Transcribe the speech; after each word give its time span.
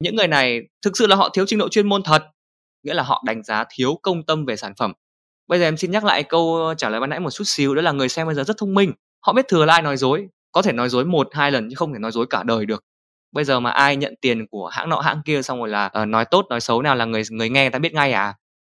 những 0.00 0.16
người 0.16 0.28
này 0.28 0.60
thực 0.84 0.96
sự 0.96 1.06
là 1.06 1.16
họ 1.16 1.28
thiếu 1.28 1.44
trình 1.46 1.58
độ 1.58 1.68
chuyên 1.68 1.88
môn 1.88 2.02
thật 2.02 2.22
nghĩa 2.82 2.94
là 2.94 3.02
họ 3.02 3.22
đánh 3.26 3.42
giá 3.42 3.64
thiếu 3.70 3.98
công 4.02 4.22
tâm 4.22 4.44
về 4.44 4.56
sản 4.56 4.72
phẩm. 4.78 4.92
Bây 5.48 5.58
giờ 5.58 5.64
em 5.64 5.76
xin 5.76 5.90
nhắc 5.90 6.04
lại 6.04 6.22
câu 6.22 6.56
ờ, 6.56 6.74
trả 6.74 6.88
lời 6.88 7.00
ban 7.00 7.10
nãy 7.10 7.20
một 7.20 7.30
chút 7.30 7.44
xíu 7.46 7.74
đó 7.74 7.82
là 7.82 7.92
người 7.92 8.08
xem 8.08 8.26
bây 8.26 8.34
giờ 8.34 8.44
rất 8.44 8.56
thông 8.58 8.74
minh. 8.74 8.92
Họ 9.26 9.32
biết 9.32 9.48
thừa 9.48 9.64
là 9.64 9.72
ai 9.72 9.82
nói 9.82 9.96
dối 9.96 10.28
có 10.52 10.62
thể 10.62 10.72
nói 10.72 10.88
dối 10.88 11.04
một 11.04 11.28
hai 11.32 11.50
lần 11.50 11.70
chứ 11.70 11.74
không 11.76 11.92
thể 11.92 11.98
nói 11.98 12.12
dối 12.12 12.26
cả 12.30 12.42
đời 12.42 12.66
được. 12.66 12.84
Bây 13.32 13.44
giờ 13.44 13.60
mà 13.60 13.70
ai 13.70 13.96
nhận 13.96 14.14
tiền 14.20 14.46
của 14.50 14.66
hãng 14.66 14.88
nọ 14.88 15.00
hãng 15.00 15.22
kia 15.24 15.42
xong 15.42 15.58
rồi 15.58 15.68
là 15.68 15.90
uh, 16.02 16.08
nói 16.08 16.24
tốt 16.24 16.46
nói 16.50 16.60
xấu 16.60 16.82
nào 16.82 16.94
là 16.94 17.04
người 17.04 17.22
người 17.30 17.48
nghe 17.48 17.62
người 17.64 17.70
ta 17.70 17.78
biết 17.78 17.94
ngay 17.94 18.12
à? 18.12 18.34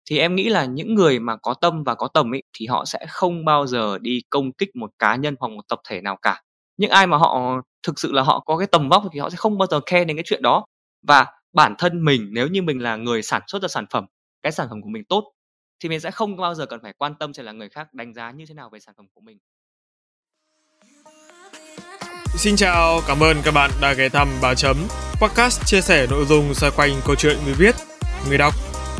Thì 0.09 0.17
em 0.17 0.35
nghĩ 0.35 0.49
là 0.49 0.65
những 0.65 0.95
người 0.95 1.19
mà 1.19 1.35
có 1.37 1.53
tâm 1.53 1.83
và 1.83 1.95
có 1.95 2.07
tầm 2.13 2.33
ấy 2.33 2.43
thì 2.53 2.67
họ 2.67 2.85
sẽ 2.85 2.99
không 3.09 3.45
bao 3.45 3.67
giờ 3.67 3.97
đi 4.01 4.21
công 4.29 4.51
kích 4.51 4.75
một 4.75 4.91
cá 4.99 5.15
nhân 5.15 5.35
hoặc 5.39 5.47
một 5.47 5.61
tập 5.67 5.79
thể 5.87 6.01
nào 6.01 6.17
cả. 6.21 6.41
Những 6.77 6.91
ai 6.91 7.07
mà 7.07 7.17
họ 7.17 7.61
thực 7.87 7.99
sự 7.99 8.11
là 8.11 8.21
họ 8.21 8.39
có 8.39 8.57
cái 8.57 8.67
tầm 8.67 8.89
vóc 8.89 9.03
thì 9.13 9.19
họ 9.19 9.29
sẽ 9.29 9.35
không 9.35 9.57
bao 9.57 9.67
giờ 9.71 9.79
khen 9.85 10.07
đến 10.07 10.17
cái 10.17 10.23
chuyện 10.27 10.41
đó 10.41 10.65
và 11.01 11.25
bản 11.53 11.75
thân 11.77 12.05
mình 12.05 12.29
nếu 12.31 12.47
như 12.47 12.61
mình 12.61 12.81
là 12.81 12.95
người 12.95 13.23
sản 13.23 13.41
xuất 13.47 13.61
ra 13.61 13.67
sản 13.67 13.85
phẩm 13.89 14.05
cái 14.43 14.51
sản 14.51 14.67
phẩm 14.69 14.81
của 14.81 14.89
mình 14.89 15.03
tốt 15.03 15.33
thì 15.79 15.89
mình 15.89 15.99
sẽ 15.99 16.11
không 16.11 16.37
bao 16.37 16.55
giờ 16.55 16.65
cần 16.65 16.79
phải 16.83 16.93
quan 16.97 17.15
tâm 17.15 17.33
xem 17.33 17.45
là 17.45 17.51
người 17.51 17.69
khác 17.69 17.93
đánh 17.93 18.13
giá 18.13 18.31
như 18.31 18.45
thế 18.45 18.53
nào 18.53 18.69
về 18.69 18.79
sản 18.79 18.95
phẩm 18.97 19.05
của 19.13 19.21
mình. 19.21 19.37
Xin 22.37 22.55
chào, 22.55 23.01
cảm 23.07 23.23
ơn 23.23 23.37
các 23.43 23.51
bạn 23.51 23.71
đã 23.81 23.93
ghé 23.93 24.09
thăm 24.09 24.27
Bà 24.41 24.55
Chấm. 24.55 24.77
Podcast 25.21 25.65
chia 25.65 25.81
sẻ 25.81 26.07
nội 26.11 26.25
dung 26.25 26.53
xoay 26.53 26.71
quanh 26.75 26.91
câu 27.05 27.15
chuyện 27.15 27.37
người 27.45 27.53
viết, 27.53 27.75
người 28.27 28.37
đọc, 28.37 28.53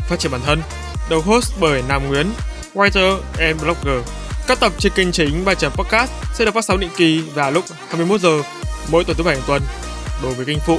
phát 0.08 0.16
triển 0.18 0.32
bản 0.32 0.40
thân. 0.44 0.58
Đầu 1.10 1.20
host 1.20 1.52
bởi 1.60 1.82
Nam 1.88 2.08
Nguyễn, 2.08 2.26
writer 2.74 3.20
and 3.38 3.62
blogger. 3.62 4.08
Các 4.48 4.60
tập 4.60 4.72
trên 4.78 4.92
kênh 4.96 5.12
chính 5.12 5.44
Bà 5.44 5.54
Chấm 5.54 5.72
Podcast 5.72 6.12
sẽ 6.34 6.44
được 6.44 6.54
phát 6.54 6.64
sóng 6.64 6.80
định 6.80 6.90
kỳ 6.96 7.20
vào 7.34 7.50
lúc 7.50 7.64
21 7.88 8.20
giờ 8.20 8.42
mỗi 8.92 9.04
tuần 9.04 9.16
thứ 9.16 9.24
bảy 9.24 9.36
hàng 9.36 9.44
tuần. 9.46 9.62
Đối 10.22 10.34
với 10.34 10.46
kênh 10.46 10.58
phụ 10.66 10.78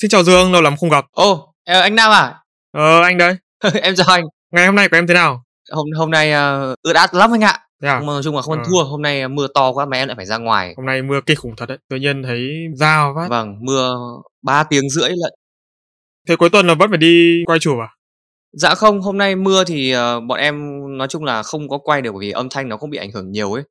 Xin 0.00 0.10
chào 0.10 0.22
Dương, 0.22 0.52
lâu 0.52 0.62
lắm 0.62 0.76
không 0.76 0.90
gặp. 0.90 1.04
Ồ, 1.12 1.32
oh, 1.32 1.48
anh 1.64 1.94
Nam 1.94 2.12
à? 2.12 2.34
Ờ, 2.72 3.02
anh 3.02 3.18
đây. 3.18 3.36
em 3.82 3.94
chào 3.94 4.06
anh. 4.08 4.24
Ngày 4.50 4.66
hôm 4.66 4.74
nay 4.74 4.88
của 4.88 4.96
em 4.96 5.06
thế 5.06 5.14
nào? 5.14 5.44
Hôm 5.70 5.86
hôm 5.96 6.10
nay 6.10 6.32
uh, 6.32 6.78
ướt 6.82 6.94
át 6.94 7.14
lắm 7.14 7.34
anh 7.34 7.44
ạ. 7.44 7.58
Thế 7.82 7.88
à? 7.88 8.00
nói 8.00 8.22
chung 8.24 8.36
là 8.36 8.42
không 8.42 8.54
ăn 8.54 8.62
Ờ. 8.64 8.70
thua 8.70 8.84
hôm 8.84 9.02
nay 9.02 9.28
mưa 9.28 9.46
to 9.54 9.72
quá 9.72 9.84
mà 9.84 9.96
em 9.96 10.08
lại 10.08 10.16
phải 10.16 10.26
ra 10.26 10.38
ngoài 10.38 10.74
Hôm 10.76 10.86
nay 10.86 11.02
mưa 11.02 11.20
kinh 11.26 11.36
khủng 11.36 11.56
thật 11.56 11.66
đấy. 11.68 11.78
Tự 11.88 11.96
nhiên 11.96 12.22
thấy 12.22 12.48
dao 12.74 13.14
phát. 13.16 13.28
vâng 13.30 13.56
mưa 13.60 13.96
3 14.42 14.64
tiếng 14.64 14.90
rưỡi 14.90 15.08
lận 15.08 15.32
Thế 16.28 16.36
cuối 16.36 16.50
tuần 16.50 16.66
là 16.66 16.74
vẫn 16.74 16.90
phải 16.90 16.98
đi 16.98 17.42
quay 17.46 17.58
chụp 17.58 17.78
à? 17.80 17.88
dạ 18.52 18.74
không 18.74 19.00
hôm 19.00 19.18
nay 19.18 19.36
mưa 19.36 19.64
thì 19.64 19.90
ờ, 19.90 20.20
bọn 20.20 20.38
em 20.38 20.54
nói 20.98 21.08
chung 21.08 21.24
là 21.24 21.42
không 21.42 21.68
có 21.68 21.78
quay 21.78 22.02
được 22.02 22.12
bởi 22.12 22.20
vì 22.20 22.30
âm 22.30 22.48
thanh 22.48 22.68
nó 22.68 22.76
không 22.76 22.90
bị 22.90 22.98
ảnh 22.98 23.12
hưởng 23.12 23.30
nhiều 23.30 23.52
ấy 23.52 23.62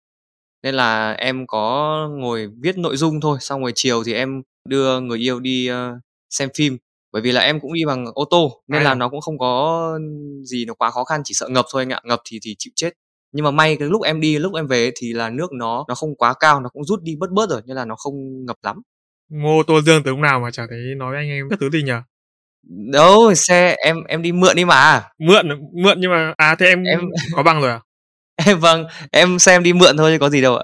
nên 0.64 0.76
là 0.76 1.12
em 1.12 1.48
có 1.48 2.08
ngồi 2.12 2.48
viết 2.62 2.78
nội 2.78 2.98
dung 2.98 3.22
thôi 3.22 3.38
xong 3.42 3.62
rồi 3.62 3.72
chiều 3.76 4.04
thì 4.04 4.14
em 4.14 4.42
đưa 4.70 5.00
người 5.00 5.20
yêu 5.20 5.40
đi 5.40 5.68
ờ, 5.68 5.94
xem 6.30 6.50
phim 6.56 6.78
bởi 7.14 7.22
vì 7.22 7.32
là 7.32 7.42
em 7.42 7.60
cũng 7.60 7.74
đi 7.74 7.86
bằng 7.86 8.06
ô 8.14 8.26
tô 8.30 8.62
nên 8.68 8.82
À. 8.82 8.84
là 8.84 8.94
nó 8.96 9.10
cũng 9.10 9.22
không 9.22 9.38
có 9.38 9.94
gì 10.44 10.66
nó 10.66 10.74
quá 10.74 10.92
khó 10.92 11.04
khăn 11.04 11.22
chỉ 11.26 11.34
sợ 11.34 11.48
ngập 11.48 11.66
thôi 11.72 11.82
anh 11.82 11.90
ạ 11.94 12.02
ngập 12.04 12.22
thì 12.26 12.40
thì 12.44 12.56
chịu 12.60 12.72
chết 12.76 12.90
nhưng 13.32 13.46
mà 13.46 13.52
may 13.52 13.76
cái 13.76 13.88
lúc 13.88 14.02
em 14.04 14.22
đi 14.22 14.38
lúc 14.40 14.56
em 14.56 14.68
về 14.68 14.92
thì 14.96 15.14
là 15.14 15.30
nước 15.30 15.52
nó 15.54 15.86
nó 15.88 15.96
không 15.96 16.16
quá 16.16 16.34
cao 16.40 16.60
nó 16.62 16.70
cũng 16.70 16.84
rút 16.84 17.02
đi 17.04 17.16
bớt 17.20 17.32
bớt 17.32 17.50
rồi 17.50 17.62
nên 17.66 17.76
là 17.76 17.86
nó 17.86 17.96
không 17.96 18.46
ngập 18.46 18.56
lắm 18.64 18.82
Ngô 19.30 19.64
Tô 19.68 19.82
Dương 19.82 20.04
từ 20.04 20.12
lúc 20.12 20.20
nào 20.20 20.40
mà 20.40 20.52
chả 20.52 20.64
thấy 20.70 20.80
nói 20.98 21.12
với 21.12 21.18
anh 21.20 21.30
em 21.30 21.50
các 21.50 21.60
thứ 21.60 21.70
gì 21.70 21.84
nhỉ? 21.84 21.94
đâu 22.92 23.34
xe 23.36 23.76
em 23.86 24.04
em 24.08 24.22
đi 24.22 24.32
mượn 24.32 24.56
đi 24.56 24.66
mà 24.66 25.04
Mượn 25.20 25.48
mượn 25.84 26.00
nhưng 26.02 26.12
mà 26.12 26.34
à 26.38 26.56
thế 26.56 26.66
em, 26.66 26.84
Em- 26.84 27.00
có 27.36 27.44
bằng 27.44 27.62
rồi 27.62 27.70
à? 27.72 27.80
em 28.46 28.60
vâng 28.60 28.86
em 29.12 29.40
xem 29.40 29.64
đi 29.64 29.74
mượn 29.74 29.98
thôi 29.98 30.12
chứ 30.14 30.18
có 30.20 30.30
gì 30.30 30.42
đâu 30.42 30.58
ạ 30.58 30.64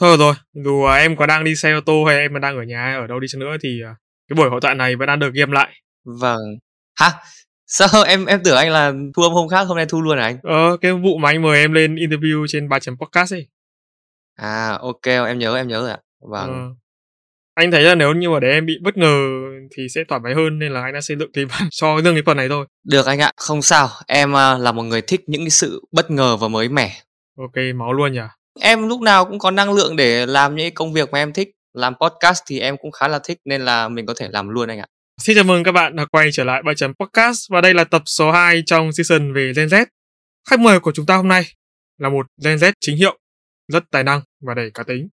Thôi 0.00 0.16
rồi, 0.16 0.34
dù 0.64 0.82
à, 0.84 0.96
em 0.96 1.16
có 1.16 1.26
đang 1.26 1.44
đi 1.44 1.54
xe 1.56 1.72
ô 1.72 1.80
tô 1.86 2.04
hay 2.04 2.16
em 2.16 2.40
đang 2.40 2.56
ở 2.56 2.62
nhà 2.62 2.96
ở 3.00 3.06
đâu 3.06 3.20
đi 3.20 3.28
chăng 3.30 3.40
nữa 3.40 3.56
thì 3.62 3.82
à, 3.84 3.94
cái 4.28 4.34
buổi 4.36 4.50
hội 4.50 4.60
thoại 4.60 4.74
này 4.74 4.96
vẫn 4.96 5.06
đang 5.06 5.18
được 5.18 5.34
game 5.34 5.52
lại. 5.52 5.72
vâng 6.20 6.38
hả 7.00 7.10
sao 7.66 7.88
em 8.06 8.26
em 8.26 8.40
tưởng 8.44 8.56
anh 8.56 8.70
là 8.70 8.92
thu 9.16 9.22
âm 9.22 9.32
hôm 9.32 9.48
khác 9.48 9.62
hôm 9.64 9.76
nay 9.76 9.86
thu 9.88 10.00
luôn 10.02 10.18
à 10.18 10.22
anh 10.24 10.38
Ờ, 10.42 10.76
cái 10.80 10.92
vụ 10.92 11.18
mà 11.18 11.28
anh 11.30 11.42
mời 11.42 11.58
em 11.58 11.72
lên 11.72 11.94
interview 11.94 12.46
trên 12.48 12.68
3 12.68 12.78
chấm 12.78 12.96
podcast 12.98 13.34
ấy. 13.34 13.46
à 14.34 14.78
ok 14.80 15.02
em 15.06 15.38
nhớ 15.38 15.56
em 15.56 15.68
nhớ 15.68 15.80
rồi 15.80 15.90
ạ 15.90 15.98
vâng 16.30 16.48
Ờ. 16.50 16.74
Anh 17.54 17.70
thấy 17.70 17.82
là 17.82 17.94
nếu 17.94 18.12
như 18.14 18.30
mà 18.30 18.40
để 18.40 18.48
em 18.50 18.66
bị 18.66 18.72
bất 18.82 18.96
ngờ 18.96 19.28
thì 19.76 19.86
sẽ 19.94 20.00
thoải 20.08 20.20
mái 20.24 20.34
hơn 20.34 20.58
nên 20.58 20.72
là 20.72 20.82
anh 20.82 20.94
đã 20.94 21.00
xây 21.00 21.16
dựng 21.16 21.32
kịch 21.32 21.48
bản 21.50 21.68
cho 21.70 22.00
riêng 22.04 22.14
cái 22.14 22.22
phần 22.26 22.36
này 22.36 22.48
thôi. 22.48 22.66
được 22.84 23.06
anh 23.06 23.18
ạ 23.18 23.32
không 23.36 23.62
sao 23.62 23.88
em 24.06 24.36
à, 24.36 24.58
là 24.58 24.72
một 24.72 24.82
người 24.82 25.02
thích 25.02 25.20
những 25.26 25.40
cái 25.42 25.50
sự 25.50 25.82
bất 25.92 26.10
ngờ 26.10 26.36
và 26.36 26.48
mới 26.48 26.68
mẻ 26.68 26.92
Ok, 27.38 27.54
máu 27.76 27.92
luôn 27.92 28.12
nhỉ. 28.12 28.20
em 28.60 28.88
lúc 28.88 29.00
nào 29.00 29.24
cũng 29.24 29.38
có 29.38 29.50
năng 29.50 29.72
lượng 29.72 29.96
để 29.96 30.26
làm 30.26 30.54
những 30.54 30.64
cái 30.64 30.70
công 30.70 30.92
việc 30.92 31.10
mà 31.12 31.18
em 31.18 31.32
thích 31.32 31.48
làm 31.78 31.94
podcast 32.00 32.42
thì 32.46 32.60
em 32.60 32.76
cũng 32.76 32.92
khá 32.92 33.08
là 33.08 33.18
thích 33.18 33.38
nên 33.44 33.64
là 33.64 33.88
mình 33.88 34.06
có 34.06 34.14
thể 34.16 34.28
làm 34.30 34.48
luôn 34.48 34.68
anh 34.68 34.78
ạ 34.78 34.86
Xin 35.18 35.36
chào 35.36 35.44
mừng 35.44 35.64
các 35.64 35.72
bạn 35.72 35.96
đã 35.96 36.04
quay 36.12 36.28
trở 36.32 36.44
lại 36.44 36.62
3 36.62 36.74
chấm 36.74 36.92
podcast 36.94 37.50
và 37.50 37.60
đây 37.60 37.74
là 37.74 37.84
tập 37.84 38.02
số 38.06 38.30
2 38.30 38.62
trong 38.66 38.92
season 38.92 39.34
về 39.34 39.52
Gen 39.56 39.66
Z. 39.66 39.86
Khách 40.48 40.60
mời 40.60 40.80
của 40.80 40.92
chúng 40.92 41.06
ta 41.06 41.16
hôm 41.16 41.28
nay 41.28 41.42
là 41.98 42.08
một 42.08 42.26
Gen 42.44 42.56
Z 42.56 42.72
chính 42.80 42.96
hiệu, 42.96 43.18
rất 43.72 43.84
tài 43.90 44.04
năng 44.04 44.20
và 44.46 44.54
đầy 44.54 44.70
cá 44.74 44.82
tính. 44.82 45.08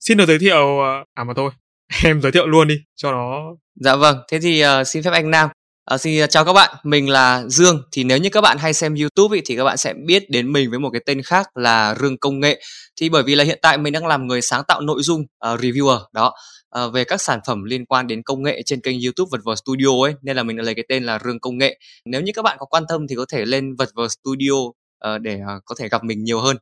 Xin 0.00 0.18
được 0.18 0.26
giới 0.26 0.38
thiệu 0.38 0.80
ờ, 0.80 1.04
à 1.14 1.24
mà 1.24 1.34
thôi, 1.36 1.50
em 2.04 2.20
giới 2.20 2.32
thiệu 2.32 2.46
luôn 2.46 2.68
đi 2.68 2.74
cho 2.96 3.12
nó 3.12 3.54
Dạ 3.74 3.96
vâng, 3.96 4.18
thế 4.30 4.38
thì 4.40 4.60
ờ, 4.60 4.84
xin 4.84 5.02
phép 5.02 5.10
anh 5.10 5.30
Nam. 5.30 5.48
Ờ, 5.90 5.98
xin 5.98 6.28
chào 6.28 6.44
các 6.44 6.52
bạn, 6.52 6.74
mình 6.82 7.08
là 7.08 7.44
Dương. 7.46 7.82
Thì 7.92 8.04
nếu 8.04 8.18
như 8.18 8.28
các 8.30 8.40
bạn 8.40 8.58
hay 8.58 8.72
xem 8.72 8.94
YouTube 8.94 9.36
ý, 9.36 9.42
thì 9.46 9.56
các 9.56 9.64
bạn 9.64 9.76
sẽ 9.76 9.94
biết 10.06 10.30
đến 10.30 10.52
mình 10.52 10.70
với 10.70 10.78
một 10.78 10.90
cái 10.90 11.02
tên 11.06 11.22
khác 11.22 11.56
là 11.56 11.94
Rương 12.00 12.18
Công 12.18 12.40
Nghệ. 12.40 12.62
Thì 13.00 13.08
bởi 13.08 13.22
vì 13.22 13.34
là 13.34 13.44
hiện 13.44 13.58
tại 13.62 13.78
mình 13.78 13.92
đang 13.92 14.06
làm 14.06 14.26
người 14.26 14.40
sáng 14.40 14.62
tạo 14.68 14.80
nội 14.80 15.02
dung 15.02 15.22
ờ, 15.38 15.56
reviewer 15.56 15.98
đó 16.12 16.34
ờ, 16.68 16.90
về 16.90 17.04
các 17.04 17.20
sản 17.20 17.40
phẩm 17.46 17.64
liên 17.64 17.86
quan 17.86 18.06
đến 18.06 18.22
công 18.22 18.42
nghệ 18.42 18.62
trên 18.66 18.80
kênh 18.80 19.00
YouTube 19.00 19.28
Vật 19.32 19.40
Vờ 19.44 19.54
Studio 19.56 20.04
ấy, 20.04 20.14
nên 20.22 20.36
là 20.36 20.42
mình 20.42 20.56
đã 20.56 20.62
lấy 20.62 20.74
cái 20.74 20.84
tên 20.88 21.04
là 21.04 21.18
Rương 21.24 21.40
Công 21.40 21.58
Nghệ. 21.58 21.78
Nếu 22.04 22.20
như 22.20 22.32
các 22.34 22.42
bạn 22.42 22.56
có 22.60 22.66
quan 22.66 22.84
tâm 22.88 23.06
thì 23.08 23.16
có 23.16 23.24
thể 23.32 23.44
lên 23.44 23.74
Vật 23.78 23.88
Vờ 23.94 24.08
Studio 24.08 24.54
ờ, 24.98 25.18
để 25.18 25.40
ờ, 25.46 25.60
có 25.64 25.74
thể 25.78 25.88
gặp 25.88 26.04
mình 26.04 26.24
nhiều 26.24 26.40
hơn. 26.40 26.56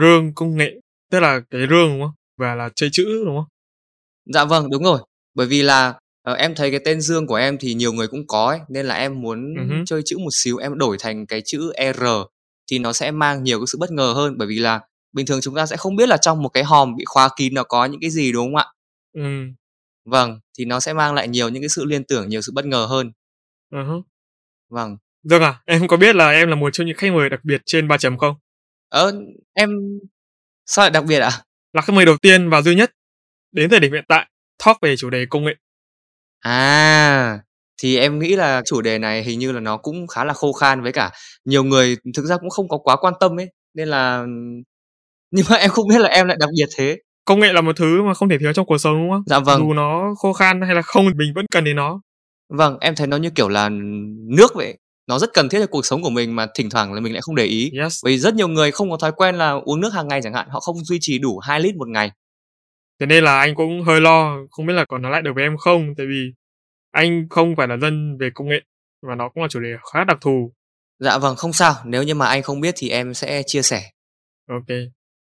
rương 0.00 0.34
công 0.34 0.56
nghệ, 0.56 0.70
tức 1.10 1.20
là 1.20 1.40
cái 1.50 1.60
rương 1.70 1.88
đúng 1.88 2.02
không? 2.02 2.14
Và 2.38 2.54
là 2.54 2.68
chơi 2.76 2.90
chữ 2.92 3.24
đúng 3.26 3.36
không? 3.36 3.48
Dạ 4.34 4.44
vâng, 4.44 4.70
đúng 4.70 4.84
rồi. 4.84 5.00
Bởi 5.34 5.46
vì 5.46 5.62
là 5.62 5.94
ờ, 6.24 6.34
em 6.34 6.54
thấy 6.54 6.70
cái 6.70 6.80
tên 6.84 7.00
Dương 7.00 7.26
của 7.26 7.34
em 7.34 7.58
thì 7.58 7.74
nhiều 7.74 7.92
người 7.92 8.08
cũng 8.08 8.26
có 8.26 8.46
ấy, 8.46 8.60
nên 8.68 8.86
là 8.86 8.94
em 8.94 9.20
muốn 9.20 9.54
Ừ 9.58 9.64
hứ. 9.68 9.74
chơi 9.86 10.02
chữ 10.04 10.18
một 10.18 10.30
xíu, 10.32 10.56
em 10.56 10.78
đổi 10.78 10.96
thành 11.00 11.26
cái 11.26 11.42
chữ 11.44 11.72
R 11.96 12.04
thì 12.70 12.78
nó 12.78 12.92
sẽ 12.92 13.10
mang 13.10 13.44
nhiều 13.44 13.58
cái 13.58 13.66
sự 13.72 13.78
bất 13.78 13.90
ngờ 13.90 14.12
hơn 14.16 14.34
bởi 14.38 14.48
vì 14.48 14.58
là 14.58 14.80
bình 15.12 15.26
thường 15.26 15.40
chúng 15.42 15.54
ta 15.54 15.66
sẽ 15.66 15.76
không 15.76 15.96
biết 15.96 16.08
là 16.08 16.16
trong 16.16 16.42
một 16.42 16.48
cái 16.48 16.64
hòm 16.64 16.96
bị 16.96 17.04
khóa 17.06 17.28
kín 17.36 17.54
nó 17.54 17.62
có 17.64 17.84
những 17.84 18.00
cái 18.00 18.10
gì 18.10 18.32
đúng 18.32 18.46
không 18.46 18.56
ạ? 18.56 18.66
Ừ. 19.12 19.22
Vâng, 20.04 20.40
thì 20.58 20.64
nó 20.64 20.80
sẽ 20.80 20.92
mang 20.92 21.14
lại 21.14 21.28
nhiều 21.28 21.48
những 21.48 21.62
cái 21.62 21.68
sự 21.68 21.84
liên 21.84 22.04
tưởng, 22.04 22.28
nhiều 22.28 22.40
sự 22.40 22.52
bất 22.54 22.66
ngờ 22.66 22.86
hơn. 22.90 23.12
Uh-huh. 23.72 24.02
Vâng. 24.70 24.96
Dương 25.22 25.42
à, 25.42 25.62
em 25.66 25.88
có 25.88 25.96
biết 25.96 26.16
là 26.16 26.30
em 26.30 26.48
là 26.48 26.54
một 26.54 26.70
trong 26.72 26.86
những 26.86 26.96
khách 26.96 27.12
mời 27.12 27.28
đặc 27.28 27.40
biệt 27.44 27.62
trên 27.66 27.88
3 27.88 27.96
chấm 27.98 28.18
không? 28.18 28.36
Ơ, 28.88 29.12
em 29.52 29.70
sao 30.66 30.82
lại 30.82 30.90
đặc 30.90 31.04
biệt 31.04 31.18
ạ? 31.18 31.30
Là 31.72 31.82
khách 31.82 31.92
mời 31.92 32.04
đầu 32.04 32.16
tiên 32.16 32.50
và 32.50 32.62
duy 32.62 32.74
nhất 32.74 32.90
đến 33.52 33.70
thời 33.70 33.80
điểm 33.80 33.92
hiện 33.92 34.04
tại 34.08 34.30
talk 34.64 34.76
về 34.82 34.96
chủ 34.96 35.10
đề 35.10 35.26
công 35.30 35.44
nghệ. 35.44 35.54
À, 36.44 37.38
thì 37.82 37.96
em 37.96 38.18
nghĩ 38.18 38.36
là 38.36 38.62
chủ 38.66 38.80
đề 38.82 38.98
này 38.98 39.22
hình 39.22 39.38
như 39.38 39.52
là 39.52 39.60
nó 39.60 39.76
cũng 39.76 40.06
khá 40.06 40.24
là 40.24 40.32
khô 40.34 40.52
khan 40.52 40.82
với 40.82 40.92
cả 40.92 41.10
nhiều 41.44 41.64
người 41.64 41.96
thực 42.16 42.24
ra 42.26 42.36
cũng 42.36 42.50
không 42.50 42.68
có 42.68 42.78
quá 42.78 42.96
quan 42.96 43.14
tâm 43.20 43.40
ấy, 43.40 43.46
nên 43.74 43.88
là 43.88 44.24
nhưng 45.30 45.46
mà 45.50 45.56
em 45.56 45.70
không 45.70 45.88
biết 45.88 45.98
là 45.98 46.08
em 46.08 46.26
lại 46.26 46.36
đặc 46.40 46.50
biệt 46.58 46.68
thế. 46.76 46.96
Công 47.24 47.40
nghệ 47.40 47.52
là 47.52 47.60
một 47.60 47.76
thứ 47.76 48.02
mà 48.02 48.14
không 48.14 48.28
thể 48.28 48.38
thiếu 48.38 48.52
trong 48.52 48.66
cuộc 48.66 48.78
sống 48.78 48.94
đúng 48.94 49.10
không? 49.10 49.22
Dạ 49.26 49.38
vâng. 49.38 49.60
Dù 49.60 49.72
nó 49.72 50.14
khô 50.18 50.32
khan 50.32 50.60
hay 50.62 50.74
là 50.74 50.82
không 50.82 51.04
mình 51.04 51.32
vẫn 51.34 51.46
cần 51.50 51.64
đến 51.64 51.76
nó. 51.76 52.00
Vâng, 52.48 52.78
em 52.80 52.94
thấy 52.94 53.06
nó 53.06 53.16
như 53.16 53.30
kiểu 53.30 53.48
là 53.48 53.68
nước 54.28 54.54
vậy. 54.54 54.78
Nó 55.08 55.18
rất 55.18 55.30
cần 55.34 55.48
thiết 55.48 55.58
cho 55.60 55.66
cuộc 55.66 55.86
sống 55.86 56.02
của 56.02 56.10
mình 56.10 56.36
mà 56.36 56.46
thỉnh 56.54 56.70
thoảng 56.70 56.92
là 56.92 57.00
mình 57.00 57.12
lại 57.12 57.22
không 57.22 57.34
để 57.36 57.44
ý. 57.44 57.70
Yes. 57.82 58.04
Bởi 58.04 58.12
vì 58.12 58.18
rất 58.18 58.34
nhiều 58.34 58.48
người 58.48 58.70
không 58.70 58.90
có 58.90 58.96
thói 58.96 59.12
quen 59.12 59.34
là 59.34 59.50
uống 59.64 59.80
nước 59.80 59.94
hàng 59.94 60.08
ngày 60.08 60.20
chẳng 60.22 60.34
hạn, 60.34 60.48
họ 60.50 60.60
không 60.60 60.84
duy 60.84 60.98
trì 61.00 61.18
đủ 61.18 61.38
2 61.38 61.60
lít 61.60 61.76
một 61.76 61.88
ngày. 61.88 62.10
Thế 63.00 63.06
nên 63.06 63.24
là 63.24 63.38
anh 63.40 63.54
cũng 63.54 63.82
hơi 63.82 64.00
lo, 64.00 64.36
không 64.50 64.66
biết 64.66 64.74
là 64.74 64.84
còn 64.88 65.02
nói 65.02 65.12
lại 65.12 65.22
được 65.22 65.30
với 65.34 65.44
em 65.44 65.56
không, 65.56 65.94
tại 65.96 66.06
vì 66.06 66.32
anh 66.94 67.26
không 67.30 67.56
phải 67.56 67.68
là 67.68 67.76
dân 67.76 68.18
về 68.18 68.30
công 68.34 68.48
nghệ 68.48 68.60
và 69.02 69.14
nó 69.14 69.28
cũng 69.28 69.42
là 69.42 69.48
chủ 69.48 69.60
đề 69.60 69.68
khá 69.92 70.04
đặc 70.04 70.18
thù. 70.20 70.52
Dạ 70.98 71.18
vâng, 71.18 71.36
không 71.36 71.52
sao, 71.52 71.74
nếu 71.84 72.02
như 72.02 72.14
mà 72.14 72.26
anh 72.26 72.42
không 72.42 72.60
biết 72.60 72.74
thì 72.76 72.88
em 72.88 73.14
sẽ 73.14 73.42
chia 73.46 73.62
sẻ. 73.62 73.90
Ok. 74.48 74.68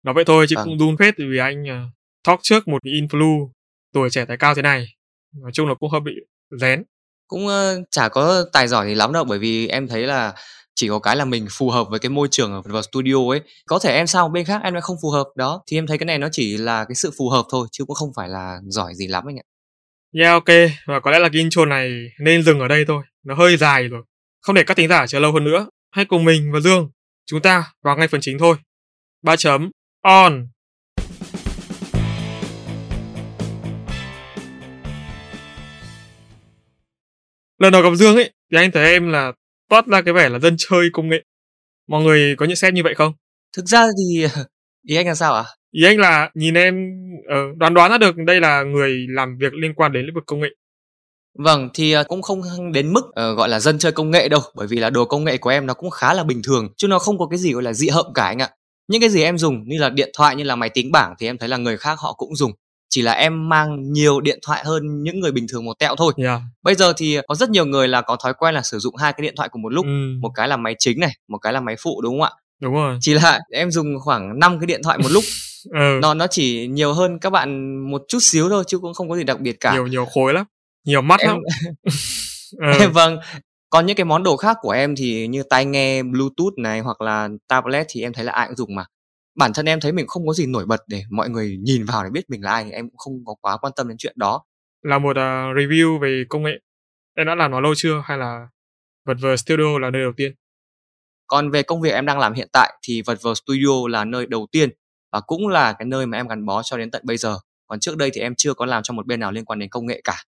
Nói 0.03 0.13
vậy 0.13 0.23
thôi 0.27 0.45
chứ 0.49 0.55
Vâng. 0.55 0.65
cũng 0.65 0.79
run 0.79 0.97
phết 0.97 1.13
vì 1.17 1.37
anh 1.37 1.63
uh, 1.63 1.91
talk 2.23 2.39
trước 2.43 2.67
một 2.67 2.83
influ 2.83 3.49
tuổi 3.93 4.09
trẻ 4.09 4.25
tài 4.25 4.37
cao 4.37 4.55
thế 4.55 4.61
này. 4.61 4.85
Nói 5.41 5.51
chung 5.53 5.67
là 5.67 5.73
cũng 5.75 5.89
hơi 5.89 6.01
bị 6.01 6.11
rén. 6.61 6.83
Cũng, 7.27 7.47
ơ, 7.47 7.83
chả 7.91 8.09
có 8.09 8.45
tài 8.53 8.67
giỏi 8.67 8.87
gì 8.87 8.95
lắm 8.95 9.13
đâu, 9.13 9.23
bởi 9.23 9.39
vì 9.39 9.67
em 9.67 9.87
thấy 9.87 10.03
là 10.03 10.33
chỉ 10.75 10.87
có 10.89 10.99
cái 10.99 11.15
là 11.15 11.25
mình 11.25 11.47
phù 11.51 11.69
hợp 11.69 11.87
với 11.89 11.99
cái 11.99 12.09
môi 12.09 12.27
trường 12.31 12.53
ở 12.53 12.61
vào 12.61 12.81
studio 12.81 13.29
ấy. 13.29 13.41
Có 13.65 13.79
thể 13.79 13.93
em 13.93 14.07
sang 14.07 14.23
một 14.23 14.29
bên 14.29 14.45
khác 14.45 14.61
em 14.63 14.73
lại 14.73 14.81
không 14.81 14.97
phù 15.01 15.09
hợp, 15.09 15.27
đó, 15.35 15.63
thì 15.67 15.77
em 15.77 15.87
thấy 15.87 15.97
cái 15.97 16.05
này 16.05 16.17
nó 16.17 16.27
chỉ 16.31 16.57
là 16.57 16.85
cái 16.85 16.95
sự 16.95 17.11
phù 17.17 17.29
hợp 17.29 17.45
thôi 17.51 17.67
chứ 17.71 17.85
cũng 17.85 17.95
không 17.95 18.11
phải 18.15 18.29
là 18.29 18.59
giỏi 18.67 18.95
gì 18.95 19.07
lắm 19.07 19.23
anh 19.27 19.37
ạ. 19.37 19.45
Yeah, 20.19 20.33
ok. 20.33 20.55
Và 20.85 20.99
có 20.99 21.11
lẽ 21.11 21.19
là 21.19 21.29
cái 21.29 21.41
intro 21.41 21.65
này 21.65 21.91
nên 22.19 22.43
dừng 22.43 22.59
ở 22.59 22.67
đây 22.67 22.85
thôi. 22.87 23.03
Nó 23.23 23.35
hơi 23.35 23.57
dài 23.57 23.87
rồi. 23.87 24.03
Không 24.41 24.55
để 24.55 24.63
các 24.63 24.77
thính 24.77 24.89
giả 24.89 25.07
chờ 25.07 25.19
lâu 25.19 25.31
hơn 25.31 25.43
nữa. 25.43 25.67
Hãy 25.91 26.05
cùng 26.05 26.25
mình 26.25 26.51
và 26.51 26.59
Dương, 26.59 26.89
chúng 27.25 27.41
ta 27.41 27.71
vào 27.83 27.97
ngay 27.97 28.07
phần 28.07 28.21
chính 28.21 28.39
thôi. 28.39 28.57
Ba 29.23 29.35
chấm 29.35 29.71
on. 30.01 30.47
Lần 37.57 37.71
đầu 37.71 37.81
gặp 37.81 37.95
Dương 37.95 38.15
ấy, 38.15 38.33
thì 38.51 38.57
anh 38.57 38.71
thấy 38.71 38.91
em 38.91 39.09
là 39.09 39.31
toát 39.69 39.87
ra 39.87 40.01
cái 40.01 40.13
vẻ 40.13 40.29
là 40.29 40.39
dân 40.39 40.55
chơi 40.57 40.89
công 40.93 41.09
nghệ. 41.09 41.23
Mọi 41.87 42.03
người 42.03 42.35
có 42.35 42.45
nhận 42.45 42.55
xét 42.55 42.73
như 42.73 42.83
vậy 42.83 42.95
không? 42.95 43.13
Thực 43.57 43.65
ra 43.65 43.85
thì 43.97 44.27
ý 44.87 44.95
anh 44.95 45.07
là 45.07 45.15
sao 45.15 45.33
ạ? 45.33 45.43
À? 45.47 45.55
Ý 45.75 45.83
anh 45.85 45.99
là 45.99 46.29
nhìn 46.33 46.53
em 46.53 46.75
uh, 47.17 47.57
đoán 47.57 47.73
đoán 47.73 47.91
ra 47.91 47.97
được 47.97 48.15
đây 48.17 48.39
là 48.39 48.63
người 48.63 49.05
làm 49.09 49.37
việc 49.37 49.53
liên 49.53 49.73
quan 49.73 49.91
đến 49.91 50.05
lĩnh 50.05 50.15
vực 50.15 50.23
công 50.27 50.39
nghệ. 50.39 50.49
Vâng, 51.39 51.69
thì 51.73 51.91
ờ, 51.91 52.03
cũng 52.03 52.21
không 52.21 52.41
đến 52.73 52.93
mức 52.93 53.05
uh, 53.05 53.37
gọi 53.37 53.49
là 53.49 53.59
dân 53.59 53.79
chơi 53.79 53.91
công 53.91 54.11
nghệ 54.11 54.29
đâu, 54.29 54.41
bởi 54.55 54.67
vì 54.67 54.77
là 54.77 54.89
đồ 54.89 55.05
công 55.05 55.23
nghệ 55.23 55.37
của 55.37 55.49
em 55.49 55.65
nó 55.65 55.73
cũng 55.73 55.89
khá 55.89 56.13
là 56.13 56.23
bình 56.23 56.41
thường, 56.43 56.69
chứ 56.77 56.87
nó 56.87 56.99
không 56.99 57.17
có 57.17 57.27
cái 57.27 57.39
gì 57.39 57.53
gọi 57.53 57.63
là 57.63 57.73
dị 57.73 57.87
hợm 57.87 58.05
cả 58.13 58.25
anh 58.25 58.41
ạ. 58.41 58.49
Những 58.87 59.01
cái 59.01 59.09
gì 59.09 59.23
em 59.23 59.37
dùng 59.37 59.63
như 59.67 59.77
là 59.77 59.89
điện 59.89 60.09
thoại 60.17 60.35
như 60.35 60.43
là 60.43 60.55
máy 60.55 60.69
tính 60.69 60.91
bảng 60.91 61.13
thì 61.19 61.27
em 61.27 61.37
thấy 61.37 61.49
là 61.49 61.57
người 61.57 61.77
khác 61.77 61.99
họ 61.99 62.13
cũng 62.13 62.35
dùng 62.35 62.51
chỉ 62.89 63.01
là 63.01 63.11
em 63.11 63.49
mang 63.49 63.91
nhiều 63.91 64.21
điện 64.21 64.39
thoại 64.45 64.63
hơn 64.65 65.03
những 65.03 65.19
người 65.19 65.31
bình 65.31 65.45
thường 65.51 65.65
một 65.65 65.79
tẹo 65.79 65.95
thôi. 65.95 66.13
Yeah. 66.17 66.41
Bây 66.63 66.75
giờ 66.75 66.93
thì 66.97 67.17
có 67.27 67.35
rất 67.35 67.49
nhiều 67.49 67.65
người 67.65 67.87
là 67.87 68.01
có 68.01 68.17
thói 68.23 68.33
quen 68.33 68.55
là 68.55 68.61
sử 68.61 68.79
dụng 68.79 68.95
hai 68.95 69.13
cái 69.13 69.21
điện 69.21 69.33
thoại 69.37 69.49
cùng 69.49 69.61
một 69.61 69.73
lúc, 69.73 69.85
ừ. 69.85 70.17
một 70.21 70.31
cái 70.35 70.47
là 70.47 70.57
máy 70.57 70.75
chính 70.79 70.99
này, 70.99 71.11
một 71.27 71.37
cái 71.37 71.53
là 71.53 71.59
máy 71.59 71.75
phụ 71.79 72.01
đúng 72.01 72.13
không 72.13 72.21
ạ? 72.21 72.31
Đúng 72.61 72.73
rồi. 72.73 72.97
Chỉ 73.01 73.13
là 73.13 73.39
em 73.51 73.71
dùng 73.71 73.99
khoảng 73.99 74.39
5 74.39 74.59
cái 74.59 74.67
điện 74.67 74.81
thoại 74.83 74.97
một 74.97 75.11
lúc. 75.11 75.23
ừ. 75.71 75.99
Nó 76.01 76.13
nó 76.13 76.27
chỉ 76.27 76.67
nhiều 76.67 76.93
hơn 76.93 77.19
các 77.19 77.29
bạn 77.29 77.77
một 77.91 78.01
chút 78.07 78.19
xíu 78.21 78.49
thôi 78.49 78.63
chứ 78.67 78.79
cũng 78.79 78.93
không 78.93 79.09
có 79.09 79.17
gì 79.17 79.23
đặc 79.23 79.39
biệt 79.39 79.59
cả. 79.59 79.73
Nhiều 79.73 79.87
nhiều 79.87 80.05
khối 80.05 80.33
lắm. 80.33 80.45
Nhiều 80.85 81.01
mắt 81.01 81.19
em... 81.19 81.29
lắm. 81.29 81.39
ừ. 82.79 82.89
vâng. 82.93 83.17
Còn 83.69 83.85
những 83.85 83.95
cái 83.95 84.05
món 84.05 84.23
đồ 84.23 84.37
khác 84.37 84.57
của 84.61 84.71
em 84.71 84.95
thì 84.95 85.27
như 85.27 85.43
tai 85.49 85.65
nghe 85.65 86.03
Bluetooth 86.03 86.57
này 86.57 86.79
hoặc 86.79 87.01
là 87.01 87.29
tablet 87.47 87.85
thì 87.89 88.01
em 88.01 88.13
thấy 88.13 88.25
là 88.25 88.31
ai 88.31 88.47
cũng 88.47 88.55
dùng 88.55 88.75
mà 88.75 88.85
bản 89.35 89.53
thân 89.53 89.65
em 89.65 89.79
thấy 89.79 89.91
mình 89.91 90.07
không 90.07 90.27
có 90.27 90.33
gì 90.33 90.45
nổi 90.45 90.65
bật 90.65 90.81
để 90.87 91.03
mọi 91.11 91.29
người 91.29 91.57
nhìn 91.61 91.85
vào 91.85 92.03
để 92.03 92.09
biết 92.09 92.29
mình 92.29 92.43
là 92.43 92.51
ai 92.51 92.71
em 92.71 92.89
cũng 92.89 92.97
không 92.97 93.13
có 93.25 93.35
quá 93.41 93.57
quan 93.57 93.73
tâm 93.75 93.87
đến 93.87 93.97
chuyện 93.97 94.13
đó 94.17 94.43
là 94.81 94.99
một 94.99 95.11
uh, 95.11 95.57
review 95.57 95.99
về 95.99 96.23
công 96.29 96.43
nghệ 96.43 96.59
em 97.15 97.27
đã 97.27 97.35
làm 97.35 97.51
nó 97.51 97.59
lâu 97.59 97.73
chưa 97.75 98.03
hay 98.05 98.17
là 98.17 98.47
vật 99.05 99.17
vờ 99.21 99.37
studio 99.37 99.79
là 99.81 99.89
nơi 99.89 100.01
đầu 100.01 100.11
tiên 100.17 100.33
còn 101.27 101.51
về 101.51 101.63
công 101.63 101.81
việc 101.81 101.89
em 101.89 102.05
đang 102.05 102.19
làm 102.19 102.33
hiện 102.33 102.47
tại 102.53 102.73
thì 102.81 103.01
vật 103.01 103.21
vờ 103.21 103.33
studio 103.35 103.87
là 103.89 104.05
nơi 104.05 104.25
đầu 104.25 104.47
tiên 104.51 104.69
và 105.15 105.21
cũng 105.21 105.47
là 105.47 105.73
cái 105.73 105.85
nơi 105.85 106.05
mà 106.05 106.17
em 106.17 106.27
gắn 106.27 106.45
bó 106.45 106.63
cho 106.63 106.77
đến 106.77 106.91
tận 106.91 107.01
bây 107.05 107.17
giờ 107.17 107.37
còn 107.67 107.79
trước 107.79 107.97
đây 107.97 108.09
thì 108.13 108.21
em 108.21 108.33
chưa 108.37 108.53
có 108.53 108.65
làm 108.65 108.83
trong 108.83 108.95
một 108.95 109.05
bên 109.05 109.19
nào 109.19 109.31
liên 109.31 109.45
quan 109.45 109.59
đến 109.59 109.69
công 109.69 109.85
nghệ 109.85 110.01
cả 110.03 110.23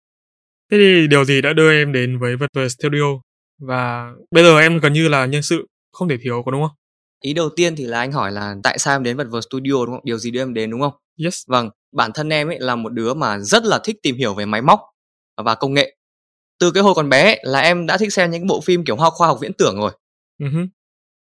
thế 0.71 0.79
thì 0.79 1.07
điều 1.07 1.25
gì 1.25 1.43
đã 1.43 1.53
đưa 1.53 1.73
em 1.73 1.93
đến 1.93 2.19
với 2.19 2.37
vờ 2.37 2.69
studio 2.69 3.05
và 3.59 4.11
bây 4.31 4.45
giờ 4.45 4.59
em 4.59 4.79
gần 4.79 4.93
như 4.93 5.09
là 5.09 5.27
nhân 5.27 5.43
sự 5.43 5.67
không 5.93 6.09
thể 6.09 6.17
thiếu 6.23 6.43
có 6.45 6.53
đúng 6.53 6.63
không 6.63 6.77
Ý 7.21 7.33
đầu 7.33 7.49
tiên 7.57 7.77
thì 7.77 7.85
là 7.85 7.99
anh 7.99 8.13
hỏi 8.13 8.33
là 8.33 8.55
tại 8.63 8.79
sao 8.79 8.95
em 8.95 9.03
đến 9.03 9.17
vật 9.17 9.27
vờ 9.31 9.41
studio 9.41 9.73
đúng 9.73 9.95
không? 9.95 10.05
Điều 10.05 10.19
gì 10.19 10.31
đưa 10.31 10.43
em 10.43 10.55
đến 10.55 10.71
đúng 10.71 10.81
không? 10.81 10.93
Yes. 11.25 11.43
Vâng, 11.47 11.71
bản 11.93 12.11
thân 12.15 12.29
em 12.29 12.49
ấy 12.49 12.59
là 12.61 12.75
một 12.75 12.93
đứa 12.93 13.15
mà 13.15 13.39
rất 13.39 13.65
là 13.65 13.81
thích 13.85 13.97
tìm 14.03 14.17
hiểu 14.17 14.35
về 14.35 14.47
máy 14.47 14.63
móc 14.63 14.81
và 15.45 15.55
công 15.55 15.75
nghệ. 15.75 15.97
Từ 16.61 16.71
cái 16.71 16.83
hồi 16.83 16.95
còn 16.95 17.09
bé 17.09 17.23
ấy, 17.23 17.41
là 17.43 17.61
em 17.61 17.87
đã 17.87 17.99
thích 17.99 18.13
xem 18.13 18.31
những 18.31 18.47
bộ 18.47 18.61
phim 18.61 18.85
kiểu 18.85 18.97
hoa 18.97 19.11
khoa 19.11 19.29
học 19.29 19.39
viễn 19.41 19.53
tưởng 19.53 19.77
rồi. 19.77 19.93
Uh-huh. 20.43 20.69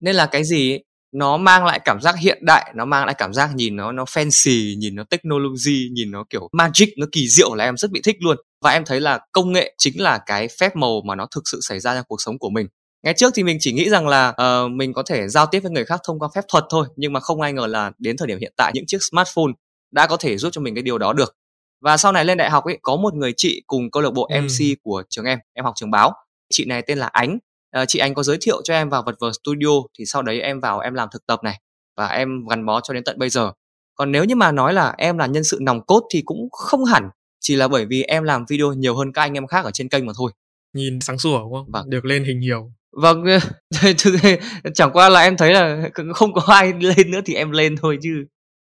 Nên 0.00 0.14
là 0.14 0.26
cái 0.26 0.44
gì 0.44 0.72
ấy, 0.72 0.84
nó 1.12 1.36
mang 1.36 1.64
lại 1.64 1.80
cảm 1.84 2.00
giác 2.00 2.16
hiện 2.18 2.38
đại, 2.42 2.72
nó 2.74 2.84
mang 2.84 3.06
lại 3.06 3.14
cảm 3.18 3.34
giác 3.34 3.50
nhìn 3.54 3.76
nó 3.76 3.92
nó 3.92 4.04
fancy, 4.04 4.78
nhìn 4.78 4.94
nó 4.94 5.04
technology, 5.04 5.88
nhìn 5.92 6.10
nó 6.10 6.24
kiểu 6.30 6.48
magic, 6.52 6.88
nó 6.98 7.06
kỳ 7.12 7.28
diệu 7.28 7.54
là 7.54 7.64
em 7.64 7.76
rất 7.76 7.90
bị 7.90 8.00
thích 8.04 8.16
luôn. 8.20 8.36
Và 8.60 8.70
em 8.70 8.84
thấy 8.84 9.00
là 9.00 9.20
công 9.32 9.52
nghệ 9.52 9.74
chính 9.78 10.02
là 10.02 10.18
cái 10.26 10.48
phép 10.60 10.76
màu 10.76 11.02
mà 11.04 11.14
nó 11.14 11.26
thực 11.34 11.42
sự 11.52 11.58
xảy 11.62 11.80
ra 11.80 11.94
trong 11.94 12.04
cuộc 12.08 12.20
sống 12.20 12.38
của 12.38 12.50
mình 12.50 12.66
ngày 13.02 13.14
trước 13.16 13.32
thì 13.34 13.42
mình 13.42 13.56
chỉ 13.60 13.72
nghĩ 13.72 13.90
rằng 13.90 14.08
là 14.08 14.28
uh, 14.28 14.70
mình 14.70 14.92
có 14.92 15.02
thể 15.02 15.28
giao 15.28 15.46
tiếp 15.46 15.60
với 15.60 15.70
người 15.70 15.84
khác 15.84 16.00
thông 16.04 16.18
qua 16.18 16.28
phép 16.34 16.44
thuật 16.48 16.64
thôi 16.70 16.86
nhưng 16.96 17.12
mà 17.12 17.20
không 17.20 17.40
ai 17.40 17.52
ngờ 17.52 17.66
là 17.66 17.92
đến 17.98 18.16
thời 18.16 18.28
điểm 18.28 18.38
hiện 18.38 18.52
tại 18.56 18.72
những 18.74 18.86
chiếc 18.86 19.02
smartphone 19.02 19.52
đã 19.90 20.06
có 20.06 20.16
thể 20.16 20.36
giúp 20.36 20.50
cho 20.52 20.60
mình 20.60 20.74
cái 20.74 20.82
điều 20.82 20.98
đó 20.98 21.12
được 21.12 21.36
và 21.80 21.96
sau 21.96 22.12
này 22.12 22.24
lên 22.24 22.38
đại 22.38 22.50
học 22.50 22.64
ấy 22.64 22.78
có 22.82 22.96
một 22.96 23.14
người 23.14 23.32
chị 23.36 23.62
cùng 23.66 23.90
câu 23.90 24.02
lạc 24.02 24.10
bộ 24.10 24.26
ừ. 24.26 24.40
MC 24.40 24.82
của 24.82 25.02
trường 25.10 25.24
em 25.24 25.38
em 25.52 25.64
học 25.64 25.74
trường 25.76 25.90
báo 25.90 26.12
chị 26.50 26.64
này 26.64 26.82
tên 26.82 26.98
là 26.98 27.06
Ánh 27.06 27.38
uh, 27.80 27.84
chị 27.88 27.98
Ánh 27.98 28.14
có 28.14 28.22
giới 28.22 28.38
thiệu 28.40 28.60
cho 28.64 28.74
em 28.74 28.88
vào 28.88 29.02
vật 29.06 29.14
vờ 29.20 29.30
studio 29.42 29.70
thì 29.98 30.04
sau 30.06 30.22
đấy 30.22 30.40
em 30.40 30.60
vào 30.60 30.78
em 30.78 30.94
làm 30.94 31.08
thực 31.12 31.26
tập 31.26 31.40
này 31.44 31.60
và 31.96 32.06
em 32.06 32.28
gắn 32.50 32.66
bó 32.66 32.80
cho 32.80 32.94
đến 32.94 33.04
tận 33.04 33.18
bây 33.18 33.30
giờ 33.30 33.52
còn 33.94 34.12
nếu 34.12 34.24
như 34.24 34.34
mà 34.34 34.52
nói 34.52 34.74
là 34.74 34.94
em 34.98 35.18
là 35.18 35.26
nhân 35.26 35.44
sự 35.44 35.58
nòng 35.62 35.86
cốt 35.86 36.02
thì 36.12 36.22
cũng 36.24 36.48
không 36.50 36.84
hẳn 36.84 37.08
chỉ 37.40 37.56
là 37.56 37.68
bởi 37.68 37.86
vì 37.86 38.02
em 38.02 38.24
làm 38.24 38.44
video 38.48 38.72
nhiều 38.72 38.96
hơn 38.96 39.12
các 39.12 39.22
anh 39.22 39.34
em 39.34 39.46
khác 39.46 39.64
ở 39.64 39.70
trên 39.70 39.88
kênh 39.88 40.06
mà 40.06 40.12
thôi 40.16 40.32
nhìn 40.72 41.00
sáng 41.00 41.18
sủa 41.18 41.38
đúng 41.38 41.52
không? 41.52 41.66
Vâng. 41.72 41.90
Được 41.90 42.04
lên 42.04 42.24
hình 42.24 42.40
nhiều. 42.40 42.72
Vâng, 42.92 43.24
chẳng 44.74 44.90
qua 44.92 45.08
là 45.08 45.20
em 45.20 45.36
thấy 45.36 45.52
là 45.52 45.88
không 46.14 46.32
có 46.32 46.42
ai 46.54 46.72
lên 46.72 47.10
nữa 47.10 47.20
thì 47.24 47.34
em 47.34 47.50
lên 47.50 47.76
thôi 47.76 47.98
chứ. 48.02 48.24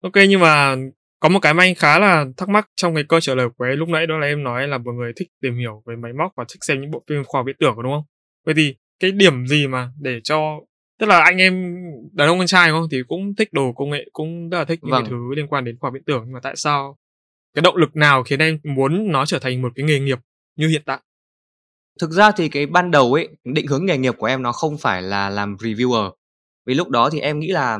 Ok 0.03 0.13
nhưng 0.29 0.39
mà 0.39 0.75
có 1.19 1.29
một 1.29 1.39
cái 1.41 1.53
mà 1.53 1.63
anh 1.63 1.75
khá 1.75 1.99
là 1.99 2.25
thắc 2.37 2.49
mắc 2.49 2.69
trong 2.75 2.95
cái 2.95 3.03
câu 3.09 3.19
trả 3.19 3.35
lời 3.35 3.47
của 3.57 3.65
em 3.65 3.77
lúc 3.77 3.89
nãy 3.89 4.07
đó 4.07 4.17
là 4.17 4.27
em 4.27 4.43
nói 4.43 4.67
là 4.67 4.77
một 4.77 4.91
người 4.91 5.11
thích 5.15 5.27
tìm 5.41 5.57
hiểu 5.59 5.83
về 5.85 5.95
máy 5.95 6.11
móc 6.13 6.31
và 6.37 6.45
thích 6.49 6.59
xem 6.61 6.81
những 6.81 6.91
bộ 6.91 7.03
phim 7.09 7.23
khoa 7.25 7.39
học 7.39 7.45
viễn 7.47 7.55
tưởng 7.59 7.75
đúng 7.83 7.91
không? 7.91 8.03
Vậy 8.45 8.55
thì 8.57 8.75
cái 9.01 9.11
điểm 9.11 9.47
gì 9.47 9.67
mà 9.67 9.91
để 9.99 10.19
cho 10.23 10.59
tức 10.99 11.05
là 11.07 11.19
anh 11.19 11.37
em 11.37 11.75
đàn 12.11 12.27
ông 12.27 12.37
con 12.37 12.47
trai 12.47 12.69
đúng 12.69 12.79
không 12.79 12.89
thì 12.91 12.97
cũng 13.07 13.35
thích 13.35 13.53
đồ 13.53 13.73
công 13.75 13.89
nghệ 13.89 14.09
cũng 14.13 14.49
rất 14.49 14.57
là 14.57 14.65
thích 14.65 14.79
những 14.81 14.91
vâng. 14.91 15.03
cái 15.03 15.09
thứ 15.09 15.35
liên 15.35 15.47
quan 15.47 15.65
đến 15.65 15.77
khoa 15.79 15.87
học 15.87 15.93
viễn 15.93 16.03
tưởng 16.03 16.21
nhưng 16.25 16.33
mà 16.33 16.39
tại 16.43 16.55
sao 16.55 16.97
cái 17.53 17.61
động 17.61 17.75
lực 17.75 17.95
nào 17.95 18.23
khiến 18.23 18.39
em 18.39 18.59
muốn 18.63 19.11
nó 19.11 19.25
trở 19.25 19.39
thành 19.39 19.61
một 19.61 19.71
cái 19.75 19.85
nghề 19.85 19.99
nghiệp 19.99 20.19
như 20.55 20.67
hiện 20.67 20.81
tại 20.85 20.99
Thực 21.99 22.11
ra 22.11 22.31
thì 22.31 22.49
cái 22.49 22.65
ban 22.65 22.91
đầu 22.91 23.13
ấy, 23.13 23.27
định 23.43 23.67
hướng 23.67 23.85
nghề 23.85 23.97
nghiệp 23.97 24.15
của 24.17 24.25
em 24.25 24.41
nó 24.41 24.51
không 24.51 24.77
phải 24.77 25.01
là 25.01 25.29
làm 25.29 25.55
reviewer. 25.55 26.11
Vì 26.65 26.73
lúc 26.73 26.89
đó 26.89 27.09
thì 27.09 27.19
em 27.19 27.39
nghĩ 27.39 27.47
là 27.47 27.79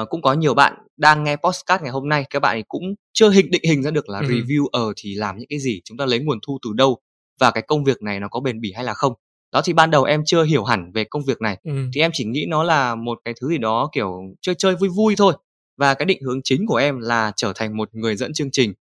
uh, 0.00 0.08
cũng 0.10 0.22
có 0.22 0.32
nhiều 0.32 0.54
bạn 0.54 0.74
đang 0.96 1.24
nghe 1.24 1.36
podcast 1.36 1.82
ngày 1.82 1.90
hôm 1.90 2.08
nay 2.08 2.24
các 2.30 2.40
bạn 2.40 2.56
ấy 2.56 2.64
cũng 2.68 2.82
chưa 3.12 3.30
hình 3.30 3.50
định 3.50 3.62
hình 3.64 3.82
ra 3.82 3.90
được 3.90 4.08
là 4.08 4.18
ừ. 4.18 4.26
reviewer 4.26 4.92
thì 4.96 5.14
làm 5.14 5.38
những 5.38 5.48
cái 5.48 5.58
gì, 5.58 5.80
chúng 5.84 5.98
ta 5.98 6.06
lấy 6.06 6.18
nguồn 6.18 6.38
thu 6.46 6.58
từ 6.64 6.70
đâu 6.74 6.98
và 7.40 7.50
cái 7.50 7.62
công 7.62 7.84
việc 7.84 8.02
này 8.02 8.20
nó 8.20 8.28
có 8.28 8.40
bền 8.40 8.60
bỉ 8.60 8.72
hay 8.72 8.84
là 8.84 8.94
không. 8.94 9.12
Đó 9.54 9.60
thì 9.64 9.72
ban 9.72 9.90
đầu 9.90 10.04
em 10.04 10.22
chưa 10.26 10.44
hiểu 10.44 10.64
hẳn 10.64 10.92
về 10.94 11.04
công 11.04 11.24
việc 11.24 11.40
này. 11.40 11.58
Ừ. 11.64 11.72
Thì 11.94 12.00
em 12.00 12.10
chỉ 12.14 12.24
nghĩ 12.24 12.46
nó 12.48 12.62
là 12.62 12.94
một 12.94 13.18
cái 13.24 13.34
thứ 13.40 13.48
gì 13.48 13.58
đó 13.58 13.88
kiểu 13.92 14.20
chơi 14.40 14.54
chơi 14.54 14.76
vui 14.76 14.88
vui 14.88 15.14
thôi. 15.16 15.34
Và 15.76 15.94
cái 15.94 16.06
định 16.06 16.22
hướng 16.22 16.40
chính 16.44 16.66
của 16.66 16.76
em 16.76 16.98
là 16.98 17.32
trở 17.36 17.52
thành 17.52 17.76
một 17.76 17.88
người 17.94 18.16
dẫn 18.16 18.32
chương 18.32 18.50
trình 18.52 18.72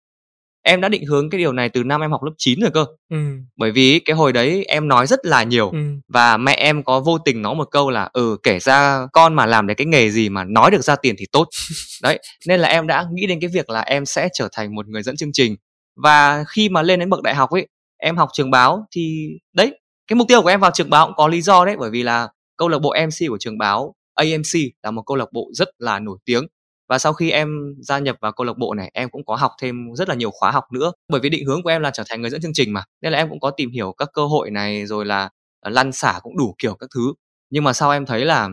em 0.64 0.82
đã 0.82 0.90
định 0.90 1.06
hướng 1.06 1.30
cái 1.30 1.40
điều 1.40 1.54
này 1.54 1.70
từ 1.70 1.84
năm 1.84 2.02
em 2.02 2.12
học 2.12 2.24
lớp 2.24 2.32
9 2.38 2.60
rồi 2.60 2.72
cơ 2.74 2.86
ừ. 3.10 3.18
bởi 3.58 3.72
vì 3.72 4.00
cái 4.00 4.16
hồi 4.16 4.34
đấy 4.34 4.66
em 4.68 4.88
nói 4.88 5.08
rất 5.08 5.26
là 5.26 5.44
nhiều 5.44 5.70
ừ. 5.70 5.78
và 6.08 6.38
mẹ 6.38 6.54
em 6.54 6.84
có 6.84 7.00
vô 7.00 7.18
tình 7.18 7.42
nói 7.42 7.56
một 7.56 7.68
câu 7.72 7.90
là 7.90 8.10
ừ 8.14 8.38
kể 8.44 8.60
ra 8.60 9.08
con 9.14 9.34
mà 9.34 9.46
làm 9.46 9.68
được 9.68 9.74
cái 9.78 9.88
nghề 9.88 10.10
gì 10.10 10.30
mà 10.30 10.44
nói 10.44 10.72
được 10.72 10.82
ra 10.82 10.96
tiền 10.96 11.16
thì 11.18 11.26
tốt 11.32 11.48
đấy 12.04 12.20
nên 12.48 12.60
là 12.60 12.68
em 12.68 12.88
đã 12.88 13.06
nghĩ 13.14 13.28
đến 13.28 13.40
cái 13.42 13.50
việc 13.54 13.70
là 13.70 13.82
em 13.82 14.06
sẽ 14.06 14.30
trở 14.34 14.50
thành 14.54 14.76
một 14.76 14.88
người 14.88 15.04
dẫn 15.04 15.16
chương 15.16 15.34
trình 15.34 15.56
và 16.04 16.44
khi 16.48 16.70
mà 16.70 16.82
lên 16.82 17.00
đến 17.00 17.10
bậc 17.10 17.22
đại 17.22 17.36
học 17.36 17.50
ấy 17.50 17.68
em 17.98 18.18
học 18.18 18.30
trường 18.34 18.52
báo 18.52 18.86
thì 18.96 19.28
đấy 19.54 19.80
cái 20.14 20.18
mục 20.18 20.28
tiêu 20.28 20.42
của 20.42 20.48
em 20.48 20.60
vào 20.60 20.72
trường 20.74 20.90
báo 20.90 21.06
cũng 21.06 21.16
có 21.16 21.28
lý 21.28 21.42
do 21.42 21.66
đấy 21.66 21.76
bởi 21.80 21.90
vì 21.90 22.04
là 22.04 22.28
câu 22.58 22.68
lạc 22.68 22.80
bộ 22.80 22.96
MC 23.06 23.30
của 23.30 23.38
trường 23.40 23.58
báo 23.58 23.96
AMC 24.14 24.74
là 24.84 24.92
một 24.92 25.02
câu 25.06 25.18
lạc 25.18 25.32
bộ 25.34 25.50
rất 25.54 25.68
là 25.78 26.00
nổi 26.00 26.18
tiếng. 26.26 26.48
Và 26.90 26.98
sau 26.98 27.14
khi 27.14 27.32
em 27.32 27.76
gia 27.82 28.00
nhập 28.00 28.18
vào 28.22 28.32
câu 28.32 28.46
lạc 28.46 28.58
bộ 28.58 28.74
này 28.74 28.92
em 28.94 29.10
cũng 29.10 29.26
có 29.26 29.36
học 29.36 29.52
thêm 29.62 29.76
rất 29.96 30.10
là 30.10 30.16
nhiều 30.16 30.32
khóa 30.32 30.52
học 30.52 30.64
nữa. 30.74 30.92
Bởi 31.10 31.22
vì 31.22 31.30
định 31.30 31.46
hướng 31.46 31.64
của 31.64 31.70
em 31.70 31.82
là 31.82 31.92
trở 31.92 32.04
thành 32.10 32.22
người 32.22 32.30
dẫn 32.30 32.42
chương 32.42 32.54
trình 32.54 32.74
mà 32.74 32.84
nên 33.02 33.12
là 33.12 33.18
em 33.18 33.30
cũng 33.30 33.40
có 33.40 33.52
tìm 33.52 33.72
hiểu 33.72 33.94
các 33.98 34.10
cơ 34.14 34.26
hội 34.26 34.52
này 34.52 34.86
rồi 34.86 35.06
là 35.06 35.30
ờ, 35.60 35.70
lăn 35.70 35.92
xả 35.92 36.20
cũng 36.24 36.38
đủ 36.38 36.56
kiểu 36.58 36.76
các 36.76 36.90
thứ. 36.96 37.14
Nhưng 37.50 37.64
mà 37.64 37.74
sau 37.74 37.92
em 37.92 38.06
thấy 38.06 38.26
là 38.26 38.50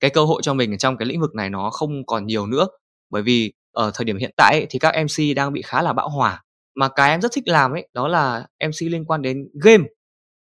cái 0.00 0.10
cơ 0.10 0.24
hội 0.24 0.42
cho 0.42 0.54
mình 0.54 0.78
trong 0.78 0.96
cái 0.96 1.06
lĩnh 1.06 1.20
vực 1.20 1.34
này 1.34 1.50
nó 1.50 1.70
không 1.70 2.06
còn 2.06 2.26
nhiều 2.26 2.46
nữa. 2.46 2.66
Bởi 3.10 3.22
vì 3.22 3.52
ở 3.72 3.90
thời 3.94 4.04
điểm 4.04 4.16
hiện 4.16 4.30
tại 4.36 4.52
ấy, 4.52 4.66
thì 4.70 4.78
các 4.78 4.94
MC 5.04 5.36
đang 5.36 5.52
bị 5.52 5.62
khá 5.62 5.82
là 5.82 5.92
bão 5.92 6.08
hòa. 6.08 6.42
Mà 6.74 6.88
cái 6.88 7.10
em 7.10 7.20
rất 7.20 7.32
thích 7.32 7.48
làm 7.48 7.72
ấy 7.72 7.88
đó 7.94 8.08
là 8.08 8.46
MC 8.60 8.90
liên 8.90 9.04
quan 9.04 9.22
đến 9.22 9.48
game 9.64 9.84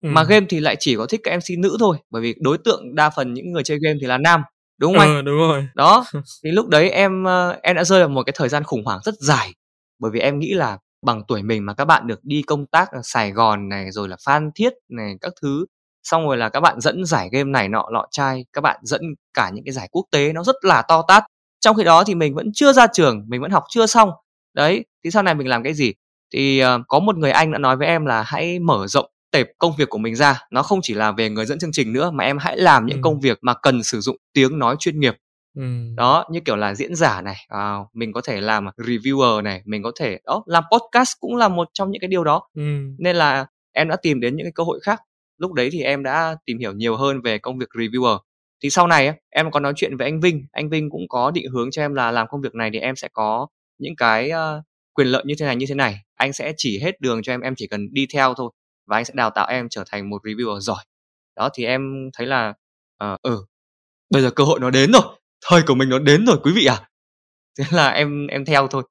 ừ. 0.07 0.11
mà 0.13 0.25
game 0.25 0.47
thì 0.49 0.61
lại 0.61 0.77
chỉ 0.79 0.97
có 0.97 1.07
thích 1.07 1.21
các 1.25 1.37
MC 1.37 1.59
nữ 1.59 1.77
thôi 1.81 1.97
bởi 2.11 2.23
vì 2.23 2.35
đối 2.41 2.59
tượng 2.59 2.95
đa 2.95 3.11
phần 3.11 3.35
những 3.35 3.53
người 3.53 3.63
chơi 3.65 3.79
game 3.83 3.99
thì 4.01 4.07
là 4.07 4.19
nam 4.19 4.43
đúng 4.79 4.99
không 4.99 5.17
ừ, 5.17 5.23
đúng 5.23 5.39
rồi. 5.39 5.69
Đó 5.75 6.05
thì 6.45 6.51
lúc 6.51 6.69
đấy 6.69 6.91
em 6.91 7.25
ờ, 7.25 7.59
em 7.63 7.77
đã 7.77 7.85
rơi 7.85 8.01
vào 8.01 8.09
một 8.09 8.23
cái 8.23 8.33
thời 8.37 8.49
gian 8.49 8.65
khủng 8.65 8.85
hoảng 8.85 9.01
rất 9.05 9.15
dài 9.19 9.55
bởi 9.99 10.11
vì 10.11 10.21
em 10.21 10.39
nghĩ 10.39 10.55
là 10.55 10.79
bằng 11.07 11.23
tuổi 11.29 11.43
mình 11.43 11.67
mà 11.67 11.75
các 11.75 11.85
bạn 11.85 12.07
được 12.07 12.21
đi 12.23 12.43
công 12.43 12.67
tác 12.67 12.91
ở 12.93 13.01
Sài 13.03 13.33
Gòn 13.33 13.69
này 13.69 13.91
rồi 13.91 14.09
là 14.09 14.17
Phan 14.25 14.51
Thiết 14.55 14.73
này 14.89 15.15
các 15.21 15.33
thứ 15.43 15.65
xong 16.03 16.27
rồi 16.27 16.37
là 16.37 16.49
các 16.49 16.61
bạn 16.61 16.81
dẫn 16.81 17.05
giải 17.05 17.29
game 17.33 17.51
này 17.51 17.69
nọ 17.69 17.87
lọ 17.93 18.07
chai 18.11 18.45
các 18.53 18.61
bạn 18.61 18.81
dẫn 18.83 19.01
cả 19.35 19.51
những 19.55 19.65
cái 19.65 19.73
giải 19.73 19.89
quốc 19.93 20.07
tế 20.13 20.33
nó 20.33 20.45
rất 20.45 20.57
là 20.63 20.83
to 20.83 21.03
tát. 21.09 21.25
Trong 21.61 21.77
khi 21.77 21.85
đó 21.85 22.05
thì 22.05 22.15
mình 22.15 22.35
vẫn 22.35 22.47
chưa 22.55 22.73
ra 22.73 22.87
trường 22.93 23.25
mình 23.29 23.41
vẫn 23.41 23.51
học 23.51 23.65
chưa 23.71 23.87
xong. 23.87 24.11
Đấy 24.55 24.85
thì 25.05 25.11
sau 25.11 25.23
này 25.23 25.35
mình 25.35 25.49
làm 25.49 25.63
cái 25.63 25.75
gì? 25.75 25.93
Thì 26.33 26.65
uh, 26.65 26.69
có 26.89 26.99
một 26.99 27.17
người 27.17 27.31
anh 27.31 27.53
đã 27.53 27.59
nói 27.59 27.77
với 27.77 27.87
em 27.87 28.07
là 28.07 28.23
hãy 28.23 28.59
mở 28.59 28.87
rộng 28.87 29.11
tệp 29.37 29.49
công 29.59 29.73
việc 29.77 29.89
của 29.89 29.99
mình 29.99 30.17
ra 30.17 30.39
nó 30.51 30.63
không 30.63 30.81
chỉ 30.83 30.95
là 30.95 31.13
về 31.13 31.31
người 31.31 31.47
dẫn 31.47 31.59
chương 31.59 31.73
trình 31.73 31.93
nữa 31.93 32.11
mà 32.11 32.25
em 32.25 32.39
hãy 32.39 32.57
làm 32.57 32.87
những 32.87 32.97
ừ. 32.97 33.01
công 33.03 33.21
việc 33.21 33.39
mà 33.43 33.55
cần 33.63 33.83
sử 33.83 34.01
dụng 34.01 34.17
tiếng 34.33 34.59
nói 34.59 34.77
chuyên 34.79 35.01
nghiệp 35.01 35.15
ừ. 35.57 35.63
đó 35.97 36.25
như 36.31 36.41
kiểu 36.45 36.57
là 36.57 36.75
diễn 36.75 36.95
giả 36.95 37.21
này 37.21 37.37
à, 37.49 37.77
mình 37.93 38.13
có 38.13 38.21
thể 38.21 38.41
làm 38.41 38.67
reviewer 38.77 39.43
này 39.43 39.63
mình 39.65 39.83
có 39.83 39.93
thể 40.01 40.19
đó 40.25 40.43
làm 40.47 40.65
podcast 40.73 41.13
cũng 41.21 41.37
là 41.37 41.49
một 41.49 41.69
trong 41.73 41.91
những 41.91 42.01
cái 42.01 42.09
điều 42.09 42.25
đó 42.25 42.49
ừ. 42.55 42.63
nên 42.99 43.17
là 43.17 43.47
em 43.73 43.89
đã 43.89 43.97
tìm 43.97 44.21
đến 44.21 44.37
những 44.37 44.45
cái 44.45 44.53
cơ 44.55 44.65
hội 44.65 44.81
khác 44.83 45.01
lúc 45.39 45.53
đấy 45.53 45.69
thì 45.73 45.83
em 45.83 46.03
đã 46.03 46.37
tìm 46.47 46.59
hiểu 46.59 46.73
nhiều 46.73 46.97
hơn 46.97 47.21
về 47.23 47.39
công 47.39 47.59
việc 47.59 47.69
reviewer 47.75 48.19
thì 48.63 48.71
sau 48.71 48.87
này 48.87 49.13
em 49.31 49.51
có 49.51 49.61
nói 49.61 49.73
chuyện 49.77 49.97
với 49.97 50.07
anh 50.07 50.21
Vinh 50.21 50.47
anh 50.53 50.69
Vinh 50.69 50.91
cũng 50.91 51.09
có 51.09 51.31
định 51.31 51.51
hướng 51.53 51.71
cho 51.71 51.83
em 51.83 51.95
là 51.95 52.11
làm 52.11 52.27
công 52.31 52.41
việc 52.41 52.55
này 52.55 52.71
thì 52.73 52.79
em 52.79 52.97
sẽ 52.97 53.09
có 53.13 53.47
những 53.79 53.97
cái 53.97 54.31
uh, 54.31 54.65
quyền 54.93 55.09
lợi 55.09 55.23
như 55.27 55.35
thế 55.39 55.47
này 55.47 55.57
như 55.57 55.67
thế 55.69 55.75
này 55.75 55.97
anh 56.15 56.33
sẽ 56.33 56.53
chỉ 56.57 56.81
hết 56.83 57.01
đường 57.01 57.23
cho 57.23 57.33
em 57.33 57.41
em 57.41 57.55
chỉ 57.57 57.67
cần 57.67 57.89
đi 57.93 58.07
theo 58.15 58.35
thôi 58.35 58.51
và 58.87 58.97
anh 58.97 59.05
sẽ 59.05 59.15
đào 59.17 59.31
tạo 59.31 59.47
em 59.47 59.69
trở 59.69 59.85
thành 59.91 60.11
một 60.11 60.23
reviewer 60.25 60.61
giỏi. 60.61 60.85
Đó 61.37 61.49
thì 61.55 61.65
em 61.65 62.11
thấy 62.13 62.27
là 62.27 62.55
uh, 63.05 63.23
ừ 63.23 63.47
bây 64.11 64.23
giờ 64.23 64.31
cơ 64.31 64.45
hội 64.45 64.61
nó 64.61 64.71
đến 64.71 64.93
rồi 64.93 65.03
thời 65.51 65.63
của 65.67 65.75
mình 65.75 65.89
nó 65.89 65.99
đến 65.99 66.27
rồi 66.27 66.37
quý 66.43 66.53
vị 66.57 66.67
à 66.67 66.89
thế 67.59 67.65
là 67.71 67.89
em 67.91 68.27
em 68.27 68.45
theo 68.45 68.69
thôi. 68.69 68.83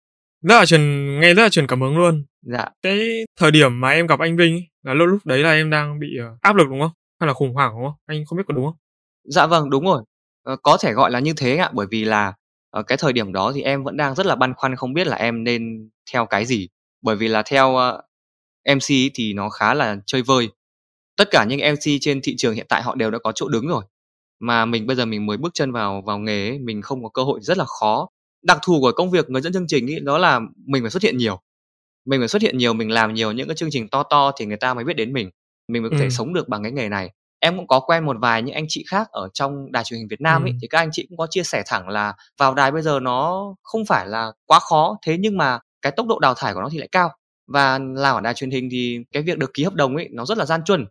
Rất 0.42 0.56
là 0.60 0.66
truyền 0.66 0.82
nghe 1.20 1.34
rất 1.34 1.44
là 1.44 1.50
truyền 1.50 1.68
cảm 1.68 1.82
hứng 1.82 1.98
luôn. 1.98 2.26
Dạ. 2.42 2.66
Cái 2.82 3.10
thời 3.40 3.52
điểm 3.52 3.82
mà 3.82 3.90
em 3.90 4.08
gặp 4.08 4.20
anh 4.20 4.38
Vinh 4.38 4.62
là 4.84 4.94
lúc 4.94 5.08
lúc 5.08 5.26
đấy 5.26 5.40
là 5.40 5.52
em 5.52 5.70
đang 5.70 6.00
bị 6.00 6.08
uh, 6.34 6.42
áp 6.42 6.56
lực 6.56 6.68
đúng 6.70 6.82
không? 6.82 6.92
Hay 7.20 7.28
là 7.28 7.34
khủng 7.34 7.54
hoảng 7.54 7.72
đúng 7.76 7.86
không? 7.86 7.96
Anh 8.06 8.26
không 8.26 8.38
biết 8.38 8.44
có 8.48 8.54
đúng 8.54 8.66
không? 8.66 8.76
Dạ 9.24 9.48
vâng 9.48 9.70
đúng 9.70 9.86
rồi. 9.86 10.04
Ờ, 10.44 10.56
có 10.64 10.78
thể 10.82 10.94
gọi 10.94 11.12
là 11.12 11.20
như 11.20 11.34
thế 11.38 11.58
ạ 11.58 11.70
bởi 11.74 11.88
vì 11.92 12.06
là 12.06 12.34
ở 12.70 12.84
cái 12.84 12.98
thời 12.98 13.14
điểm 13.14 13.34
đó 13.34 13.52
thì 13.56 13.62
em 13.62 13.84
vẫn 13.84 13.98
đang 13.98 14.16
rất 14.16 14.26
là 14.26 14.36
băn 14.36 14.54
khoăn 14.54 14.76
không 14.76 14.94
biết 14.94 15.08
là 15.08 15.18
em 15.18 15.44
nên 15.44 15.90
theo 16.14 16.26
cái 16.26 16.46
gì. 16.46 16.68
Bởi 17.02 17.16
vì 17.16 17.28
là 17.28 17.44
theo 17.46 17.70
uh, 17.70 18.06
MC 18.74 19.12
thì 19.14 19.34
nó 19.34 19.50
khá 19.50 19.74
là 19.74 19.98
chơi 20.06 20.22
vơi. 20.22 20.50
Tất 21.18 21.28
cả 21.32 21.46
những 21.50 21.60
MC 21.74 22.02
trên 22.02 22.22
thị 22.24 22.36
trường 22.38 22.54
hiện 22.54 22.66
tại 22.70 22.82
họ 22.82 22.96
đều 22.96 23.12
đã 23.12 23.20
có 23.24 23.32
chỗ 23.32 23.48
đứng 23.48 23.68
rồi. 23.68 23.84
Mà 24.40 24.66
mình 24.66 24.88
bây 24.88 24.96
giờ 24.96 25.06
mình 25.06 25.26
mới 25.26 25.38
bước 25.38 25.54
chân 25.54 25.72
vào 25.72 26.04
vào 26.06 26.20
nghề 26.20 26.50
ấy, 26.50 26.60
mình 26.60 26.82
không 26.82 27.04
có 27.04 27.10
cơ 27.10 27.24
hội 27.24 27.40
rất 27.42 27.58
là 27.58 27.66
khó. 27.66 28.08
Đặc 28.44 28.60
thù 28.64 28.82
của 28.82 28.92
công 28.92 29.12
việc 29.12 29.30
người 29.30 29.42
dẫn 29.42 29.54
chương 29.54 29.68
trình 29.68 29.92
ấy, 29.92 30.00
đó 30.00 30.18
là 30.18 30.40
mình 30.68 30.84
phải 30.84 30.92
xuất 30.92 31.04
hiện 31.04 31.18
nhiều. 31.18 31.40
Mình 32.06 32.22
phải 32.22 32.28
xuất 32.28 32.42
hiện 32.42 32.58
nhiều 32.58 32.74
mình 32.74 32.92
làm 32.92 33.14
nhiều 33.14 33.32
những 33.32 33.48
cái 33.48 33.56
chương 33.56 33.70
trình 33.72 33.90
to 33.90 34.04
to 34.04 34.32
thì 34.38 34.46
người 34.46 34.58
ta 34.58 34.74
mới 34.74 34.84
biết 34.84 34.94
đến 34.94 35.14
mình. 35.14 35.30
Mình 35.68 35.82
mới 35.82 35.92
có 35.92 35.98
thể 36.00 36.06
ừ. 36.06 36.10
sống 36.10 36.34
được 36.34 36.50
bằng 36.50 36.64
cái 36.64 36.72
nghề 36.72 36.90
này. 36.90 37.10
Em 37.40 37.58
cũng 37.58 37.68
có 37.68 37.80
quen 37.80 38.06
một 38.06 38.18
vài 38.20 38.42
những 38.42 38.56
anh 38.56 38.66
chị 38.70 38.86
khác 38.88 39.08
ở 39.12 39.30
trong 39.34 39.72
đài 39.72 39.84
truyền 39.84 39.98
hình 39.98 40.08
Việt 40.08 40.22
Nam 40.22 40.44
ấy 40.44 40.52
ừ. 40.52 40.58
thì 40.62 40.68
các 40.68 40.78
anh 40.78 40.90
chị 40.92 41.06
cũng 41.10 41.18
có 41.18 41.28
chia 41.30 41.44
sẻ 41.44 41.64
thẳng 41.66 41.90
là 41.90 42.14
vào 42.38 42.54
đài 42.54 42.72
bây 42.72 42.82
giờ 42.82 43.00
nó 43.00 43.46
không 43.64 43.86
phải 43.86 44.08
là 44.08 44.32
quá 44.46 44.60
khó 44.60 44.98
thế 45.06 45.18
nhưng 45.20 45.38
mà 45.38 45.60
cái 45.82 45.92
tốc 45.92 46.08
độ 46.08 46.20
đào 46.20 46.34
thải 46.34 46.54
của 46.54 46.62
nó 46.62 46.70
thì 46.70 46.78
lại 46.78 46.90
cao 46.92 47.12
và 47.48 47.80
làm 47.80 48.16
ở 48.16 48.22
đài 48.22 48.34
truyền 48.34 48.52
hình 48.52 48.70
thì 48.72 49.00
cái 49.12 49.24
việc 49.24 49.38
được 49.38 49.54
ký 49.54 49.64
hợp 49.64 49.74
đồng 49.74 49.96
ấy 49.96 50.10
nó 50.12 50.26
rất 50.26 50.38
là 50.38 50.46
gian 50.46 50.64
truân. 50.66 50.86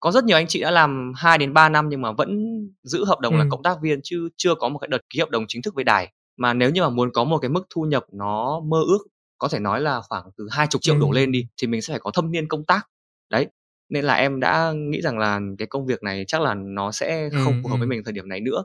Có 0.00 0.10
rất 0.10 0.24
nhiều 0.24 0.36
anh 0.36 0.46
chị 0.46 0.60
đã 0.60 0.70
làm 0.70 1.12
2 1.16 1.38
đến 1.38 1.54
3 1.54 1.68
năm 1.68 1.88
nhưng 1.88 2.02
mà 2.02 2.12
vẫn 2.12 2.58
giữ 2.82 3.04
hợp 3.04 3.20
đồng 3.20 3.34
ừ. 3.34 3.38
là 3.38 3.46
cộng 3.50 3.62
tác 3.62 3.76
viên 3.82 4.00
chứ 4.02 4.28
chưa 4.36 4.54
có 4.54 4.68
một 4.68 4.78
cái 4.78 4.88
đợt 4.88 4.98
ký 5.10 5.20
hợp 5.20 5.30
đồng 5.30 5.44
chính 5.48 5.62
thức 5.62 5.74
với 5.74 5.84
đài. 5.84 6.12
Mà 6.36 6.54
nếu 6.54 6.70
như 6.70 6.82
mà 6.82 6.90
muốn 6.90 7.12
có 7.12 7.24
một 7.24 7.38
cái 7.38 7.48
mức 7.48 7.66
thu 7.70 7.82
nhập 7.82 8.04
nó 8.12 8.60
mơ 8.60 8.78
ước 8.86 8.98
có 9.38 9.48
thể 9.48 9.58
nói 9.58 9.80
là 9.80 10.00
khoảng 10.00 10.24
từ 10.36 10.48
hai 10.50 10.66
chục 10.66 10.82
triệu 10.82 10.94
ừ. 10.94 11.00
đổ 11.00 11.12
lên 11.12 11.32
đi 11.32 11.46
thì 11.56 11.66
mình 11.66 11.82
sẽ 11.82 11.92
phải 11.92 12.00
có 12.00 12.10
thâm 12.10 12.30
niên 12.30 12.48
công 12.48 12.64
tác. 12.64 12.88
Đấy 13.30 13.46
nên 13.88 14.04
là 14.04 14.14
em 14.14 14.40
đã 14.40 14.72
nghĩ 14.72 15.00
rằng 15.00 15.18
là 15.18 15.40
cái 15.58 15.66
công 15.66 15.86
việc 15.86 16.02
này 16.02 16.24
chắc 16.28 16.40
là 16.40 16.54
nó 16.54 16.92
sẽ 16.92 17.30
không 17.44 17.52
ừ, 17.52 17.60
phù 17.62 17.68
hợp 17.68 17.76
với 17.76 17.86
mình 17.86 18.04
thời 18.04 18.12
điểm 18.12 18.28
này 18.28 18.40
nữa. 18.40 18.64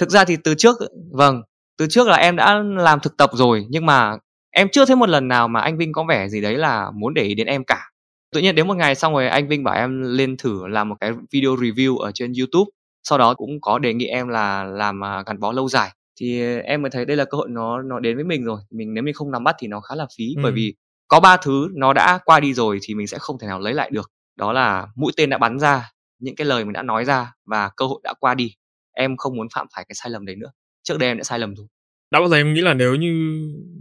Thực 0.00 0.10
ra 0.10 0.24
thì 0.24 0.36
từ 0.44 0.54
trước 0.58 0.76
vâng 1.12 1.42
từ 1.78 1.86
trước 1.86 2.08
là 2.08 2.16
em 2.16 2.36
đã 2.36 2.62
làm 2.62 3.00
thực 3.00 3.16
tập 3.16 3.30
rồi 3.32 3.66
nhưng 3.68 3.86
mà 3.86 4.16
em 4.54 4.68
chưa 4.68 4.86
thấy 4.86 4.96
một 4.96 5.08
lần 5.08 5.28
nào 5.28 5.48
mà 5.48 5.60
anh 5.60 5.76
Vinh 5.76 5.92
có 5.92 6.04
vẻ 6.08 6.28
gì 6.28 6.40
đấy 6.40 6.56
là 6.56 6.90
muốn 6.90 7.14
để 7.14 7.22
ý 7.22 7.34
đến 7.34 7.46
em 7.46 7.64
cả. 7.64 7.90
Tự 8.32 8.40
nhiên 8.40 8.54
đến 8.54 8.66
một 8.68 8.74
ngày 8.74 8.94
xong 8.94 9.12
rồi 9.12 9.28
anh 9.28 9.48
Vinh 9.48 9.64
bảo 9.64 9.74
em 9.74 10.02
lên 10.02 10.36
thử 10.36 10.66
làm 10.66 10.88
một 10.88 10.96
cái 11.00 11.12
video 11.30 11.56
review 11.56 11.96
ở 11.96 12.12
trên 12.12 12.32
YouTube. 12.38 12.70
Sau 13.02 13.18
đó 13.18 13.34
cũng 13.34 13.60
có 13.60 13.78
đề 13.78 13.94
nghị 13.94 14.06
em 14.06 14.28
là 14.28 14.64
làm 14.64 15.04
à, 15.04 15.22
gắn 15.26 15.40
bó 15.40 15.52
lâu 15.52 15.68
dài. 15.68 15.90
Thì 16.20 16.40
em 16.58 16.82
mới 16.82 16.90
thấy 16.90 17.04
đây 17.04 17.16
là 17.16 17.24
cơ 17.24 17.38
hội 17.38 17.48
nó 17.50 17.82
nó 17.82 17.98
đến 17.98 18.16
với 18.16 18.24
mình 18.24 18.44
rồi. 18.44 18.60
Mình 18.70 18.94
nếu 18.94 19.04
mình 19.04 19.14
không 19.14 19.30
nắm 19.30 19.44
bắt 19.44 19.56
thì 19.58 19.66
nó 19.66 19.80
khá 19.80 19.94
là 19.94 20.06
phí. 20.18 20.34
Ừ. 20.36 20.40
bởi 20.42 20.52
vì 20.52 20.74
có 21.08 21.20
ba 21.20 21.36
thứ 21.36 21.68
nó 21.74 21.92
đã 21.92 22.18
qua 22.24 22.40
đi 22.40 22.54
rồi 22.54 22.78
thì 22.82 22.94
mình 22.94 23.06
sẽ 23.06 23.18
không 23.18 23.38
thể 23.38 23.46
nào 23.46 23.60
lấy 23.60 23.74
lại 23.74 23.90
được. 23.90 24.10
Đó 24.36 24.52
là 24.52 24.86
mũi 24.96 25.12
tên 25.16 25.30
đã 25.30 25.38
bắn 25.38 25.58
ra 25.58 25.90
những 26.18 26.36
cái 26.36 26.44
lời 26.44 26.64
mình 26.64 26.72
đã 26.72 26.82
nói 26.82 27.04
ra 27.04 27.32
và 27.44 27.70
cơ 27.76 27.86
hội 27.86 28.00
đã 28.04 28.14
qua 28.20 28.34
đi. 28.34 28.54
Em 28.92 29.16
không 29.16 29.36
muốn 29.36 29.46
phạm 29.54 29.66
phải 29.74 29.84
cái 29.88 29.94
sai 29.94 30.10
lầm 30.10 30.26
đấy 30.26 30.36
nữa. 30.36 30.50
Trước 30.82 30.98
đây 30.98 31.08
em 31.08 31.18
đã 31.18 31.24
sai 31.24 31.38
lầm 31.38 31.54
rồi 31.54 31.66
đã 32.14 32.20
bao 32.20 32.28
giờ 32.28 32.36
em 32.36 32.54
nghĩ 32.54 32.60
là 32.60 32.74
nếu 32.74 32.94
như 32.94 33.12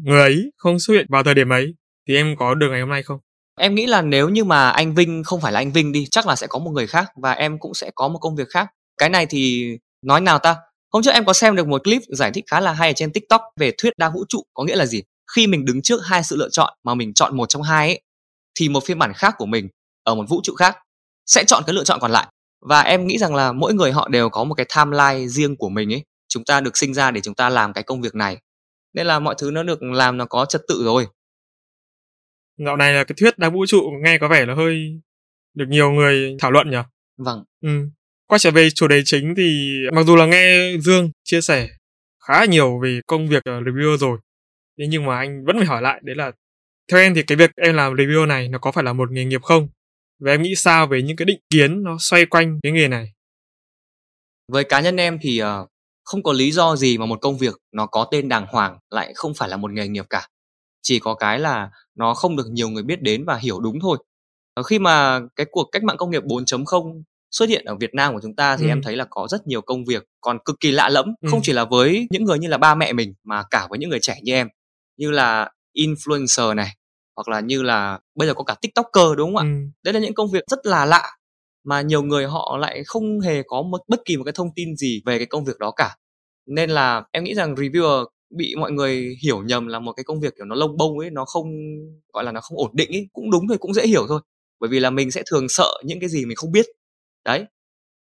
người 0.04 0.20
ấy 0.20 0.52
không 0.58 0.80
xuất 0.80 0.94
hiện 0.94 1.06
vào 1.10 1.24
thời 1.24 1.34
điểm 1.34 1.50
ấy, 1.50 1.74
thì 2.08 2.16
em 2.16 2.36
có 2.40 2.56
được 2.56 2.68
ngày 2.72 2.80
hôm 2.80 2.90
nay 2.90 3.04
không? 3.04 3.20
Em 3.60 3.76
nghĩ 3.76 3.86
là 3.86 4.02
nếu 4.02 4.30
như 4.30 4.44
mà 4.44 4.70
anh 4.70 4.96
Vinh 4.96 5.24
không 5.24 5.42
phải 5.42 5.52
là 5.52 5.60
anh 5.60 5.72
Vinh 5.72 5.92
đi, 5.92 6.06
chắc 6.12 6.28
là 6.28 6.36
sẽ 6.36 6.48
có 6.48 6.60
một 6.60 6.72
người 6.72 6.88
khác 6.88 7.12
và 7.22 7.32
em 7.32 7.60
cũng 7.60 7.74
sẽ 7.74 7.92
có 7.96 8.08
một 8.08 8.20
công 8.20 8.36
việc 8.36 8.50
khác. 8.50 8.68
Cái 8.98 9.10
này 9.10 9.26
thì 9.26 9.68
nói 10.06 10.22
nào 10.22 10.40
ta? 10.40 10.56
Hôm 10.94 11.04
trước 11.04 11.12
em 11.12 11.26
có 11.26 11.34
xem 11.34 11.56
được 11.56 11.68
một 11.68 11.84
clip 11.84 12.02
giải 12.08 12.32
thích 12.32 12.44
khá 12.48 12.60
là 12.60 12.74
hay 12.74 12.90
ở 12.90 12.94
trên 12.96 13.14
tiktok 13.14 13.42
về 13.60 13.72
thuyết 13.78 13.94
đa 13.98 14.10
vũ 14.10 14.26
trụ, 14.30 14.44
có 14.54 14.64
nghĩa 14.64 14.76
là 14.76 14.86
gì? 14.86 15.02
Khi 15.36 15.48
mình 15.48 15.66
đứng 15.66 15.82
trước 15.82 16.02
hai 16.04 16.24
sự 16.24 16.36
lựa 16.36 16.50
chọn 16.50 16.74
mà 16.84 16.96
mình 16.96 17.14
chọn 17.14 17.38
một 17.38 17.46
trong 17.50 17.62
hai 17.62 17.88
ấy, 17.88 18.02
thì 18.56 18.70
một 18.70 18.84
phiên 18.84 19.00
bản 19.00 19.14
khác 19.14 19.36
của 19.38 19.46
mình 19.46 19.68
ở 20.04 20.16
một 20.16 20.26
vũ 20.30 20.42
trụ 20.44 20.54
khác 20.54 20.78
sẽ 21.26 21.44
chọn 21.44 21.64
cái 21.68 21.74
lựa 21.74 21.84
chọn 21.84 22.00
còn 22.00 22.12
lại. 22.12 22.28
Và 22.70 22.82
em 22.82 23.08
nghĩ 23.08 23.18
rằng 23.18 23.36
là 23.36 23.52
mỗi 23.52 23.74
người 23.74 23.92
họ 23.92 24.08
đều 24.08 24.30
có 24.30 24.44
một 24.44 24.56
cái 24.56 24.66
timeline 24.76 25.28
riêng 25.28 25.56
của 25.56 25.70
mình 25.70 25.94
ấy 25.94 26.04
chúng 26.34 26.46
ta 26.46 26.62
được 26.62 26.78
sinh 26.78 26.94
ra 26.94 27.12
để 27.12 27.22
chúng 27.22 27.36
ta 27.36 27.50
làm 27.50 27.74
cái 27.74 27.84
công 27.84 28.02
việc 28.02 28.16
này. 28.16 28.38
Nên 28.94 29.08
là 29.08 29.20
mọi 29.20 29.36
thứ 29.38 29.52
nó 29.52 29.64
được 29.64 29.84
làm 29.84 30.18
nó 30.18 30.26
có 30.26 30.46
trật 30.50 30.62
tự 30.68 30.84
rồi. 30.86 31.08
Dạo 32.66 32.78
này 32.78 32.94
là 32.94 33.04
cái 33.04 33.16
thuyết 33.20 33.38
đa 33.38 33.50
vũ 33.50 33.66
trụ 33.66 33.82
nghe 34.04 34.18
có 34.18 34.28
vẻ 34.28 34.46
là 34.46 34.54
hơi 34.56 35.02
được 35.54 35.66
nhiều 35.70 35.92
người 35.92 36.36
thảo 36.40 36.52
luận 36.52 36.70
nhỉ? 36.70 36.78
Vâng. 37.18 37.44
Ừ. 37.62 37.70
quay 38.28 38.40
trở 38.40 38.52
về 38.52 38.70
chủ 38.70 38.88
đề 38.88 39.02
chính 39.06 39.34
thì 39.38 39.78
mặc 39.94 40.04
dù 40.04 40.16
là 40.16 40.26
nghe 40.26 40.78
dương 40.78 41.12
chia 41.24 41.42
sẻ 41.42 41.70
khá 42.28 42.46
nhiều 42.46 42.80
về 42.84 43.00
công 43.08 43.28
việc 43.28 43.44
reviewer 43.46 43.98
rồi 43.98 44.18
thế 44.80 44.86
nhưng 44.90 45.06
mà 45.06 45.18
anh 45.18 45.46
vẫn 45.46 45.58
phải 45.58 45.66
hỏi 45.66 45.82
lại 45.82 46.00
đấy 46.04 46.16
là 46.16 46.32
theo 46.92 47.00
em 47.00 47.16
thì 47.16 47.24
cái 47.24 47.36
việc 47.36 47.52
em 47.56 47.76
làm 47.76 47.94
reviewer 47.94 48.28
này 48.28 48.48
nó 48.48 48.60
có 48.60 48.72
phải 48.72 48.84
là 48.84 48.94
một 48.94 49.12
nghề 49.12 49.26
nghiệp 49.26 49.42
không? 49.44 49.70
Và 50.20 50.32
em 50.32 50.42
nghĩ 50.42 50.56
sao 50.56 50.88
về 50.88 51.02
những 51.02 51.18
cái 51.18 51.26
định 51.26 51.40
kiến 51.50 51.84
nó 51.84 51.98
xoay 52.00 52.26
quanh 52.26 52.60
cái 52.64 52.72
nghề 52.72 52.88
này? 52.88 53.14
Với 54.52 54.64
cá 54.64 54.82
nhân 54.82 54.98
em 54.98 55.20
thì 55.22 55.42
uh, 55.44 55.48
không 56.04 56.24
có 56.24 56.34
lý 56.34 56.52
do 56.52 56.76
gì 56.76 56.98
mà 56.98 57.06
một 57.06 57.22
công 57.22 57.38
việc 57.38 57.56
nó 57.72 57.86
có 57.86 58.08
tên 58.12 58.30
đàng 58.30 58.46
hoàng 58.50 58.78
lại 58.90 59.14
không 59.16 59.34
phải 59.34 59.50
là 59.50 59.58
một 59.58 59.72
nghề 59.72 59.88
nghiệp 59.88 60.06
cả 60.10 60.28
chỉ 60.82 61.00
có 61.00 61.14
cái 61.14 61.40
là 61.40 61.70
nó 61.96 62.14
không 62.14 62.36
được 62.36 62.46
nhiều 62.52 62.70
người 62.70 62.84
biết 62.84 63.02
đến 63.02 63.26
và 63.26 63.36
hiểu 63.36 63.60
đúng 63.60 63.80
thôi 63.80 63.98
uh, 64.60 64.66
khi 64.66 64.80
mà 64.80 65.20
cái 65.36 65.46
cuộc 65.52 65.70
cách 65.72 65.84
mạng 65.84 65.98
công 65.98 66.10
nghiệp 66.10 66.24
4.0 66.24 67.02
xuất 67.32 67.50
hiện 67.50 67.66
ở 67.66 67.76
Việt 67.76 67.94
Nam 67.94 68.14
của 68.14 68.20
chúng 68.24 68.36
ta 68.36 68.58
thì 68.58 68.66
ừ. 68.66 68.70
em 68.70 68.82
thấy 68.82 68.96
là 68.96 69.06
có 69.10 69.28
rất 69.30 69.48
nhiều 69.48 69.62
công 69.62 69.86
việc 69.86 70.04
còn 70.22 70.38
cực 70.46 70.60
kỳ 70.60 70.72
lạ 70.72 70.90
lẫm 70.90 71.06
ừ. 71.22 71.28
không 71.32 71.40
chỉ 71.44 71.54
là 71.54 71.66
với 71.66 72.08
những 72.10 72.24
người 72.24 72.40
như 72.40 72.48
là 72.48 72.58
ba 72.58 72.76
mẹ 72.76 72.94
mình 72.94 73.14
mà 73.24 73.44
cả 73.50 73.68
với 73.70 73.80
những 73.80 73.90
người 73.90 74.00
trẻ 74.02 74.20
như 74.24 74.34
em 74.34 74.48
như 74.98 75.12
là 75.12 75.52
influencer 75.78 76.56
này 76.56 76.70
hoặc 77.16 77.28
là 77.28 77.40
như 77.40 77.64
là 77.64 78.00
bây 78.16 78.28
giờ 78.28 78.34
có 78.34 78.44
cả 78.44 78.56
tiktoker 78.62 79.18
đúng 79.18 79.36
không 79.36 79.38
ạ 79.38 79.44
ừ. 79.44 79.70
đấy 79.84 79.94
là 79.94 80.00
những 80.00 80.14
công 80.14 80.32
việc 80.32 80.44
rất 80.48 80.66
là 80.66 80.86
lạ 80.86 81.12
mà 81.64 81.82
nhiều 81.82 82.04
người 82.04 82.26
họ 82.26 82.58
lại 82.62 82.84
không 82.86 83.20
hề 83.20 83.44
có 83.44 83.62
một 83.62 83.82
bất 83.88 84.06
kỳ 84.06 84.18
một 84.18 84.24
cái 84.24 84.34
thông 84.36 84.50
tin 84.56 84.76
gì 84.76 85.02
về 85.06 85.18
cái 85.18 85.26
công 85.26 85.46
việc 85.46 85.60
đó 85.60 85.72
cả. 85.72 85.96
Nên 86.46 86.70
là 86.70 87.04
em 87.12 87.24
nghĩ 87.24 87.34
rằng 87.36 87.56
reviewer 87.56 88.06
bị 88.38 88.56
mọi 88.56 88.72
người 88.72 89.16
hiểu 89.24 89.44
nhầm 89.44 89.68
là 89.68 89.80
một 89.80 89.94
cái 89.94 90.04
công 90.04 90.20
việc 90.20 90.36
kiểu 90.36 90.46
nó 90.46 90.56
lông 90.56 90.78
bông 90.78 91.00
ấy 91.00 91.10
nó 91.10 91.26
không 91.26 91.48
gọi 92.14 92.24
là 92.24 92.32
nó 92.32 92.42
không 92.42 92.58
ổn 92.58 92.72
định 92.74 92.92
ấy 92.92 93.10
cũng 93.14 93.32
đúng 93.32 93.48
thôi 93.48 93.58
cũng 93.58 93.74
dễ 93.74 93.88
hiểu 93.88 94.06
thôi. 94.08 94.22
Bởi 94.60 94.70
vì 94.70 94.80
là 94.80 94.90
mình 94.90 95.12
sẽ 95.12 95.24
thường 95.32 95.50
sợ 95.50 95.82
những 95.86 96.00
cái 96.00 96.10
gì 96.10 96.26
mình 96.26 96.36
không 96.36 96.52
biết. 96.52 96.66
Đấy 97.26 97.46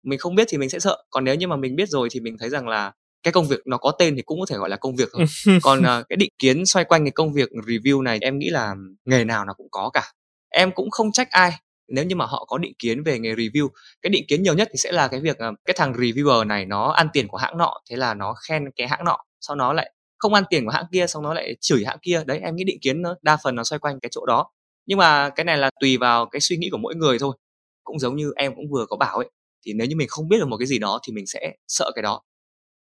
mình 0.02 0.18
không 0.18 0.34
biết 0.34 0.46
thì 0.50 0.58
mình 0.58 0.70
sẽ 0.70 0.78
sợ. 0.78 1.04
Còn 1.10 1.24
nếu 1.24 1.34
như 1.34 1.48
mà 1.48 1.56
mình 1.56 1.76
biết 1.76 1.88
rồi 1.88 2.08
thì 2.12 2.20
mình 2.20 2.36
thấy 2.38 2.48
rằng 2.50 2.68
là 2.68 2.92
cái 3.22 3.32
công 3.32 3.48
việc 3.48 3.60
nó 3.66 3.76
có 3.78 3.90
tên 3.98 4.16
thì 4.16 4.22
cũng 4.22 4.40
có 4.40 4.46
thể 4.46 4.56
gọi 4.56 4.68
là 4.70 4.76
công 4.76 4.96
việc 4.96 5.08
thôi. 5.12 5.24
Còn 5.62 5.78
uh, 5.78 6.08
cái 6.08 6.16
định 6.16 6.30
kiến 6.38 6.66
xoay 6.66 6.84
quanh 6.84 7.04
cái 7.04 7.10
công 7.10 7.32
việc 7.32 7.50
review 7.50 8.02
này 8.02 8.18
em 8.20 8.38
nghĩ 8.38 8.50
là 8.50 8.74
nghề 9.04 9.24
nào 9.24 9.44
nó 9.44 9.52
cũng 9.52 9.68
có 9.70 9.90
cả. 9.92 10.12
Em 10.48 10.72
cũng 10.72 10.90
không 10.90 11.12
trách 11.12 11.30
ai 11.30 11.52
nếu 11.90 12.04
như 12.04 12.16
mà 12.16 12.26
họ 12.26 12.44
có 12.48 12.58
định 12.58 12.72
kiến 12.78 13.02
về 13.02 13.18
nghề 13.18 13.34
review 13.34 13.68
cái 14.02 14.10
định 14.10 14.24
kiến 14.28 14.42
nhiều 14.42 14.54
nhất 14.54 14.68
thì 14.72 14.76
sẽ 14.76 14.92
là 14.92 15.08
cái 15.08 15.20
việc 15.20 15.38
ờ, 15.38 15.52
cái 15.64 15.74
thằng 15.78 15.92
reviewer 15.92 16.46
này 16.46 16.66
nó 16.66 16.90
ăn 16.90 17.08
tiền 17.12 17.28
của 17.28 17.36
hãng 17.36 17.58
nọ 17.58 17.80
thế 17.90 17.96
là 17.96 18.14
nó 18.14 18.34
khen 18.48 18.64
cái 18.76 18.88
hãng 18.88 19.04
nọ 19.04 19.18
sau 19.40 19.56
nó 19.56 19.72
lại 19.72 19.92
không 20.20 20.34
ăn 20.34 20.44
tiền 20.50 20.64
của 20.64 20.70
hãng 20.70 20.84
kia 20.92 21.06
xong 21.06 21.22
nó 21.22 21.34
lại 21.34 21.56
chửi 21.60 21.84
hãng 21.86 21.98
kia. 22.02 22.22
Đấy 22.26 22.40
em 22.42 22.56
nghĩ 22.56 22.64
định 22.64 22.78
kiến 22.82 23.02
nó 23.02 23.14
đa 23.22 23.36
phần 23.44 23.54
nó 23.54 23.64
xoay 23.64 23.78
quanh 23.78 24.00
cái 24.00 24.08
chỗ 24.12 24.26
đó. 24.26 24.50
Nhưng 24.86 24.98
mà 24.98 25.30
cái 25.30 25.44
này 25.44 25.58
là 25.58 25.70
tùy 25.80 25.96
vào 25.96 26.26
cái 26.26 26.40
suy 26.40 26.56
nghĩ 26.56 26.68
của 26.72 26.78
mỗi 26.78 26.94
người 26.94 27.18
thôi. 27.18 27.36
Cũng 27.84 27.98
giống 27.98 28.16
như 28.16 28.32
em 28.36 28.54
cũng 28.54 28.64
vừa 28.70 28.86
có 28.88 28.96
bảo 28.96 29.16
ấy 29.16 29.30
thì 29.66 29.72
nếu 29.72 29.86
như 29.86 29.96
mình 29.96 30.08
không 30.10 30.28
biết 30.28 30.36
được 30.38 30.48
một 30.48 30.56
cái 30.56 30.66
gì 30.66 30.78
đó 30.78 31.00
thì 31.06 31.12
mình 31.12 31.26
sẽ 31.26 31.52
sợ 31.68 31.90
cái 31.94 32.02
đó. 32.02 32.20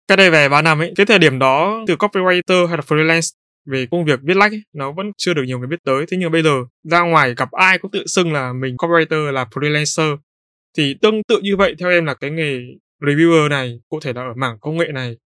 Cái 0.09 0.17
đây 0.17 0.31
về 0.31 0.49
3 0.49 0.63
năm 0.63 0.79
ấy, 0.79 0.93
cái 0.97 1.07
thời 1.07 1.19
điểm 1.19 1.39
đó 1.39 1.85
từ 1.87 1.97
copywriter 1.97 2.67
hay 2.67 2.77
là 2.77 2.83
freelance 2.87 3.31
về 3.67 3.87
công 3.91 4.05
việc 4.05 4.21
viết 4.23 4.37
lách 4.37 4.53
ấy, 4.53 4.63
nó 4.73 4.93
vẫn 4.93 5.13
chưa 5.17 5.35
được 5.35 5.43
nhiều 5.47 5.59
người 5.59 5.69
biết 5.69 5.85
tới. 5.85 6.05
Thế 6.09 6.17
nhưng 6.21 6.33
bây 6.33 6.43
giờ 6.43 6.65
ra 6.91 7.01
ngoài 7.01 7.35
gặp 7.37 7.51
ai 7.53 7.79
cũng 7.79 7.91
tự 7.91 8.07
xưng 8.07 8.33
là 8.33 8.53
mình 8.53 8.77
copywriter 8.77 9.33
là 9.33 9.45
freelancer. 9.45 10.17
Thì 10.77 10.95
tương 11.03 11.23
tự 11.29 11.41
như 11.43 11.57
vậy 11.57 11.75
theo 11.79 11.91
em 11.91 12.05
là 12.05 12.15
cái 12.15 12.31
nghề 12.31 12.61
reviewer 13.01 13.49
này, 13.49 13.81
cụ 13.89 14.01
thể 14.01 14.13
là 14.13 14.23
ở 14.23 14.35
mảng 14.37 14.59
công 14.61 14.77
nghệ 14.77 14.89
này, 14.95 15.17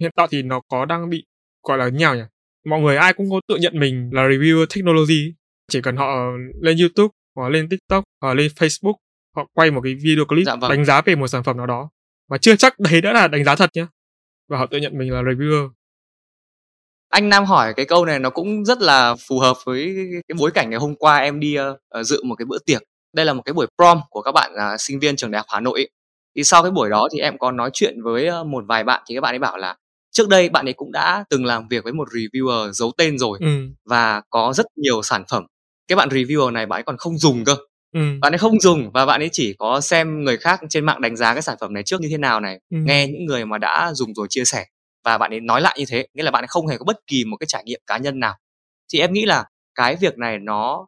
hiện 0.00 0.10
tại 0.16 0.26
thì 0.30 0.42
nó 0.42 0.60
có 0.68 0.84
đang 0.84 1.10
bị 1.10 1.24
gọi 1.68 1.78
là 1.78 1.88
nhào 1.88 2.16
nhỉ? 2.16 2.22
Mọi 2.66 2.80
người 2.80 2.96
ai 2.96 3.12
cũng 3.12 3.30
có 3.30 3.40
tự 3.48 3.56
nhận 3.56 3.78
mình 3.80 4.10
là 4.12 4.22
reviewer 4.28 4.66
technology. 4.76 5.34
Chỉ 5.72 5.80
cần 5.82 5.96
họ 5.96 6.30
lên 6.62 6.76
YouTube 6.78 7.12
hoặc 7.36 7.48
lên 7.48 7.68
TikTok 7.68 8.04
hoặc 8.20 8.34
lên 8.34 8.50
Facebook 8.56 8.94
họ 9.36 9.46
quay 9.52 9.70
một 9.70 9.80
cái 9.80 9.94
video 9.94 10.24
clip 10.24 10.46
Dạ 10.46 10.56
vâng. 10.56 10.70
đánh 10.70 10.84
giá 10.84 11.00
về 11.00 11.14
một 11.16 11.28
sản 11.28 11.44
phẩm 11.44 11.56
nào 11.56 11.66
đó 11.66 11.90
mà 12.30 12.38
chưa 12.38 12.56
chắc 12.56 12.78
đấy 12.78 13.00
đã 13.00 13.12
là 13.12 13.28
đánh 13.28 13.44
giá 13.44 13.56
thật 13.56 13.70
nhá 13.74 13.86
và 14.48 14.58
họ 14.58 14.66
tự 14.66 14.78
nhận 14.78 14.98
mình 14.98 15.12
là 15.12 15.22
reviewer 15.22 15.70
Anh 17.08 17.28
Nam 17.28 17.44
hỏi 17.44 17.74
cái 17.74 17.86
câu 17.86 18.04
này 18.04 18.18
nó 18.18 18.30
cũng 18.30 18.64
rất 18.64 18.80
là 18.82 19.14
phù 19.28 19.38
hợp 19.38 19.56
với 19.64 19.96
cái, 20.28 20.36
bối 20.38 20.50
cảnh 20.50 20.70
ngày 20.70 20.78
hôm 20.78 20.94
qua 20.94 21.16
em 21.18 21.40
đi 21.40 21.56
ờ, 21.88 22.02
dự 22.02 22.22
một 22.24 22.34
cái 22.34 22.46
bữa 22.46 22.58
tiệc. 22.66 22.82
Đây 23.12 23.26
là 23.26 23.32
một 23.32 23.42
cái 23.44 23.52
buổi 23.52 23.66
prom 23.78 24.00
của 24.10 24.22
các 24.22 24.32
bạn 24.32 24.52
à, 24.56 24.76
sinh 24.78 24.98
viên 25.00 25.16
trường 25.16 25.30
đại 25.30 25.38
học 25.38 25.46
Hà 25.50 25.60
Nội. 25.60 25.78
ấy. 25.80 25.88
Thì 26.36 26.44
sau 26.44 26.62
cái 26.62 26.70
buổi 26.70 26.90
đó 26.90 27.08
thì 27.12 27.18
em 27.18 27.38
có 27.38 27.50
nói 27.50 27.70
chuyện 27.72 28.02
với 28.02 28.26
ờ, 28.26 28.44
một 28.44 28.64
vài 28.68 28.84
bạn 28.84 29.02
thì 29.08 29.14
các 29.14 29.20
bạn 29.20 29.34
ấy 29.34 29.38
bảo 29.38 29.56
là 29.56 29.76
trước 30.12 30.28
đây 30.28 30.48
bạn 30.48 30.66
ấy 30.68 30.72
cũng 30.72 30.92
đã 30.92 31.24
từng 31.30 31.44
làm 31.44 31.68
việc 31.68 31.84
với 31.84 31.92
một 31.92 32.08
reviewer 32.08 32.72
giấu 32.72 32.92
tên 32.98 33.18
rồi 33.18 33.38
ừ 33.40 33.68
và 33.84 34.22
có 34.30 34.52
rất 34.56 34.66
nhiều 34.76 35.02
sản 35.02 35.24
phẩm. 35.30 35.46
Cái 35.88 35.96
bạn 35.96 36.08
reviewer 36.08 36.52
này 36.52 36.66
bạn 36.66 36.78
ấy 36.78 36.82
còn 36.82 36.96
không 36.96 37.18
dùng 37.18 37.44
cơ. 37.44 37.56
ừ 37.94 38.00
Bạn 38.20 38.32
ấy 38.32 38.38
không 38.38 38.60
dùng 38.60 38.90
và 38.94 39.06
bạn 39.06 39.20
ấy 39.22 39.28
chỉ 39.32 39.54
có 39.58 39.80
xem 39.80 40.24
người 40.24 40.36
khác 40.36 40.60
trên 40.68 40.84
mạng 40.84 41.00
đánh 41.00 41.16
giá 41.16 41.32
cái 41.34 41.42
sản 41.42 41.56
phẩm 41.60 41.72
này 41.74 41.82
trước 41.82 42.00
như 42.00 42.08
thế 42.10 42.18
nào 42.18 42.40
này, 42.40 42.58
ừ 42.70 42.76
nghe 42.84 43.06
những 43.06 43.24
người 43.24 43.44
mà 43.46 43.58
đã 43.58 43.92
dùng 43.94 44.14
rồi 44.14 44.26
chia 44.30 44.44
sẻ 44.44 44.64
và 45.04 45.18
bạn 45.18 45.30
ấy 45.30 45.40
nói 45.40 45.60
lại 45.60 45.76
như 45.78 45.84
thế, 45.88 46.06
nghĩa 46.14 46.22
là 46.22 46.30
bạn 46.30 46.42
ấy 46.44 46.48
không 46.48 46.66
hề 46.66 46.76
có 46.78 46.84
bất 46.84 46.96
kỳ 47.06 47.24
một 47.24 47.36
cái 47.36 47.46
trải 47.46 47.64
nghiệm 47.64 47.80
cá 47.86 47.98
nhân 47.98 48.20
nào. 48.20 48.34
Thì 48.92 49.00
em 49.00 49.12
nghĩ 49.12 49.24
là 49.26 49.44
cái 49.74 49.96
việc 49.96 50.18
này 50.18 50.38
nó 50.38 50.86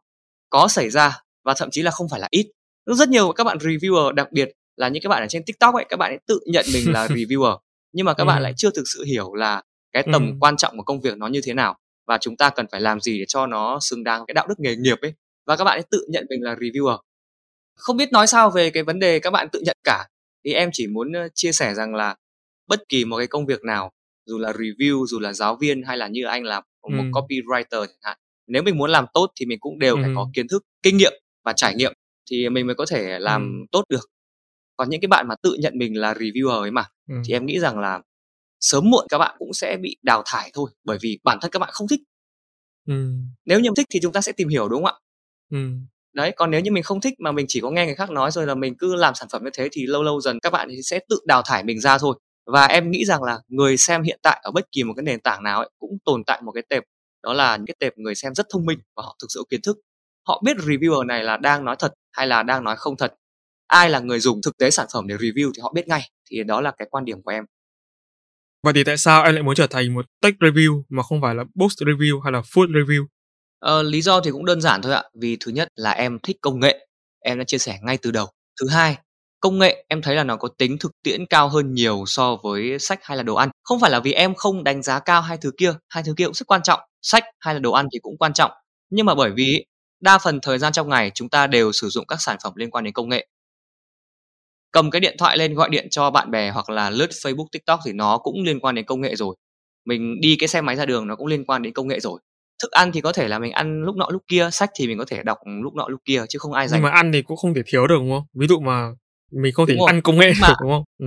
có 0.49 0.67
xảy 0.67 0.89
ra 0.89 1.19
và 1.43 1.53
thậm 1.57 1.69
chí 1.71 1.81
là 1.81 1.91
không 1.91 2.07
phải 2.09 2.19
là 2.19 2.27
ít. 2.31 2.51
Rất 2.85 3.09
nhiều 3.09 3.31
các 3.31 3.43
bạn 3.43 3.57
reviewer 3.57 4.11
đặc 4.11 4.31
biệt 4.31 4.49
là 4.75 4.87
những 4.87 5.03
các 5.03 5.09
bạn 5.09 5.23
ở 5.23 5.27
trên 5.29 5.43
TikTok 5.45 5.75
ấy, 5.75 5.85
các 5.89 5.97
bạn 5.97 6.11
ấy 6.11 6.19
tự 6.27 6.39
nhận 6.45 6.65
mình 6.73 6.91
là 6.91 7.07
reviewer 7.07 7.57
nhưng 7.93 8.05
mà 8.05 8.13
các 8.13 8.25
bạn 8.25 8.37
Ừ. 8.39 8.43
lại 8.43 8.53
chưa 8.57 8.69
thực 8.75 8.83
sự 8.93 9.03
hiểu 9.03 9.33
là 9.33 9.61
cái 9.91 10.03
tầm 10.11 10.27
Ừ. 10.27 10.33
quan 10.39 10.57
trọng 10.57 10.77
của 10.77 10.83
công 10.83 11.01
việc 11.01 11.17
nó 11.17 11.27
như 11.27 11.41
thế 11.43 11.53
nào 11.53 11.77
và 12.07 12.17
chúng 12.21 12.37
ta 12.37 12.49
cần 12.49 12.65
phải 12.71 12.81
làm 12.81 12.99
gì 13.01 13.19
để 13.19 13.25
cho 13.27 13.47
nó 13.47 13.79
xứng 13.81 14.03
đáng 14.03 14.23
cái 14.27 14.33
đạo 14.33 14.47
đức 14.47 14.59
nghề 14.59 14.75
nghiệp 14.75 14.97
ấy 15.01 15.13
và 15.45 15.55
các 15.55 15.63
bạn 15.63 15.77
ấy 15.77 15.83
tự 15.91 16.05
nhận 16.09 16.25
mình 16.29 16.43
là 16.43 16.55
reviewer 16.55 16.97
không 17.75 17.97
biết 17.97 18.11
nói 18.11 18.27
sao 18.27 18.49
về 18.49 18.69
cái 18.69 18.83
vấn 18.83 18.99
đề 18.99 19.19
các 19.19 19.31
bạn 19.31 19.49
tự 19.51 19.61
nhận 19.65 19.77
cả 19.83 20.07
thì 20.45 20.53
em 20.53 20.69
chỉ 20.73 20.87
muốn 20.87 21.11
chia 21.33 21.51
sẻ 21.51 21.73
rằng 21.73 21.95
là 21.95 22.15
bất 22.67 22.89
kỳ 22.89 23.05
một 23.05 23.17
cái 23.17 23.27
công 23.27 23.45
việc 23.45 23.63
nào 23.63 23.91
dù 24.25 24.37
là 24.37 24.51
review 24.51 25.05
dù 25.05 25.19
là 25.19 25.33
giáo 25.33 25.55
viên 25.55 25.83
hay 25.83 25.97
là 25.97 26.07
như 26.07 26.25
anh 26.25 26.43
là 26.43 26.59
một 26.59 27.03
Ừ. 27.03 27.09
copywriter 27.11 27.85
chẳng 27.85 27.97
hạn. 28.01 28.17
Nếu 28.47 28.63
mình 28.63 28.77
muốn 28.77 28.89
làm 28.89 29.05
tốt 29.13 29.31
thì 29.39 29.45
mình 29.45 29.59
cũng 29.59 29.79
đều 29.79 29.95
phải 29.95 30.05
Ừ. 30.05 30.11
có 30.15 30.29
kiến 30.33 30.47
thức 30.47 30.63
kinh 30.83 30.97
nghiệm 30.97 31.13
và 31.45 31.53
trải 31.55 31.75
nghiệm 31.75 31.93
thì 32.31 32.49
mình 32.49 32.65
mới 32.67 32.75
có 32.75 32.85
thể 32.85 33.19
làm 33.19 33.41
Ừ. 33.41 33.65
tốt 33.71 33.83
được. 33.89 34.09
Còn 34.77 34.89
những 34.89 35.01
cái 35.01 35.07
bạn 35.07 35.27
mà 35.27 35.35
tự 35.43 35.55
nhận 35.59 35.73
mình 35.77 35.97
là 35.97 36.13
reviewer 36.13 36.61
ấy 36.61 36.71
mà 36.71 36.83
ừ. 37.09 37.15
thì 37.25 37.33
em 37.33 37.45
nghĩ 37.45 37.59
rằng 37.59 37.79
là 37.79 38.01
sớm 38.59 38.89
muộn 38.89 39.05
các 39.09 39.17
bạn 39.17 39.35
cũng 39.39 39.53
sẽ 39.53 39.77
bị 39.81 39.95
đào 40.01 40.23
thải 40.25 40.51
thôi 40.53 40.69
bởi 40.83 40.97
vì 41.01 41.19
bản 41.23 41.37
thân 41.41 41.51
các 41.51 41.59
bạn 41.59 41.69
không 41.73 41.87
thích. 41.87 41.99
Ừ. 42.87 43.11
Nếu 43.45 43.59
như 43.59 43.69
thích 43.77 43.85
thì 43.89 43.99
chúng 44.01 44.13
ta 44.13 44.21
sẽ 44.21 44.31
tìm 44.31 44.47
hiểu 44.47 44.69
đúng 44.69 44.83
không 44.83 44.93
ạ? 44.93 44.99
Ừ. 45.51 45.57
Đấy 46.13 46.33
còn 46.35 46.51
nếu 46.51 46.61
như 46.61 46.71
mình 46.71 46.83
không 46.83 47.01
thích 47.01 47.13
mà 47.19 47.31
mình 47.31 47.45
chỉ 47.49 47.59
có 47.59 47.69
nghe 47.71 47.85
người 47.85 47.95
khác 47.95 48.11
nói 48.11 48.31
rồi 48.31 48.47
là 48.47 48.55
mình 48.55 48.75
cứ 48.77 48.95
làm 48.95 49.15
sản 49.15 49.27
phẩm 49.31 49.43
như 49.43 49.49
thế 49.53 49.69
thì 49.71 49.85
lâu 49.87 50.03
lâu 50.03 50.21
dần 50.21 50.39
các 50.39 50.49
bạn 50.49 50.69
sẽ 50.83 50.99
tự 51.09 51.19
đào 51.25 51.41
thải 51.45 51.63
mình 51.63 51.79
ra 51.79 51.97
thôi 51.97 52.19
và 52.45 52.65
em 52.65 52.91
nghĩ 52.91 53.05
rằng 53.05 53.23
là 53.23 53.39
người 53.47 53.77
xem 53.77 54.03
hiện 54.03 54.19
tại 54.23 54.39
ở 54.43 54.51
bất 54.51 54.71
kỳ 54.71 54.83
một 54.83 54.93
cái 54.97 55.03
nền 55.03 55.19
tảng 55.19 55.43
nào 55.43 55.59
ấy 55.59 55.69
cũng 55.79 55.97
tồn 56.05 56.23
tại 56.23 56.41
một 56.41 56.51
cái 56.51 56.63
tệp 56.69 56.83
đó 57.23 57.33
là 57.33 57.57
những 57.57 57.65
cái 57.65 57.75
tệp 57.79 57.97
người 57.97 58.15
xem 58.15 58.35
rất 58.35 58.45
thông 58.49 58.65
minh 58.65 58.79
và 58.95 59.03
họ 59.03 59.17
thực 59.21 59.27
sự 59.29 59.43
kiến 59.49 59.61
thức 59.61 59.77
họ 60.27 60.41
biết 60.45 60.57
reviewer 60.57 61.05
này 61.05 61.23
là 61.23 61.37
đang 61.37 61.65
nói 61.65 61.75
thật 61.79 61.93
hay 62.11 62.27
là 62.27 62.43
đang 62.43 62.63
nói 62.63 62.75
không 62.77 62.97
thật 62.97 63.13
ai 63.67 63.89
là 63.89 63.99
người 63.99 64.19
dùng 64.19 64.41
thực 64.41 64.57
tế 64.57 64.71
sản 64.71 64.87
phẩm 64.93 65.07
để 65.07 65.15
review 65.15 65.51
thì 65.55 65.61
họ 65.61 65.71
biết 65.73 65.87
ngay 65.87 66.09
thì 66.31 66.43
đó 66.43 66.61
là 66.61 66.71
cái 66.77 66.87
quan 66.91 67.05
điểm 67.05 67.21
của 67.21 67.31
em 67.31 67.45
Vậy 68.63 68.73
thì 68.73 68.83
tại 68.83 68.97
sao 68.97 69.21
anh 69.21 69.33
lại 69.33 69.43
muốn 69.43 69.55
trở 69.55 69.67
thành 69.67 69.93
một 69.93 70.05
tech 70.21 70.33
review 70.39 70.83
mà 70.89 71.03
không 71.03 71.21
phải 71.21 71.35
là 71.35 71.43
book 71.55 71.71
review 71.71 72.19
hay 72.19 72.31
là 72.31 72.41
food 72.41 72.71
review? 72.71 73.05
Ờ, 73.59 73.83
lý 73.83 74.01
do 74.01 74.21
thì 74.21 74.31
cũng 74.31 74.45
đơn 74.45 74.61
giản 74.61 74.81
thôi 74.81 74.93
ạ. 74.93 75.03
Vì 75.21 75.37
thứ 75.39 75.51
nhất 75.51 75.67
là 75.75 75.91
em 75.91 76.19
thích 76.19 76.37
công 76.41 76.59
nghệ, 76.59 76.87
em 77.19 77.37
đã 77.37 77.43
chia 77.43 77.57
sẻ 77.57 77.79
ngay 77.81 77.97
từ 78.01 78.11
đầu. 78.11 78.27
Thứ 78.61 78.67
hai, 78.67 78.97
công 79.41 79.59
nghệ 79.59 79.85
em 79.87 80.01
thấy 80.01 80.15
là 80.15 80.23
nó 80.23 80.35
có 80.35 80.47
tính 80.57 80.77
thực 80.77 80.91
tiễn 81.03 81.25
cao 81.25 81.49
hơn 81.49 81.73
nhiều 81.73 82.03
so 82.07 82.35
với 82.35 82.79
sách 82.79 82.99
hay 83.03 83.17
là 83.17 83.23
đồ 83.23 83.35
ăn. 83.35 83.49
Không 83.63 83.79
phải 83.79 83.91
là 83.91 83.99
vì 83.99 84.13
em 84.13 84.35
không 84.35 84.63
đánh 84.63 84.83
giá 84.83 84.99
cao 84.99 85.21
hai 85.21 85.37
thứ 85.37 85.51
kia, 85.57 85.73
hai 85.89 86.03
thứ 86.03 86.13
kia 86.17 86.25
cũng 86.25 86.33
rất 86.33 86.47
quan 86.47 86.61
trọng. 86.63 86.79
Sách 87.01 87.23
hay 87.39 87.53
là 87.53 87.59
đồ 87.59 87.71
ăn 87.71 87.87
thì 87.93 87.99
cũng 88.01 88.17
quan 88.17 88.33
trọng. 88.33 88.51
Nhưng 88.89 89.05
mà 89.05 89.15
bởi 89.15 89.31
vì 89.35 89.65
đa 90.01 90.17
phần 90.17 90.39
thời 90.41 90.59
gian 90.59 90.73
trong 90.73 90.89
ngày 90.89 91.11
chúng 91.13 91.29
ta 91.29 91.47
đều 91.47 91.71
sử 91.71 91.89
dụng 91.89 92.05
các 92.07 92.17
sản 92.21 92.37
phẩm 92.43 92.53
liên 92.55 92.71
quan 92.71 92.83
đến 92.83 92.93
công 92.93 93.09
nghệ. 93.09 93.27
Cầm 94.71 94.91
cái 94.91 94.99
điện 94.99 95.15
thoại 95.19 95.37
lên 95.37 95.53
gọi 95.53 95.69
điện 95.69 95.87
cho 95.91 96.09
bạn 96.09 96.31
bè 96.31 96.51
hoặc 96.51 96.69
là 96.69 96.89
lướt 96.89 97.09
Facebook, 97.09 97.47
TikTok 97.51 97.79
thì 97.85 97.93
nó 97.93 98.17
cũng 98.17 98.43
liên 98.43 98.59
quan 98.59 98.75
đến 98.75 98.85
công 98.85 99.01
nghệ 99.01 99.15
rồi. 99.15 99.35
Mình 99.85 100.21
đi 100.21 100.35
cái 100.39 100.47
xe 100.47 100.61
máy 100.61 100.75
ra 100.75 100.85
đường 100.85 101.07
nó 101.07 101.15
cũng 101.15 101.27
liên 101.27 101.45
quan 101.45 101.61
đến 101.63 101.73
công 101.73 101.87
nghệ 101.87 101.99
rồi 101.99 102.19
thức 102.61 102.71
ăn 102.71 102.91
thì 102.91 103.01
có 103.01 103.11
thể 103.11 103.27
là 103.27 103.39
mình 103.39 103.51
ăn 103.51 103.83
lúc 103.83 103.95
nọ 103.95 104.07
lúc 104.09 104.23
kia 104.27 104.49
sách 104.51 104.69
thì 104.75 104.87
mình 104.87 104.97
có 104.97 105.05
thể 105.07 105.23
đọc 105.23 105.37
lúc 105.63 105.73
nọ 105.73 105.87
lúc 105.87 106.01
kia 106.05 106.23
chứ 106.29 106.39
không 106.39 106.53
ai 106.53 106.65
Nhưng 106.65 106.69
dành 106.69 106.81
mà 106.81 106.89
ăn 106.89 107.11
thì 107.11 107.21
cũng 107.21 107.37
không 107.37 107.53
thể 107.53 107.61
thiếu 107.65 107.87
được 107.87 107.95
đúng 107.99 108.11
không? 108.11 108.23
Ví 108.33 108.47
dụ 108.47 108.59
mà 108.59 108.91
mình 109.31 109.53
không 109.53 109.67
thể 109.67 109.75
rồi. 109.75 109.87
ăn 109.87 110.01
công 110.01 110.17
nghệ 110.17 110.33
mà- 110.41 110.47
được 110.47 110.53
đúng 110.61 110.71
không? 110.71 110.83
Ừ. 110.97 111.05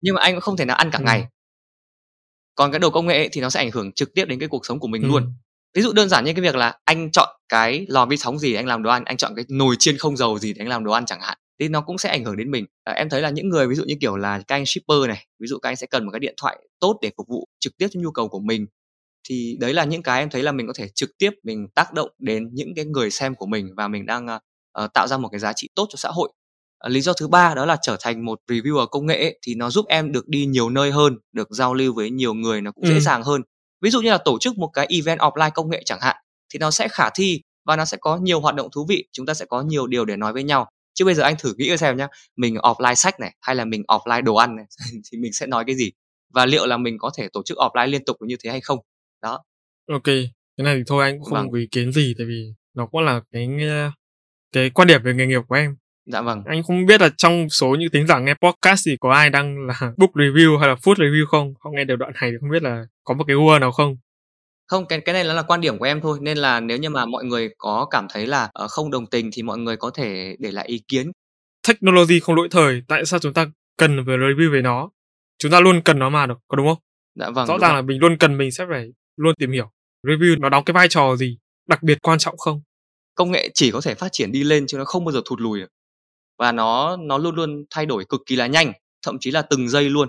nhưng 0.00 0.14
mà 0.14 0.20
anh 0.20 0.34
cũng 0.34 0.40
không 0.40 0.56
thể 0.56 0.64
nào 0.64 0.76
ăn 0.76 0.90
cả 0.90 0.98
Ừ. 0.98 1.04
ngày 1.04 1.26
còn 2.54 2.70
cái 2.72 2.78
đồ 2.78 2.90
công 2.90 3.06
nghệ 3.06 3.28
thì 3.32 3.40
nó 3.40 3.50
sẽ 3.50 3.60
ảnh 3.60 3.70
hưởng 3.70 3.92
trực 3.92 4.14
tiếp 4.14 4.24
đến 4.24 4.38
cái 4.38 4.48
cuộc 4.48 4.66
sống 4.66 4.78
của 4.80 4.88
mình 4.88 5.02
Ừ. 5.02 5.08
luôn 5.08 5.32
ví 5.74 5.82
dụ 5.82 5.92
đơn 5.92 6.08
giản 6.08 6.24
như 6.24 6.32
cái 6.32 6.42
việc 6.42 6.54
là 6.54 6.78
anh 6.84 7.10
chọn 7.10 7.28
cái 7.48 7.86
lò 7.88 8.06
vi 8.06 8.16
sóng 8.16 8.38
gì 8.38 8.52
để 8.52 8.58
anh 8.58 8.66
làm 8.66 8.82
đồ 8.82 8.90
ăn 8.90 9.04
anh 9.04 9.16
chọn 9.16 9.32
cái 9.36 9.44
nồi 9.48 9.76
chiên 9.78 9.98
không 9.98 10.16
dầu 10.16 10.38
gì 10.38 10.52
để 10.52 10.58
anh 10.62 10.68
làm 10.68 10.84
đồ 10.84 10.92
ăn 10.92 11.06
chẳng 11.06 11.20
hạn 11.20 11.38
thì 11.60 11.68
nó 11.68 11.80
cũng 11.80 11.98
sẽ 11.98 12.08
ảnh 12.08 12.24
hưởng 12.24 12.36
đến 12.36 12.50
mình 12.50 12.66
à, 12.84 12.92
em 12.92 13.08
thấy 13.08 13.20
là 13.22 13.30
những 13.30 13.48
người 13.48 13.66
ví 13.68 13.74
dụ 13.74 13.84
như 13.84 13.94
kiểu 14.00 14.16
là 14.16 14.42
các 14.48 14.54
anh 14.56 14.66
shipper 14.66 14.98
này 15.08 15.26
ví 15.40 15.46
dụ 15.46 15.58
các 15.58 15.68
anh 15.68 15.76
sẽ 15.76 15.86
cần 15.86 16.04
một 16.04 16.10
cái 16.12 16.20
điện 16.20 16.34
thoại 16.36 16.58
tốt 16.80 16.98
để 17.02 17.10
phục 17.16 17.28
vụ 17.28 17.44
trực 17.60 17.76
tiếp 17.78 17.88
cho 17.92 18.00
nhu 18.00 18.10
cầu 18.10 18.28
của 18.28 18.40
mình 18.40 18.66
thì 19.28 19.56
đấy 19.60 19.74
là 19.74 19.84
những 19.84 20.02
cái 20.02 20.18
em 20.20 20.30
thấy 20.30 20.42
là 20.42 20.52
mình 20.52 20.66
có 20.66 20.72
thể 20.76 20.88
trực 20.94 21.10
tiếp 21.18 21.30
mình 21.42 21.68
tác 21.74 21.92
động 21.92 22.10
đến 22.18 22.48
những 22.52 22.74
cái 22.76 22.84
người 22.84 23.10
xem 23.10 23.34
của 23.34 23.46
mình 23.46 23.68
và 23.76 23.88
mình 23.88 24.06
đang 24.06 24.26
ờ, 24.72 24.88
tạo 24.94 25.06
ra 25.08 25.16
một 25.16 25.28
cái 25.28 25.38
giá 25.40 25.52
trị 25.56 25.68
tốt 25.74 25.86
cho 25.90 25.96
xã 25.96 26.08
hội 26.08 26.32
lý 26.88 27.00
do 27.00 27.12
thứ 27.12 27.28
ba 27.28 27.54
đó 27.54 27.64
là 27.66 27.76
trở 27.82 27.96
thành 28.00 28.24
một 28.24 28.40
reviewer 28.48 28.86
công 28.86 29.06
nghệ 29.06 29.16
ấy, 29.16 29.38
thì 29.42 29.54
nó 29.54 29.70
giúp 29.70 29.86
em 29.88 30.12
được 30.12 30.28
đi 30.28 30.46
nhiều 30.46 30.70
nơi 30.70 30.90
hơn 30.90 31.18
được 31.32 31.48
giao 31.50 31.74
lưu 31.74 31.94
với 31.94 32.10
nhiều 32.10 32.34
người 32.34 32.60
nó 32.60 32.72
cũng 32.72 32.86
dễ 32.86 32.94
Ừ. 32.94 33.00
dàng 33.00 33.22
hơn 33.22 33.42
ví 33.80 33.90
dụ 33.90 34.00
như 34.00 34.10
là 34.10 34.18
tổ 34.18 34.38
chức 34.38 34.58
một 34.58 34.68
cái 34.68 34.86
event 34.90 35.18
offline 35.18 35.50
công 35.50 35.70
nghệ 35.70 35.82
chẳng 35.84 36.00
hạn 36.00 36.16
thì 36.52 36.58
nó 36.58 36.70
sẽ 36.70 36.88
khả 36.88 37.10
thi 37.14 37.40
và 37.64 37.76
nó 37.76 37.84
sẽ 37.84 37.96
có 38.00 38.16
nhiều 38.16 38.40
hoạt 38.40 38.54
động 38.54 38.68
thú 38.72 38.86
vị 38.88 39.04
chúng 39.12 39.26
ta 39.26 39.34
sẽ 39.34 39.44
có 39.44 39.62
nhiều 39.62 39.86
điều 39.86 40.04
để 40.04 40.16
nói 40.16 40.32
với 40.32 40.42
nhau 40.42 40.68
chứ 40.94 41.04
bây 41.04 41.14
giờ 41.14 41.22
anh 41.22 41.34
thử 41.38 41.54
nghĩ 41.58 41.76
xem 41.76 41.96
nhá 41.96 42.08
mình 42.36 42.54
offline 42.54 42.94
sách 42.94 43.20
này 43.20 43.34
hay 43.40 43.56
là 43.56 43.64
mình 43.64 43.82
offline 43.88 44.22
đồ 44.22 44.34
ăn 44.34 44.56
này 44.56 44.64
thì 45.12 45.18
mình 45.18 45.32
sẽ 45.32 45.46
nói 45.46 45.64
cái 45.66 45.76
gì 45.76 45.90
và 46.34 46.46
liệu 46.46 46.66
là 46.66 46.76
mình 46.76 46.98
có 46.98 47.10
thể 47.16 47.28
tổ 47.32 47.42
chức 47.42 47.58
offline 47.58 47.86
liên 47.90 48.04
tục 48.04 48.16
như 48.20 48.36
thế 48.44 48.50
hay 48.50 48.60
không 48.60 48.78
đó 49.22 49.42
Ok, 49.92 50.04
cái 50.04 50.64
này 50.64 50.74
thì 50.76 50.82
thôi 50.86 51.04
anh 51.04 51.18
cũng 51.18 51.24
không 51.24 51.38
Vâng. 51.38 51.50
có 51.52 51.58
ý 51.58 51.66
kiến 51.70 51.92
gì 51.92 52.14
tại 52.18 52.26
vì 52.26 52.52
nó 52.74 52.86
cũng 52.86 53.00
là 53.00 53.20
cái 53.32 53.48
ờ, 53.68 53.90
cái 54.52 54.70
quan 54.70 54.88
điểm 54.88 55.02
về 55.02 55.14
nghề 55.14 55.26
nghiệp 55.26 55.40
của 55.48 55.54
em. 55.54 55.76
Dạ 56.06 56.20
vâng 56.20 56.42
Anh 56.46 56.62
không 56.62 56.86
biết 56.86 57.00
là 57.00 57.08
trong 57.16 57.48
số 57.48 57.68
những 57.78 57.90
thính 57.92 58.06
giả 58.06 58.18
nghe 58.18 58.34
podcast 58.34 58.82
thì 58.86 58.96
có 59.00 59.12
ai 59.12 59.30
đang 59.30 59.66
là 59.66 59.74
book 59.96 60.10
review 60.14 60.58
hay 60.58 60.68
là 60.68 60.74
food 60.74 60.94
review 60.94 61.26
không? 61.26 61.54
Họ 61.60 61.70
nghe 61.74 61.84
được 61.84 61.96
đoạn 61.96 62.12
này 62.20 62.30
thì 62.30 62.36
không 62.40 62.50
biết 62.50 62.62
là 62.62 62.84
có 63.04 63.14
một 63.14 63.24
cái 63.26 63.36
word 63.36 63.60
nào 63.60 63.72
không? 63.72 63.96
không 64.66 64.86
cái 64.86 65.00
cái 65.00 65.12
này 65.12 65.24
nó 65.24 65.32
là 65.32 65.42
quan 65.42 65.60
điểm 65.60 65.78
của 65.78 65.84
em 65.84 66.00
thôi 66.00 66.18
nên 66.20 66.38
là 66.38 66.60
nếu 66.60 66.78
như 66.78 66.90
mà 66.90 67.06
mọi 67.06 67.24
người 67.24 67.50
có 67.58 67.86
cảm 67.90 68.06
thấy 68.10 68.26
là 68.26 68.50
ờ, 68.52 68.68
không 68.68 68.90
đồng 68.90 69.06
tình 69.06 69.30
thì 69.32 69.42
mọi 69.42 69.58
người 69.58 69.76
có 69.76 69.90
thể 69.90 70.36
để 70.38 70.50
lại 70.50 70.66
ý 70.66 70.82
kiến 70.88 71.12
Technology 71.68 72.20
không 72.20 72.34
lỗi 72.34 72.48
thời, 72.50 72.82
tại 72.88 73.04
sao 73.04 73.20
chúng 73.20 73.32
ta 73.32 73.46
cần 73.76 74.04
phải 74.06 74.16
review 74.16 74.52
về 74.52 74.62
nó? 74.62 74.90
Chúng 75.38 75.52
ta 75.52 75.60
luôn 75.60 75.82
cần 75.84 75.98
nó 75.98 76.10
mà 76.10 76.26
được, 76.26 76.38
có 76.48 76.56
đúng 76.56 76.66
không? 76.66 76.78
dạ 77.14 77.30
vâng 77.30 77.46
Rõ 77.46 77.58
ràng 77.58 77.74
là 77.74 77.82
mình 77.82 77.98
luôn 78.00 78.16
cần 78.18 78.38
mình 78.38 78.52
sẽ 78.52 78.64
phải 78.68 78.88
luôn 79.16 79.34
tìm 79.38 79.52
hiểu. 79.52 79.70
Review 80.06 80.40
nó 80.40 80.48
đóng 80.48 80.64
cái 80.64 80.72
vai 80.72 80.88
trò 80.88 81.16
gì? 81.16 81.38
Đặc 81.68 81.82
biệt 81.82 81.98
quan 82.02 82.18
trọng 82.18 82.36
không? 82.36 82.62
công 83.14 83.30
nghệ 83.32 83.50
chỉ 83.54 83.70
có 83.70 83.80
thể 83.80 83.94
phát 83.94 84.08
triển 84.12 84.32
đi 84.32 84.44
lên 84.44 84.66
chứ 84.66 84.78
nó 84.78 84.84
không 84.84 85.04
bao 85.04 85.12
giờ 85.12 85.20
thụt 85.24 85.40
lùi 85.40 85.60
được 85.60 85.68
và 86.42 86.52
nó 86.52 86.96
nó 86.96 87.18
luôn 87.18 87.34
luôn 87.34 87.64
thay 87.70 87.86
đổi 87.86 88.04
cực 88.08 88.20
kỳ 88.26 88.36
là 88.36 88.46
nhanh, 88.46 88.72
thậm 89.06 89.16
chí 89.20 89.30
là 89.30 89.42
từng 89.42 89.68
giây 89.68 89.90
luôn. 89.90 90.08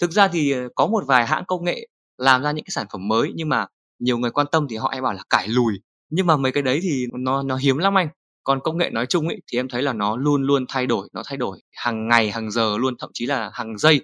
Thực 0.00 0.10
ra 0.12 0.28
thì 0.28 0.52
ờ, 0.52 0.68
có 0.74 0.86
một 0.86 1.04
vài 1.06 1.26
hãng 1.26 1.44
công 1.46 1.64
nghệ 1.64 1.88
làm 2.18 2.42
ra 2.42 2.52
những 2.52 2.64
cái 2.64 2.70
sản 2.70 2.86
phẩm 2.92 3.08
mới 3.08 3.32
nhưng 3.34 3.48
mà 3.48 3.66
nhiều 3.98 4.18
người 4.18 4.30
quan 4.30 4.46
tâm 4.52 4.66
thì 4.70 4.76
họ 4.76 4.88
hay 4.92 5.00
bảo 5.02 5.12
là 5.12 5.22
cải 5.30 5.48
lùi. 5.48 5.74
Nhưng 6.10 6.26
mà 6.26 6.36
mấy 6.36 6.52
cái 6.52 6.62
đấy 6.62 6.80
thì 6.82 7.06
nó 7.18 7.42
nó 7.42 7.56
hiếm 7.56 7.78
lắm 7.78 7.98
anh. 7.98 8.08
Còn 8.44 8.60
công 8.60 8.78
nghệ 8.78 8.90
nói 8.90 9.06
chung 9.06 9.28
ấy 9.28 9.40
thì 9.52 9.58
em 9.58 9.68
thấy 9.68 9.82
là 9.82 9.92
nó 9.92 10.16
luôn 10.16 10.42
luôn 10.42 10.64
thay 10.68 10.86
đổi, 10.86 11.08
nó 11.12 11.22
thay 11.26 11.36
đổi 11.36 11.60
hàng 11.76 12.08
ngày, 12.08 12.30
hàng 12.30 12.50
giờ 12.50 12.76
luôn, 12.78 12.94
thậm 12.98 13.10
chí 13.14 13.26
là 13.26 13.50
hàng 13.54 13.78
giây. 13.78 14.00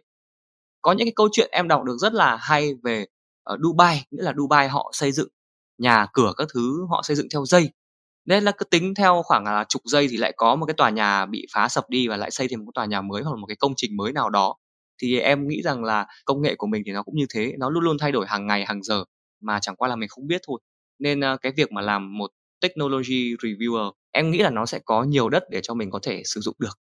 Có 0.83 0.93
những 0.93 1.07
cái 1.07 1.13
câu 1.17 1.29
chuyện 1.33 1.49
em 1.53 1.69
đọc 1.69 1.85
được 1.85 1.97
rất 1.99 2.15
là 2.15 2.37
hay 2.37 2.73
về 2.85 3.07
ở 3.45 3.57
Dubai, 3.63 4.05
nghĩa 4.11 4.23
là 4.23 4.33
Dubai 4.39 4.69
họ 4.69 4.91
xây 4.95 5.13
dựng 5.13 5.29
nhà 5.79 6.07
cửa 6.13 6.33
các 6.37 6.49
thứ, 6.55 6.87
họ 6.91 7.03
xây 7.05 7.17
dựng 7.17 7.29
theo 7.33 7.45
dây 7.47 7.71
nên 8.29 8.45
là 8.45 8.53
cứ 8.53 8.65
tính 8.65 8.95
theo 8.95 9.23
khoảng 9.25 9.45
là 9.45 9.65
chục 9.69 9.83
giây 9.85 10.09
thì 10.11 10.17
lại 10.17 10.33
có 10.37 10.57
một 10.57 10.67
cái 10.67 10.75
tòa 10.75 10.91
nhà 10.91 11.27
bị 11.27 11.47
phá 11.55 11.69
sập 11.69 11.91
đi 11.91 12.09
và 12.09 12.17
lại 12.17 12.31
xây 12.31 12.49
thêm 12.49 12.59
một 12.59 12.65
cái 12.67 12.73
tòa 12.75 12.85
nhà 12.87 13.01
mới 13.01 13.23
hoặc 13.23 13.31
là 13.31 13.37
một 13.37 13.47
cái 13.47 13.57
công 13.57 13.73
trình 13.77 13.97
mới 13.97 14.13
nào 14.13 14.31
đó 14.31 14.57
thì 15.03 15.19
em 15.19 15.49
nghĩ 15.49 15.63
rằng 15.63 15.85
là 15.85 16.07
công 16.25 16.43
nghệ 16.43 16.55
của 16.55 16.67
mình 16.67 16.83
thì 16.87 16.93
nó 16.93 17.03
cũng 17.03 17.15
như 17.17 17.27
thế 17.35 17.53
nó 17.59 17.71
luôn 17.71 17.85
luôn 17.85 17.97
thay 18.01 18.13
đổi 18.13 18.27
hàng 18.29 18.47
ngày 18.47 18.65
hàng 18.67 18.83
giờ 18.83 19.05
mà 19.41 19.59
chẳng 19.63 19.77
qua 19.77 19.89
là 19.89 19.97
mình 19.97 20.09
không 20.09 20.27
biết 20.27 20.41
thôi 20.47 20.61
nên 20.99 21.25
à, 21.25 21.37
cái 21.43 21.53
việc 21.57 21.73
mà 21.73 21.83
làm 21.83 22.19
một 22.19 22.31
technology 22.61 23.35
reviewer 23.35 23.93
em 24.13 24.31
nghĩ 24.31 24.39
là 24.39 24.51
nó 24.51 24.67
sẽ 24.67 24.79
có 24.85 25.03
nhiều 25.03 25.29
đất 25.29 25.43
để 25.51 25.61
cho 25.63 25.75
mình 25.75 25.91
có 25.91 25.99
thể 26.03 26.23
sử 26.25 26.41
dụng 26.41 26.57
được 26.59 26.79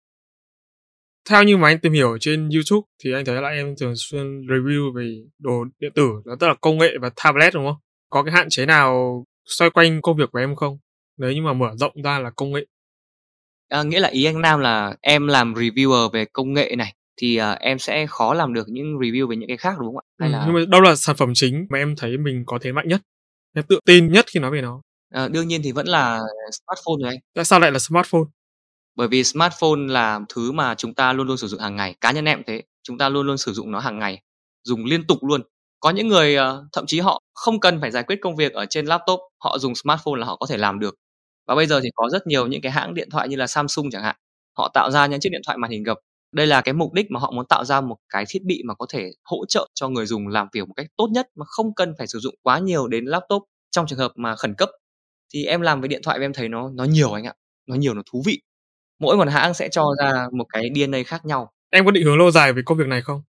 Theo 1.30 1.42
như 1.42 1.56
mà 1.56 1.68
anh 1.68 1.78
tìm 1.78 1.92
hiểu 1.92 2.18
trên 2.20 2.48
YouTube 2.48 2.86
thì 3.04 3.12
anh 3.12 3.24
thấy 3.24 3.42
là 3.42 3.48
em 3.48 3.74
thường 3.80 3.92
xuyên 3.96 4.40
review 4.40 4.92
về 4.92 5.16
đồ 5.38 5.64
điện 5.78 5.92
tử, 5.94 6.08
đó 6.24 6.34
tức 6.40 6.46
là 6.46 6.54
công 6.60 6.78
nghệ 6.78 6.98
và 7.00 7.10
tablet 7.24 7.54
đúng 7.54 7.66
không? 7.66 7.76
Có 8.10 8.22
cái 8.22 8.32
hạn 8.32 8.46
chế 8.50 8.66
nào 8.66 9.24
xoay 9.44 9.70
quanh 9.70 10.02
công 10.02 10.16
việc 10.16 10.28
của 10.32 10.38
em 10.38 10.54
không? 10.54 10.78
Nếu 11.16 11.32
như 11.32 11.42
mà 11.42 11.52
mở 11.52 11.70
rộng 11.76 12.02
ra 12.02 12.18
là 12.18 12.30
công 12.30 12.52
nghệ 12.52 12.66
À, 13.68 13.82
nghĩa 13.82 14.00
là 14.00 14.08
ý 14.08 14.24
anh 14.24 14.40
Nam 14.40 14.60
là 14.60 14.96
em 15.00 15.26
làm 15.26 15.54
reviewer 15.54 16.08
về 16.10 16.24
công 16.32 16.52
nghệ 16.54 16.74
này 16.78 16.94
thì 17.16 17.36
à, 17.36 17.52
em 17.52 17.78
sẽ 17.78 18.06
khó 18.06 18.34
làm 18.34 18.54
được 18.54 18.68
những 18.68 18.86
review 18.98 19.28
về 19.28 19.36
những 19.36 19.48
cái 19.48 19.56
khác 19.56 19.74
đúng 19.78 19.86
không 19.88 19.96
ạ? 19.98 20.04
ừ, 20.18 20.22
Hay 20.22 20.30
là 20.30 20.44
nhưng 20.46 20.54
mà 20.54 20.60
đâu 20.68 20.80
là 20.80 20.96
sản 20.96 21.16
phẩm 21.16 21.32
chính 21.34 21.66
mà 21.70 21.78
em 21.78 21.96
thấy 21.96 22.18
mình 22.18 22.42
có 22.46 22.58
thế 22.62 22.72
mạnh 22.72 22.88
nhất 22.88 23.00
em 23.54 23.64
tự 23.68 23.80
tin 23.86 24.12
nhất 24.12 24.24
khi 24.28 24.40
nói 24.40 24.50
về 24.50 24.62
nó 24.62 24.80
à, 25.14 25.28
đương 25.28 25.48
nhiên 25.48 25.60
thì 25.64 25.72
vẫn 25.72 25.86
là 25.88 26.20
smartphone 26.52 26.96
rồi 27.02 27.08
anh. 27.12 27.18
tại 27.34 27.44
sao 27.44 27.60
lại 27.60 27.72
là 27.72 27.78
smartphone 27.78 28.22
Bởi 28.96 29.08
vì 29.08 29.24
smartphone 29.24 29.80
là 29.88 30.20
thứ 30.28 30.52
mà 30.52 30.74
chúng 30.74 30.94
ta 30.94 31.12
luôn 31.12 31.26
luôn 31.26 31.36
sử 31.36 31.46
dụng 31.48 31.60
hàng 31.60 31.76
ngày. 31.76 31.94
Cá 32.00 32.12
nhân 32.12 32.24
em 32.24 32.42
thế, 32.46 32.62
chúng 32.82 32.98
ta 32.98 33.08
luôn 33.08 33.26
luôn 33.26 33.38
sử 33.38 33.52
dụng 33.52 33.70
nó 33.70 33.78
hàng 33.80 33.98
ngày, 33.98 34.22
dùng 34.64 34.84
liên 34.84 35.06
tục 35.06 35.18
luôn. 35.24 35.42
Có 35.80 35.90
những 35.90 36.08
người 36.08 36.36
à, 36.36 36.52
thậm 36.72 36.84
chí 36.86 37.00
họ 37.00 37.20
không 37.34 37.60
cần 37.60 37.80
phải 37.80 37.90
giải 37.90 38.02
quyết 38.02 38.16
công 38.22 38.36
việc 38.36 38.52
ở 38.52 38.66
trên 38.66 38.86
laptop, 38.86 39.20
họ 39.44 39.58
dùng 39.58 39.74
smartphone 39.74 40.18
là 40.20 40.26
họ 40.26 40.36
có 40.36 40.46
thể 40.46 40.56
làm 40.56 40.78
được. 40.80 40.94
Và 41.46 41.54
bây 41.54 41.66
giờ 41.66 41.80
thì 41.82 41.90
có 41.94 42.08
rất 42.12 42.26
nhiều 42.26 42.46
những 42.46 42.60
cái 42.62 42.72
hãng 42.72 42.94
điện 42.94 43.08
thoại 43.10 43.28
như 43.28 43.36
là 43.36 43.46
Samsung 43.46 43.90
chẳng 43.90 44.02
hạn, 44.02 44.16
họ 44.58 44.70
tạo 44.74 44.90
ra 44.90 45.06
những 45.06 45.20
chiếc 45.20 45.30
điện 45.32 45.40
thoại 45.46 45.58
màn 45.58 45.70
hình 45.70 45.82
gập. 45.82 45.98
Đây 46.32 46.46
là 46.46 46.60
cái 46.60 46.74
mục 46.74 46.92
đích 46.92 47.10
mà 47.10 47.20
họ 47.20 47.30
muốn 47.30 47.46
tạo 47.48 47.64
ra 47.64 47.80
một 47.80 47.96
cái 48.08 48.24
thiết 48.28 48.42
bị 48.44 48.62
mà 48.66 48.74
có 48.74 48.86
thể 48.92 49.10
hỗ 49.24 49.46
trợ 49.48 49.68
cho 49.74 49.88
người 49.88 50.06
dùng 50.06 50.28
làm 50.28 50.48
việc 50.52 50.68
một 50.68 50.74
cách 50.76 50.86
tốt 50.96 51.08
nhất 51.12 51.26
mà 51.36 51.44
không 51.48 51.74
cần 51.74 51.94
phải 51.98 52.06
sử 52.06 52.18
dụng 52.18 52.34
quá 52.42 52.58
nhiều 52.58 52.88
đến 52.88 53.04
laptop 53.04 53.42
trong 53.70 53.86
trường 53.86 53.98
hợp 53.98 54.12
mà 54.16 54.36
khẩn 54.36 54.54
cấp. 54.54 54.68
Thì 55.34 55.44
em 55.44 55.60
làm 55.60 55.80
với 55.80 55.88
điện 55.88 56.00
thoại 56.04 56.18
em 56.20 56.32
thấy 56.32 56.48
nó 56.48 56.70
nó 56.74 56.84
nhiều 56.84 57.12
anh 57.12 57.24
ạ, 57.24 57.34
nó 57.68 57.74
nhiều 57.76 57.94
nó 57.94 58.02
thú 58.12 58.22
vị. 58.26 58.42
Mỗi 59.00 59.16
một 59.16 59.28
hãng 59.28 59.54
sẽ 59.54 59.68
cho 59.72 59.84
ra 60.04 60.28
một 60.32 60.46
cái 60.52 60.70
DNA 60.74 60.98
khác 61.06 61.24
nhau. 61.26 61.52
em 61.70 61.84
có 61.84 61.90
định 61.90 62.04
hướng 62.04 62.18
lâu 62.18 62.30
dài 62.30 62.52
về 62.52 62.62
công 62.66 62.78
việc 62.78 62.86
này 62.88 63.02
không 63.02 63.22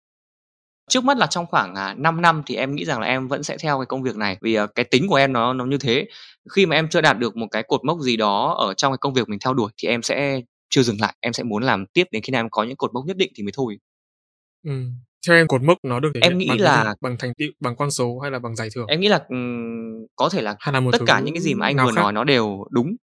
Trước 0.91 1.05
mắt 1.05 1.19
là 1.19 1.27
trong 1.27 1.47
khoảng 1.47 1.75
à, 1.75 1.95
5 1.99 2.21
năm 2.23 2.43
thì 2.47 2.55
em 2.57 2.75
nghĩ 2.75 2.85
rằng 2.85 3.01
là 3.01 3.07
em 3.07 3.29
vẫn 3.29 3.43
sẽ 3.43 3.57
theo 3.59 3.79
cái 3.79 3.87
công 3.87 4.03
việc 4.03 4.17
này 4.17 4.39
vì 4.43 4.55
à, 4.55 4.67
cái 4.75 4.85
tính 4.85 5.09
của 5.09 5.15
em 5.17 5.33
nó 5.33 5.53
nó 5.53 5.65
như 5.65 5.79
thế. 5.79 6.07
Khi 6.51 6.67
mà 6.67 6.77
em 6.77 6.89
chưa 6.89 7.01
đạt 7.01 7.19
được 7.19 7.37
một 7.37 7.47
cái 7.51 7.63
cột 7.63 7.85
mốc 7.85 8.01
gì 8.01 8.17
đó 8.17 8.55
ở 8.59 8.75
trong 8.75 8.93
cái 8.93 8.99
công 8.99 9.15
việc 9.15 9.29
mình 9.29 9.39
theo 9.45 9.55
đuổi 9.55 9.73
thì 9.77 9.89
em 9.89 10.03
sẽ 10.03 10.41
chưa 10.71 10.83
dừng 10.83 11.01
lại, 11.01 11.15
em 11.21 11.33
sẽ 11.33 11.43
muốn 11.43 11.63
làm 11.63 11.87
tiếp 11.87 12.05
đến 12.11 12.23
khi 12.23 12.31
nào 12.31 12.41
em 12.41 12.49
có 12.51 12.63
những 12.63 12.77
cột 12.77 12.95
mốc 12.95 13.05
nhất 13.07 13.17
định 13.17 13.33
thì 13.37 13.43
mới 13.43 13.53
thôi. 13.55 13.79
ừ. 14.67 14.71
theo 15.29 15.37
em 15.37 15.47
cột 15.49 15.63
mốc 15.63 15.79
nó 15.83 16.01
được 16.01 16.11
thể 16.15 16.21
Em 16.23 16.33
hiện 16.33 16.39
nghĩ 16.39 16.49
bằng 16.49 16.59
cái 16.59 16.65
là- 16.65 16.85
gì? 16.85 16.91
bằng 17.01 17.17
thành 17.19 17.33
tựu 17.39 17.49
bằng 17.61 17.77
con 17.77 17.91
số 17.91 18.19
hay 18.19 18.31
là 18.31 18.39
bằng 18.39 18.57
giải 18.57 18.69
thưởng 18.75 18.87
Em 18.87 19.01
nghĩ 19.01 19.09
là 19.09 19.25
ừm, 19.29 20.07
có 20.17 20.29
thể 20.29 20.43
là 20.43 20.57
hay 20.61 20.73
là 20.73 20.81
một 20.81 20.91
tất 20.93 20.99
thứ 20.99 21.05
cả 21.07 21.21
những 21.21 21.35
cái 21.35 21.43
gì 21.43 21.55
mà 21.55 21.67
anh 21.67 21.77
nào 21.77 21.87
vừa 21.87 21.93
khác? 21.93 22.03
nói 22.03 22.13
nó 22.13 22.25
đều 22.25 22.65
đúng. 22.71 22.97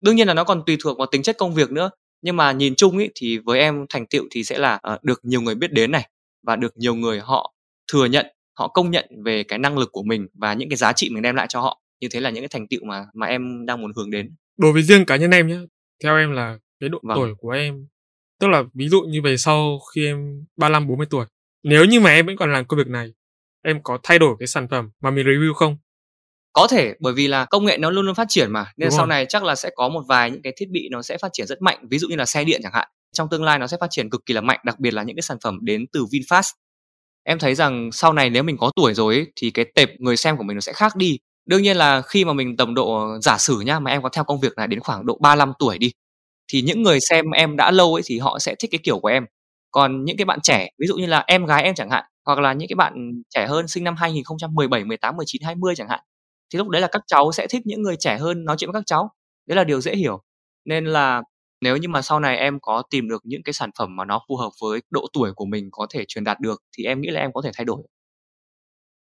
Đương 0.00 0.16
nhiên 0.16 0.28
là 0.28 0.34
nó 0.34 0.44
còn 0.44 0.62
tùy 0.66 0.76
thuộc 0.80 0.98
vào 0.98 1.06
tính 1.12 1.22
chất 1.22 1.36
công 1.38 1.54
việc 1.54 1.70
nữa. 1.70 1.90
Nhưng 2.22 2.36
mà 2.36 2.52
nhìn 2.52 2.74
chung 2.76 2.98
ý, 2.98 3.08
thì 3.14 3.38
với 3.38 3.60
em 3.60 3.86
thành 3.88 4.06
tựu 4.06 4.24
thì 4.30 4.44
sẽ 4.44 4.58
là 4.58 4.78
ờ, 4.82 4.98
được 5.02 5.20
nhiều 5.22 5.40
người 5.40 5.54
biết 5.54 5.72
đến 5.72 5.90
này 5.92 6.08
và 6.46 6.56
được 6.56 6.76
nhiều 6.76 6.94
người 6.94 7.20
họ 7.20 7.54
thừa 7.92 8.04
nhận, 8.06 8.26
họ 8.58 8.68
công 8.68 8.90
nhận 8.90 9.04
về 9.24 9.42
cái 9.42 9.58
năng 9.58 9.78
lực 9.78 9.92
của 9.92 10.02
mình 10.02 10.26
và 10.34 10.54
những 10.54 10.68
cái 10.68 10.76
giá 10.76 10.92
trị 10.92 11.10
mình 11.10 11.22
đem 11.22 11.34
lại 11.36 11.46
cho 11.48 11.60
họ. 11.60 11.80
Như 12.00 12.08
thế 12.10 12.20
là 12.20 12.30
những 12.30 12.42
cái 12.42 12.48
thành 12.48 12.68
tựu 12.68 12.84
mà 12.84 13.04
mà 13.14 13.26
em 13.26 13.66
đang 13.66 13.80
muốn 13.82 13.92
hướng 13.96 14.10
đến. 14.10 14.34
đối 14.56 14.72
với 14.72 14.82
riêng 14.82 15.04
cá 15.04 15.16
nhân 15.16 15.30
em 15.30 15.46
nhé 15.48 15.58
theo 16.02 16.16
em 16.16 16.32
là 16.32 16.58
cái 16.80 16.88
độ 16.88 16.98
Vâng. 17.02 17.16
tuổi 17.18 17.34
của 17.38 17.50
em 17.50 17.86
tức 18.40 18.46
là 18.48 18.62
ví 18.74 18.88
dụ 18.88 19.00
như 19.02 19.22
về 19.22 19.36
sau 19.36 19.78
khi 19.94 20.06
em 20.06 20.44
35 20.56 20.88
40 20.88 21.06
tuổi 21.10 21.26
nếu 21.62 21.84
như 21.84 22.00
mà 22.00 22.10
em 22.10 22.26
vẫn 22.26 22.36
còn 22.36 22.52
làm 22.52 22.64
công 22.64 22.78
việc 22.78 22.86
này 22.88 23.12
em 23.62 23.82
có 23.82 23.98
thay 24.02 24.18
đổi 24.18 24.36
cái 24.38 24.46
sản 24.46 24.68
phẩm 24.68 24.90
mà 25.00 25.10
mình 25.10 25.26
review 25.26 25.52
không 25.54 25.76
Có 26.52 26.66
thể 26.70 26.94
bởi 27.00 27.12
vì 27.12 27.28
là 27.28 27.44
công 27.44 27.64
nghệ 27.64 27.78
nó 27.78 27.90
luôn 27.90 28.06
luôn 28.06 28.14
phát 28.14 28.26
triển 28.28 28.52
mà 28.52 28.64
nên 28.76 28.86
Đúng 28.88 28.90
sau 28.90 28.98
rồi. 29.00 29.06
này 29.08 29.26
chắc 29.28 29.44
là 29.44 29.54
sẽ 29.54 29.70
có 29.74 29.88
một 29.88 30.02
vài 30.08 30.30
những 30.30 30.42
cái 30.42 30.52
thiết 30.56 30.70
bị 30.70 30.88
nó 30.90 31.02
sẽ 31.02 31.18
phát 31.18 31.28
triển 31.32 31.46
rất 31.46 31.62
mạnh, 31.62 31.78
ví 31.90 31.98
dụ 31.98 32.08
như 32.08 32.16
là 32.16 32.26
xe 32.26 32.44
điện 32.44 32.60
chẳng 32.62 32.72
hạn. 32.72 32.88
Trong 33.14 33.28
tương 33.30 33.44
lai 33.44 33.58
nó 33.58 33.66
sẽ 33.66 33.76
phát 33.80 33.88
triển 33.90 34.10
cực 34.10 34.26
kỳ 34.26 34.34
là 34.34 34.40
mạnh, 34.40 34.60
đặc 34.64 34.80
biệt 34.80 34.94
là 34.94 35.02
những 35.02 35.16
cái 35.16 35.22
sản 35.22 35.38
phẩm 35.44 35.58
đến 35.62 35.86
từ 35.92 36.04
VinFast. 36.04 36.52
Em 37.24 37.38
thấy 37.38 37.54
rằng 37.54 37.90
sau 37.92 38.12
này 38.12 38.30
nếu 38.30 38.42
mình 38.42 38.56
có 38.58 38.70
tuổi 38.76 38.94
rồi 38.94 39.14
ấy, 39.14 39.26
thì 39.36 39.50
cái 39.50 39.64
tệp 39.74 39.90
người 39.98 40.16
xem 40.16 40.36
của 40.36 40.42
mình 40.44 40.56
nó 40.56 40.60
sẽ 40.60 40.72
khác 40.72 40.96
đi. 40.96 41.18
Đương 41.46 41.62
nhiên 41.62 41.76
là 41.76 42.02
khi 42.02 42.24
mà 42.24 42.32
mình 42.32 42.56
tầm 42.56 42.74
độ 42.74 43.18
giả 43.22 43.38
sử 43.38 43.60
nhá 43.60 43.80
mà 43.80 43.90
em 43.90 44.02
có 44.02 44.08
theo 44.08 44.24
công 44.24 44.40
việc 44.40 44.52
này 44.56 44.66
đến 44.68 44.80
khoảng 44.80 45.06
độ 45.06 45.18
35 45.22 45.52
tuổi 45.58 45.78
đi 45.78 45.92
thì 46.52 46.62
những 46.62 46.82
người 46.82 47.00
xem 47.00 47.30
em 47.30 47.56
đã 47.56 47.70
lâu 47.70 47.94
ấy 47.94 48.02
thì 48.06 48.18
họ 48.18 48.38
sẽ 48.38 48.54
thích 48.58 48.70
cái 48.70 48.80
kiểu 48.82 48.98
của 49.00 49.08
em. 49.08 49.26
Còn 49.70 50.04
những 50.04 50.16
cái 50.16 50.24
bạn 50.24 50.40
trẻ, 50.42 50.68
ví 50.78 50.86
dụ 50.86 50.96
như 50.96 51.06
là 51.06 51.24
em 51.26 51.46
gái 51.46 51.62
em 51.62 51.74
chẳng 51.74 51.90
hạn, 51.90 52.04
hoặc 52.26 52.38
là 52.38 52.52
những 52.52 52.68
cái 52.68 52.76
bạn 52.76 52.94
trẻ 53.30 53.46
hơn 53.46 53.68
sinh 53.68 53.84
năm 53.84 53.96
2017, 53.96 54.84
18, 54.84 55.16
19, 55.16 55.42
20 55.42 55.74
chẳng 55.76 55.88
hạn 55.88 56.00
thì 56.52 56.58
lúc 56.58 56.68
đấy 56.68 56.82
là 56.82 56.88
các 56.92 57.02
cháu 57.06 57.32
sẽ 57.32 57.46
thích 57.50 57.62
những 57.66 57.82
người 57.82 57.96
trẻ 57.96 58.18
hơn 58.18 58.44
nói 58.44 58.56
chuyện 58.58 58.72
với 58.72 58.80
các 58.80 58.86
cháu 58.86 59.10
đấy 59.46 59.56
là 59.56 59.64
điều 59.64 59.80
dễ 59.80 59.96
hiểu 59.96 60.22
nên 60.64 60.84
là 60.86 61.22
nếu 61.60 61.76
như 61.76 61.88
mà 61.88 62.02
sau 62.02 62.20
này 62.20 62.36
em 62.36 62.58
có 62.60 62.82
tìm 62.90 63.08
được 63.08 63.22
những 63.24 63.42
cái 63.42 63.52
sản 63.52 63.70
phẩm 63.78 63.96
mà 63.96 64.04
nó 64.04 64.20
phù 64.28 64.36
hợp 64.36 64.50
với 64.60 64.80
độ 64.90 65.06
tuổi 65.12 65.32
của 65.32 65.44
mình 65.44 65.68
có 65.72 65.86
thể 65.90 66.04
truyền 66.08 66.24
đạt 66.24 66.40
được 66.40 66.62
thì 66.76 66.84
em 66.84 67.00
nghĩ 67.00 67.08
là 67.10 67.20
em 67.20 67.32
có 67.32 67.42
thể 67.42 67.50
thay 67.54 67.64
đổi. 67.64 67.82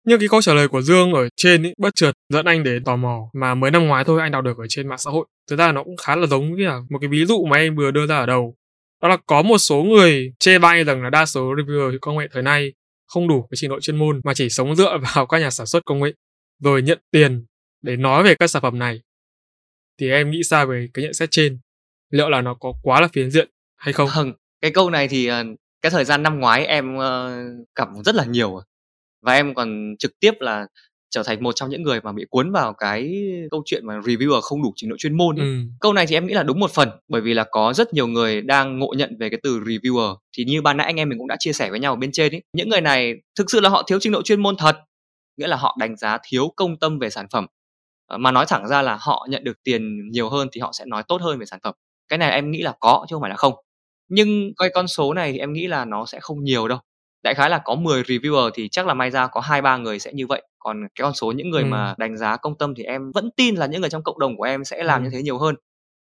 Nhưng 0.04 0.20
cái 0.20 0.28
câu 0.28 0.42
trả 0.42 0.54
lời 0.54 0.68
của 0.68 0.82
Dương 0.82 1.12
ở 1.12 1.28
trên 1.36 1.62
ý, 1.62 1.72
bất 1.78 1.94
chợt 1.94 2.12
dẫn 2.28 2.46
anh 2.46 2.64
đến 2.64 2.84
tò 2.84 2.96
mò 2.96 3.30
mà 3.32 3.54
mới 3.54 3.70
năm 3.70 3.86
ngoái 3.86 4.04
thôi 4.04 4.20
anh 4.20 4.32
đọc 4.32 4.44
được 4.44 4.58
ở 4.58 4.66
trên 4.68 4.88
mạng 4.88 4.98
xã 4.98 5.10
hội. 5.10 5.26
Thực 5.50 5.58
ra 5.58 5.72
nó 5.72 5.84
cũng 5.84 5.96
khá 5.96 6.16
là 6.16 6.26
giống 6.26 6.54
với 6.54 6.64
à, 6.66 6.78
một 6.90 6.98
cái 7.00 7.08
ví 7.08 7.24
dụ 7.24 7.44
mà 7.44 7.56
em 7.56 7.76
vừa 7.76 7.90
đưa 7.90 8.06
ra 8.06 8.18
ở 8.18 8.26
đầu. 8.26 8.54
Đó 9.02 9.08
là 9.08 9.16
có 9.26 9.42
một 9.42 9.58
số 9.58 9.82
người 9.82 10.32
chê 10.38 10.58
bai 10.58 10.84
rằng 10.84 11.02
là 11.02 11.10
đa 11.10 11.26
số 11.26 11.54
reviewer 11.54 11.98
công 12.00 12.18
nghệ 12.18 12.28
thời 12.32 12.42
nay 12.42 12.72
không 13.06 13.28
đủ 13.28 13.42
cái 13.50 13.56
trình 13.56 13.70
độ 13.70 13.80
chuyên 13.80 13.96
môn 13.96 14.20
mà 14.24 14.34
chỉ 14.34 14.48
sống 14.48 14.76
dựa 14.76 14.98
vào 15.14 15.26
các 15.26 15.38
nhà 15.38 15.50
sản 15.50 15.66
xuất 15.66 15.84
công 15.84 16.00
nghệ 16.00 16.12
rồi 16.62 16.82
nhận 16.82 16.98
tiền 17.10 17.44
để 17.82 17.96
nói 17.96 18.22
về 18.22 18.34
các 18.34 18.46
sản 18.46 18.62
phẩm 18.62 18.78
này. 18.78 19.00
Thì 20.00 20.10
em 20.10 20.30
nghĩ 20.30 20.42
sao 20.42 20.66
về 20.66 20.88
cái 20.94 21.04
nhận 21.04 21.14
xét 21.14 21.30
trên 21.30 21.58
liệu 22.12 22.28
là 22.28 22.40
nó 22.40 22.54
có 22.54 22.72
quá 22.82 23.00
là 23.00 23.08
phiến 23.08 23.30
diện 23.30 23.48
hay 23.76 23.92
không 23.92 24.08
vâng 24.16 24.32
cái 24.60 24.70
câu 24.70 24.90
này 24.90 25.08
thì 25.08 25.26
ờ, 25.26 25.44
cái 25.82 25.90
thời 25.90 26.04
gian 26.04 26.22
năm 26.22 26.40
ngoái 26.40 26.66
em 26.66 26.96
ờ, 26.96 27.42
gặp 27.74 27.88
rất 28.04 28.14
là 28.14 28.24
nhiều 28.24 28.60
và 29.22 29.34
em 29.34 29.54
còn 29.54 29.94
trực 29.98 30.20
tiếp 30.20 30.34
là 30.40 30.66
trở 31.10 31.22
thành 31.22 31.42
một 31.42 31.52
trong 31.52 31.70
những 31.70 31.82
người 31.82 32.00
mà 32.00 32.12
bị 32.12 32.24
cuốn 32.30 32.52
vào 32.52 32.72
cái 32.72 33.24
câu 33.50 33.62
chuyện 33.66 33.86
mà 33.86 33.98
reviewer 33.98 34.40
không 34.40 34.62
đủ 34.62 34.72
trình 34.76 34.90
độ 34.90 34.96
chuyên 34.98 35.16
môn 35.16 35.36
ấy. 35.36 35.46
ừ. 35.46 35.54
Câu 35.80 35.92
này 35.92 36.06
thì 36.06 36.16
em 36.16 36.26
nghĩ 36.26 36.34
là 36.34 36.42
đúng 36.42 36.60
một 36.60 36.70
phần 36.70 36.88
bởi 37.08 37.20
vì 37.20 37.34
là 37.34 37.44
có 37.50 37.72
rất 37.72 37.94
nhiều 37.94 38.06
người 38.06 38.40
đang 38.40 38.78
ngộ 38.78 38.94
nhận 38.96 39.16
về 39.18 39.30
cái 39.30 39.40
từ 39.42 39.60
reviewer 39.60 40.16
thì 40.36 40.44
như 40.44 40.62
ban 40.62 40.76
nãy 40.76 40.86
anh 40.86 40.96
em 40.96 41.08
mình 41.08 41.18
cũng 41.18 41.28
đã 41.28 41.36
chia 41.38 41.52
sẻ 41.52 41.70
với 41.70 41.80
nhau 41.80 41.92
ở 41.92 41.96
bên 41.96 42.12
trên 42.12 42.34
ấy. 42.34 42.42
Những 42.52 42.68
người 42.68 42.80
này 42.80 43.14
thực 43.38 43.50
sự 43.50 43.60
là 43.60 43.68
họ 43.68 43.82
thiếu 43.86 43.98
trình 44.00 44.12
độ 44.12 44.22
chuyên 44.22 44.42
môn 44.42 44.56
thật, 44.56 44.76
nghĩa 45.36 45.46
là 45.46 45.56
họ 45.56 45.76
đánh 45.80 45.96
giá 45.96 46.18
thiếu 46.28 46.52
công 46.56 46.78
tâm 46.78 46.98
về 46.98 47.10
sản 47.10 47.26
phẩm. 47.32 47.46
Ờ, 48.06 48.18
Mà 48.18 48.30
nói 48.32 48.44
thẳng 48.48 48.68
ra 48.68 48.82
là 48.82 48.98
họ 49.00 49.26
nhận 49.30 49.44
được 49.44 49.62
tiền 49.64 50.10
nhiều 50.10 50.28
hơn 50.28 50.48
thì 50.52 50.60
họ 50.60 50.70
sẽ 50.72 50.84
nói 50.86 51.02
tốt 51.08 51.22
hơn 51.22 51.38
về 51.38 51.46
sản 51.46 51.58
phẩm. 51.62 51.74
Cái 52.12 52.18
này 52.18 52.30
em 52.30 52.50
nghĩ 52.50 52.62
là 52.62 52.72
có 52.80 53.06
chứ 53.08 53.14
không 53.16 53.20
phải 53.20 53.30
là 53.30 53.36
không. 53.36 53.54
Nhưng 54.08 54.52
cái 54.56 54.70
con 54.74 54.88
số 54.88 55.14
này 55.14 55.32
thì 55.32 55.38
em 55.38 55.52
nghĩ 55.52 55.66
là 55.66 55.84
nó 55.84 56.06
sẽ 56.06 56.18
không 56.20 56.44
nhiều 56.44 56.68
đâu. 56.68 56.78
Đại 57.24 57.34
khái 57.34 57.50
là 57.50 57.58
có 57.64 57.74
10 57.74 58.02
reviewer 58.02 58.50
thì 58.54 58.68
chắc 58.68 58.86
là 58.86 58.94
may 58.94 59.10
ra 59.10 59.26
có 59.26 59.40
2 59.40 59.62
3 59.62 59.76
người 59.76 59.98
sẽ 59.98 60.12
như 60.12 60.26
vậy. 60.26 60.42
Còn 60.58 60.80
cái 60.94 61.02
con 61.02 61.14
số 61.14 61.32
những 61.32 61.50
người 61.50 61.62
Ừ. 61.62 61.66
mà 61.66 61.94
đánh 61.98 62.16
giá 62.16 62.36
công 62.36 62.58
tâm 62.58 62.74
thì 62.74 62.82
em 62.82 63.12
vẫn 63.14 63.30
tin 63.36 63.54
là 63.54 63.66
những 63.66 63.80
người 63.80 63.90
trong 63.90 64.02
cộng 64.02 64.18
đồng 64.18 64.36
của 64.36 64.44
em 64.44 64.64
sẽ 64.64 64.82
làm 64.82 65.04
như 65.04 65.10
thế 65.12 65.22
nhiều 65.22 65.38
hơn. 65.38 65.54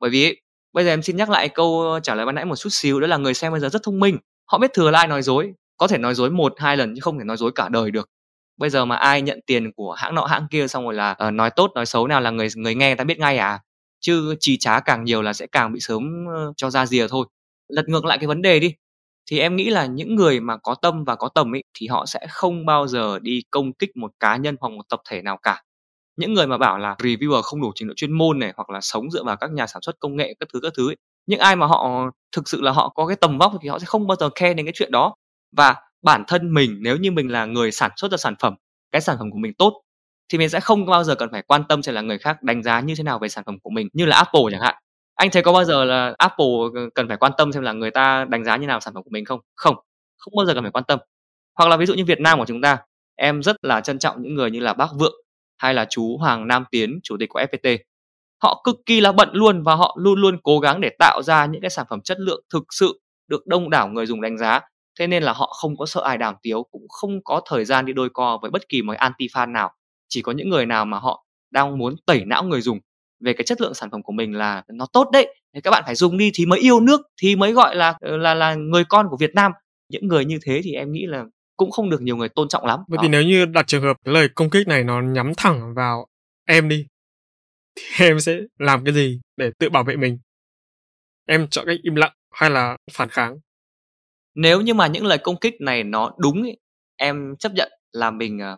Bởi 0.00 0.10
vì 0.10 0.24
ấy, 0.26 0.40
bây 0.72 0.84
giờ 0.84 0.90
em 0.92 1.02
xin 1.02 1.16
nhắc 1.16 1.30
lại 1.30 1.48
câu 1.48 1.98
trả 2.02 2.14
lời 2.14 2.26
ban 2.26 2.34
nãy 2.34 2.44
một 2.44 2.56
chút 2.56 2.70
xíu 2.72 3.00
đó 3.00 3.06
là 3.06 3.16
người 3.16 3.34
xem 3.34 3.52
bây 3.52 3.60
giờ 3.60 3.68
rất 3.68 3.82
thông 3.82 4.00
minh. 4.00 4.18
Họ 4.52 4.58
biết 4.58 4.70
thừa 4.74 4.90
là 4.90 4.98
ai 4.98 5.06
nói 5.08 5.22
dối, 5.22 5.52
có 5.76 5.86
thể 5.88 5.98
nói 5.98 6.14
dối 6.14 6.30
một 6.30 6.54
hai 6.58 6.76
lần 6.76 6.94
chứ 6.94 7.00
không 7.00 7.18
thể 7.18 7.24
nói 7.24 7.36
dối 7.36 7.52
cả 7.54 7.68
đời 7.68 7.90
được. 7.90 8.08
Bây 8.56 8.70
giờ 8.70 8.84
mà 8.84 8.96
ai 8.96 9.22
nhận 9.22 9.40
tiền 9.46 9.72
của 9.76 9.92
hãng 9.92 10.14
nọ 10.14 10.24
hãng 10.26 10.46
kia 10.50 10.68
xong 10.68 10.84
rồi 10.84 10.94
là 10.94 11.12
ờ, 11.12 11.30
nói 11.30 11.50
tốt 11.56 11.70
nói 11.74 11.86
xấu 11.86 12.06
nào 12.06 12.20
là 12.20 12.30
người 12.30 12.48
người 12.56 12.74
nghe 12.74 12.88
người 12.88 12.96
ta 12.96 13.04
biết 13.04 13.18
ngay 13.18 13.38
à. 13.38 13.60
Chứ 14.00 14.34
trì 14.40 14.56
trá 14.58 14.80
càng 14.80 15.04
nhiều 15.04 15.22
là 15.22 15.32
sẽ 15.32 15.46
càng 15.52 15.72
bị 15.72 15.80
sớm 15.80 16.24
cho 16.56 16.70
ra 16.70 16.86
rìa 16.86 17.08
thôi. 17.08 17.26
Lật 17.68 17.88
ngược 17.88 18.04
lại 18.04 18.18
cái 18.18 18.26
vấn 18.26 18.42
đề 18.42 18.60
đi 18.60 18.74
thì 19.30 19.38
em 19.38 19.56
nghĩ 19.56 19.70
là 19.70 19.86
những 19.86 20.14
người 20.16 20.40
mà 20.40 20.56
có 20.56 20.74
tâm 20.82 21.04
và 21.04 21.16
có 21.16 21.28
tầm 21.34 21.54
ấy 21.54 21.64
thì 21.74 21.86
họ 21.88 22.06
sẽ 22.06 22.26
không 22.30 22.66
bao 22.66 22.86
giờ 22.86 23.18
đi 23.22 23.42
công 23.50 23.72
kích 23.72 23.96
một 23.96 24.12
cá 24.20 24.36
nhân 24.36 24.56
hoặc 24.60 24.68
một 24.68 24.82
tập 24.88 25.00
thể 25.08 25.22
nào 25.22 25.38
cả. 25.42 25.62
Những 26.16 26.34
người 26.34 26.46
mà 26.46 26.58
bảo 26.58 26.78
là 26.78 26.96
reviewer 26.98 27.42
không 27.42 27.60
đủ 27.62 27.72
trình 27.74 27.88
độ 27.88 27.94
chuyên 27.96 28.12
môn 28.12 28.38
này 28.38 28.52
hoặc 28.56 28.70
là 28.70 28.80
sống 28.82 29.10
dựa 29.10 29.24
vào 29.24 29.36
các 29.36 29.50
nhà 29.52 29.66
sản 29.66 29.82
xuất 29.82 29.96
công 30.00 30.16
nghệ 30.16 30.34
các 30.40 30.48
thứ 30.52 30.60
các 30.62 30.72
thứ 30.76 30.90
ấy. 30.90 30.96
Những 31.26 31.40
ai 31.40 31.56
mà 31.56 31.66
họ 31.66 32.10
thực 32.36 32.48
sự 32.48 32.60
là 32.60 32.72
họ 32.72 32.88
có 32.88 33.06
cái 33.06 33.16
tầm 33.16 33.38
vóc 33.38 33.52
thì 33.62 33.68
họ 33.68 33.78
sẽ 33.78 33.86
không 33.86 34.06
bao 34.06 34.16
giờ 34.20 34.30
khen 34.34 34.56
đến 34.56 34.66
cái 34.66 34.72
chuyện 34.76 34.90
đó. 34.92 35.14
Và 35.56 35.74
bản 36.02 36.24
thân 36.28 36.54
mình 36.54 36.78
nếu 36.80 36.96
như 36.96 37.10
mình 37.12 37.28
là 37.32 37.44
người 37.46 37.72
sản 37.72 37.90
xuất 37.96 38.10
ra 38.10 38.16
sản 38.16 38.34
phẩm, 38.40 38.54
cái 38.92 39.00
sản 39.02 39.16
phẩm 39.18 39.30
của 39.30 39.38
mình 39.38 39.54
tốt 39.58 39.82
thì 40.32 40.38
mình 40.38 40.48
sẽ 40.48 40.60
không 40.60 40.86
bao 40.86 41.04
giờ 41.04 41.14
cần 41.14 41.28
phải 41.32 41.42
quan 41.42 41.64
tâm 41.68 41.82
xem 41.82 41.94
là 41.94 42.00
người 42.00 42.18
khác 42.18 42.42
đánh 42.42 42.62
giá 42.62 42.80
như 42.80 42.94
thế 42.94 43.02
nào 43.04 43.18
về 43.18 43.28
sản 43.28 43.44
phẩm 43.46 43.58
của 43.62 43.70
mình, 43.70 43.88
như 43.92 44.06
là 44.06 44.16
Apple 44.16 44.42
chẳng 44.52 44.60
hạn. 44.60 44.74
Anh 45.14 45.30
thấy 45.30 45.42
có 45.42 45.52
bao 45.52 45.64
giờ 45.64 45.84
là 45.84 46.14
Apple 46.18 46.46
ờ, 46.74 46.88
cần 46.94 47.08
phải 47.08 47.16
quan 47.16 47.32
tâm 47.38 47.52
xem 47.52 47.62
là 47.62 47.72
người 47.72 47.90
ta 47.90 48.24
đánh 48.28 48.44
giá 48.44 48.56
như 48.56 48.66
nào 48.66 48.80
sản 48.80 48.94
phẩm 48.94 49.02
của 49.02 49.10
mình 49.12 49.24
không? 49.24 49.40
Không 49.56 49.76
không 50.18 50.34
bao 50.36 50.46
giờ 50.46 50.54
cần 50.54 50.64
phải 50.64 50.72
quan 50.72 50.84
tâm. 50.88 50.98
Hoặc 51.58 51.68
là 51.68 51.76
ví 51.76 51.86
dụ 51.86 51.94
như 51.94 52.04
Việt 52.04 52.20
Nam 52.20 52.38
của 52.38 52.44
chúng 52.46 52.62
ta, 52.62 52.78
em 53.16 53.42
rất 53.42 53.56
là 53.62 53.80
trân 53.80 53.98
trọng 53.98 54.22
những 54.22 54.34
người 54.34 54.50
như 54.50 54.60
là 54.60 54.74
bác 54.74 54.88
Vượng 54.98 55.14
hay 55.58 55.74
là 55.74 55.86
chú 55.90 56.16
Hoàng 56.16 56.48
Nam 56.48 56.64
Tiến, 56.70 57.00
chủ 57.02 57.16
tịch 57.20 57.28
của 57.28 57.40
FPT 57.40 57.78
họ 58.42 58.60
cực 58.64 58.76
kỳ 58.86 59.00
là 59.00 59.12
bận 59.12 59.28
luôn 59.32 59.62
và 59.62 59.74
họ 59.74 59.96
luôn 60.00 60.20
luôn 60.20 60.38
cố 60.42 60.58
gắng 60.58 60.80
để 60.80 60.90
tạo 60.98 61.22
ra 61.22 61.46
những 61.46 61.60
cái 61.60 61.70
sản 61.70 61.86
phẩm 61.90 62.00
chất 62.00 62.20
lượng 62.20 62.44
thực 62.52 62.64
sự 62.70 63.00
được 63.28 63.46
đông 63.46 63.70
đảo 63.70 63.88
người 63.88 64.06
dùng 64.06 64.20
đánh 64.20 64.38
giá. 64.38 64.60
Thế 64.98 65.06
nên 65.06 65.22
là 65.22 65.32
họ 65.32 65.46
không 65.46 65.76
có 65.76 65.86
sợ 65.86 66.02
ai 66.04 66.18
đàm 66.18 66.34
tiếu, 66.42 66.66
cũng 66.70 66.88
không 66.88 67.24
có 67.24 67.40
thời 67.46 67.64
gian 67.64 67.86
đi 67.86 67.92
đôi 67.92 68.08
co 68.14 68.38
với 68.42 68.50
bất 68.50 68.68
kỳ 68.68 68.82
một 68.82 68.96
anti 68.96 69.26
fan 69.26 69.52
nào 69.52 69.72
chỉ 70.10 70.22
có 70.22 70.32
những 70.32 70.48
người 70.48 70.66
nào 70.66 70.84
mà 70.84 70.98
họ 70.98 71.24
đang 71.50 71.78
muốn 71.78 71.94
tẩy 72.06 72.24
não 72.24 72.44
người 72.44 72.60
dùng 72.60 72.78
về 73.24 73.32
cái 73.32 73.44
chất 73.44 73.60
lượng 73.60 73.74
sản 73.74 73.90
phẩm 73.90 74.02
của 74.02 74.12
mình 74.12 74.32
là 74.32 74.62
nó 74.68 74.86
tốt 74.92 75.08
đấy 75.12 75.34
thì 75.54 75.60
các 75.60 75.70
bạn 75.70 75.82
phải 75.86 75.94
dùng 75.94 76.18
đi 76.18 76.30
thì 76.34 76.46
mới 76.46 76.60
yêu 76.60 76.80
nước 76.80 77.00
thì 77.22 77.36
mới 77.36 77.52
gọi 77.52 77.76
là 77.76 77.94
là 78.00 78.34
là 78.34 78.54
người 78.54 78.84
con 78.84 79.06
của 79.10 79.16
Việt 79.16 79.34
Nam 79.34 79.52
những 79.88 80.08
người 80.08 80.24
như 80.24 80.38
thế 80.42 80.60
thì 80.64 80.72
em 80.72 80.92
nghĩ 80.92 81.06
là 81.06 81.24
cũng 81.56 81.70
không 81.70 81.90
được 81.90 82.02
nhiều 82.02 82.16
người 82.16 82.28
tôn 82.28 82.48
trọng 82.48 82.66
lắm 82.66 82.80
vậy 82.88 82.96
Đó. 82.96 83.02
thì 83.02 83.08
nếu 83.08 83.22
như 83.22 83.44
đặt 83.44 83.66
trường 83.66 83.82
hợp 83.82 83.96
cái 84.04 84.14
lời 84.14 84.28
công 84.34 84.50
kích 84.50 84.68
này 84.68 84.84
nó 84.84 85.02
nhắm 85.02 85.32
thẳng 85.36 85.74
vào 85.74 86.06
em 86.46 86.68
đi 86.68 86.86
thì 87.76 87.82
em 88.06 88.20
sẽ 88.20 88.40
làm 88.58 88.84
cái 88.84 88.94
gì 88.94 89.20
để 89.36 89.50
tự 89.58 89.70
bảo 89.70 89.84
vệ 89.84 89.96
mình? 89.96 90.18
Em 91.26 91.48
chọn 91.48 91.66
cách 91.66 91.76
im 91.82 91.94
lặng 91.94 92.12
hay 92.30 92.50
là 92.50 92.76
phản 92.92 93.08
kháng? 93.08 93.38
Nếu 94.34 94.60
như 94.60 94.74
mà 94.74 94.86
những 94.86 95.06
lời 95.06 95.18
công 95.18 95.40
kích 95.40 95.54
này 95.60 95.84
nó 95.84 96.12
đúng 96.18 96.42
ấy, 96.42 96.58
em 96.96 97.36
chấp 97.38 97.52
nhận 97.54 97.72
là 97.92 98.10
mình, 98.10 98.38
ờ, 98.38 98.56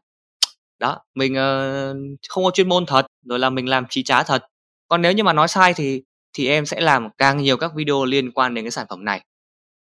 đó, 0.83 0.99
mình, 1.15 1.35
ờ, 1.35 1.95
không 2.29 2.45
có 2.45 2.51
chuyên 2.51 2.69
môn 2.69 2.87
thật, 2.87 3.07
rồi 3.29 3.39
là 3.39 3.51
mình 3.51 3.69
làm 3.69 3.85
trí 3.91 4.03
trá 4.03 4.23
thật. 4.23 4.43
Còn 4.89 5.03
nếu 5.03 5.13
như 5.13 5.25
mà 5.25 5.33
nói 5.33 5.49
sai 5.49 5.75
thì 5.75 6.03
thì 6.35 6.49
em 6.49 6.67
sẽ 6.67 6.81
làm 6.81 7.09
càng 7.19 7.39
nhiều 7.39 7.57
các 7.57 7.73
video 7.77 8.05
liên 8.05 8.33
quan 8.33 8.55
đến 8.55 8.65
cái 8.65 8.71
sản 8.73 8.87
phẩm 8.91 9.05
này. 9.05 9.23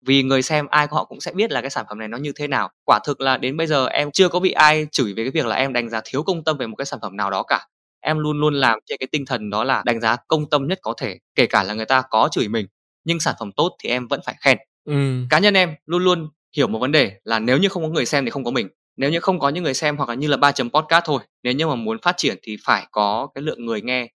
Vì 0.06 0.22
người 0.22 0.42
xem 0.42 0.66
ai 0.70 0.86
họ 0.90 1.04
cũng 1.04 1.20
sẽ 1.20 1.32
biết 1.32 1.52
là 1.52 1.60
cái 1.60 1.70
sản 1.70 1.86
phẩm 1.88 1.98
này 1.98 2.08
nó 2.08 2.18
như 2.18 2.32
thế 2.36 2.48
nào. 2.48 2.70
Quả 2.86 3.00
thực 3.06 3.20
là 3.20 3.36
đến 3.38 3.56
bây 3.56 3.66
giờ 3.66 3.86
em 3.86 4.10
chưa 4.12 4.28
có 4.28 4.40
bị 4.40 4.52
ai 4.52 4.86
chửi 4.92 5.14
về 5.14 5.24
cái 5.24 5.30
việc 5.30 5.46
là 5.46 5.56
em 5.56 5.72
đánh 5.72 5.90
giá 5.90 6.00
thiếu 6.04 6.22
công 6.22 6.44
tâm 6.44 6.58
về 6.58 6.66
một 6.66 6.76
cái 6.76 6.86
sản 6.86 7.00
phẩm 7.02 7.16
nào 7.16 7.30
đó 7.30 7.42
cả. 7.42 7.66
Em 8.00 8.18
luôn 8.18 8.40
luôn 8.40 8.54
làm 8.54 8.78
trên 8.86 8.98
cái 9.00 9.08
tinh 9.12 9.26
thần 9.26 9.50
đó 9.50 9.64
là 9.64 9.82
đánh 9.86 10.00
giá 10.00 10.16
công 10.28 10.50
tâm 10.50 10.66
nhất 10.68 10.78
có 10.82 10.94
thể, 11.00 11.18
kể 11.34 11.46
cả 11.46 11.62
là 11.64 11.74
người 11.74 11.86
ta 11.86 12.02
có 12.10 12.28
chửi 12.32 12.48
mình, 12.48 12.66
nhưng 13.04 13.20
sản 13.20 13.34
phẩm 13.40 13.52
tốt 13.56 13.76
thì 13.82 13.88
em 13.90 14.08
vẫn 14.08 14.20
phải 14.26 14.34
khen. 14.44 14.58
Ừm. 14.84 15.26
Cá 15.30 15.38
nhân 15.38 15.54
em 15.54 15.74
luôn 15.86 16.04
luôn 16.04 16.28
hiểu 16.56 16.68
một 16.68 16.78
vấn 16.78 16.92
đề 16.92 17.12
là 17.24 17.38
nếu 17.38 17.58
như 17.58 17.68
không 17.68 17.82
có 17.82 17.88
người 17.88 18.06
xem 18.06 18.24
thì 18.24 18.30
không 18.30 18.44
có 18.44 18.50
mình. 18.50 18.68
Nếu 18.96 19.10
như 19.10 19.20
không 19.20 19.38
có 19.38 19.48
những 19.48 19.64
người 19.64 19.74
xem 19.74 19.96
hoặc 19.96 20.08
là 20.08 20.14
như 20.14 20.28
là 20.28 20.36
ba 20.36 20.52
chấm 20.52 20.70
podcast 20.70 21.04
thôi, 21.04 21.22
nếu 21.42 21.52
như 21.52 21.66
mà 21.66 21.74
muốn 21.74 21.98
phát 22.02 22.14
triển 22.16 22.36
thì 22.42 22.56
phải 22.64 22.86
có 22.90 23.28
cái 23.34 23.42
lượng 23.42 23.66
người 23.66 23.82
nghe 23.82 24.08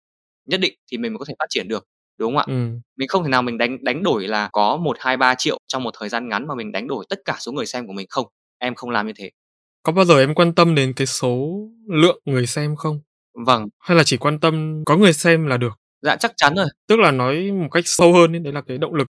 nhất 0.49 0.59
định 0.61 0.73
thì 0.91 0.97
mình 0.97 1.13
mới 1.13 1.19
có 1.19 1.25
thể 1.29 1.33
phát 1.39 1.45
triển 1.49 1.67
được, 1.67 1.85
đúng 2.19 2.31
không 2.31 2.37
ạ? 2.37 2.45
Ừm. 2.47 2.81
Mình 2.97 3.07
không 3.07 3.23
thể 3.23 3.29
nào 3.29 3.41
mình 3.41 3.57
đánh 3.57 3.77
đánh 3.83 4.03
đổi 4.03 4.27
là 4.27 4.49
có 4.53 4.77
1, 4.77 4.97
2, 4.99 5.17
3 5.17 5.35
triệu 5.35 5.57
trong 5.67 5.83
một 5.83 5.91
thời 5.99 6.09
gian 6.09 6.29
ngắn 6.29 6.47
mà 6.47 6.55
mình 6.55 6.71
đánh 6.71 6.87
đổi 6.87 7.05
tất 7.09 7.19
cả 7.25 7.35
số 7.39 7.51
người 7.51 7.65
xem 7.65 7.87
của 7.87 7.93
mình, 7.93 8.07
không, 8.09 8.27
em 8.59 8.75
không 8.75 8.89
làm 8.89 9.07
như 9.07 9.13
thế. 9.17 9.31
Có 9.83 9.91
bao 9.93 10.05
giờ 10.05 10.19
em 10.19 10.33
quan 10.35 10.53
tâm 10.55 10.75
đến 10.75 10.93
cái 10.93 11.07
số 11.07 11.59
lượng 11.89 12.19
người 12.25 12.47
xem 12.47 12.75
không? 12.75 13.01
Vâng. 13.47 13.67
Hay 13.79 13.97
là 13.97 14.03
chỉ 14.03 14.17
quan 14.17 14.39
tâm 14.39 14.83
có 14.85 14.97
người 14.97 15.13
xem 15.13 15.47
là 15.47 15.57
được? 15.57 15.73
Dạ, 16.01 16.15
chắc 16.15 16.31
chắn 16.37 16.55
rồi. 16.55 16.67
Tức 16.87 16.99
là 16.99 17.11
nói 17.11 17.51
một 17.51 17.67
cách 17.71 17.83
sâu 17.87 18.13
hơn 18.13 18.35
ấy, 18.35 18.39
đấy 18.39 18.53
là 18.53 18.61
cái 18.61 18.77
động 18.77 18.93
lực. 18.95 19.07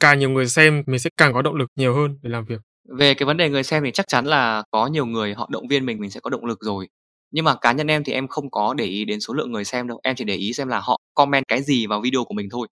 Càng 0.00 0.18
nhiều 0.18 0.30
người 0.30 0.46
xem 0.48 0.82
mình 0.86 0.98
sẽ 0.98 1.10
càng 1.16 1.32
có 1.34 1.42
động 1.42 1.54
lực 1.54 1.70
nhiều 1.76 1.94
hơn 1.94 2.18
để 2.22 2.30
làm 2.30 2.44
việc. 2.44 2.60
Về 2.88 3.14
cái 3.14 3.26
vấn 3.26 3.36
đề 3.36 3.48
người 3.50 3.62
xem 3.62 3.82
thì 3.84 3.90
chắc 3.90 4.08
chắn 4.08 4.24
là 4.26 4.62
có 4.70 4.86
nhiều 4.86 5.06
người 5.06 5.34
họ 5.34 5.48
động 5.52 5.68
viên 5.68 5.86
mình, 5.86 6.00
mình 6.00 6.10
sẽ 6.10 6.20
có 6.20 6.30
động 6.30 6.44
lực 6.44 6.58
rồi. 6.60 6.88
Nhưng 7.30 7.44
mà 7.44 7.54
cá 7.60 7.72
nhân 7.72 7.86
em 7.86 8.04
thì 8.04 8.12
em 8.12 8.28
không 8.28 8.50
có 8.50 8.74
để 8.74 8.84
ý 8.84 9.04
đến 9.04 9.20
số 9.20 9.34
lượng 9.34 9.52
người 9.52 9.64
xem 9.64 9.88
đâu, 9.88 10.00
em 10.02 10.16
chỉ 10.16 10.24
để 10.24 10.34
ý 10.34 10.52
xem 10.52 10.68
là 10.68 10.80
họ 10.80 10.98
comment 11.14 11.44
cái 11.48 11.62
gì 11.62 11.86
vào 11.86 12.00
video 12.00 12.24
của 12.24 12.34
mình 12.34 12.48
thôi. 12.50 12.68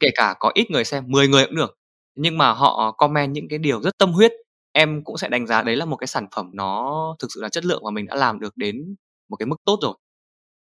Kể 0.00 0.08
cả 0.16 0.34
có 0.40 0.52
ít 0.54 0.70
người 0.70 0.84
xem, 0.84 1.04
10 1.08 1.28
người 1.28 1.46
cũng 1.46 1.56
được, 1.56 1.76
nhưng 2.16 2.38
mà 2.38 2.52
họ 2.52 2.92
comment 2.98 3.32
những 3.34 3.48
cái 3.48 3.58
điều 3.58 3.82
rất 3.82 3.98
tâm 3.98 4.12
huyết, 4.12 4.32
em 4.72 5.04
cũng 5.04 5.18
sẽ 5.18 5.28
đánh 5.28 5.46
giá 5.46 5.62
đấy 5.62 5.76
là 5.76 5.84
một 5.84 5.96
cái 5.96 6.06
sản 6.06 6.26
phẩm 6.36 6.50
nó 6.54 7.16
thực 7.20 7.28
sự 7.34 7.42
là 7.42 7.48
chất 7.48 7.64
lượng 7.64 7.82
và 7.84 7.90
mình 7.90 8.06
đã 8.06 8.14
làm 8.16 8.40
được 8.40 8.56
đến 8.56 8.96
một 9.30 9.36
cái 9.36 9.46
mức 9.46 9.56
tốt 9.64 9.78
rồi. 9.82 9.94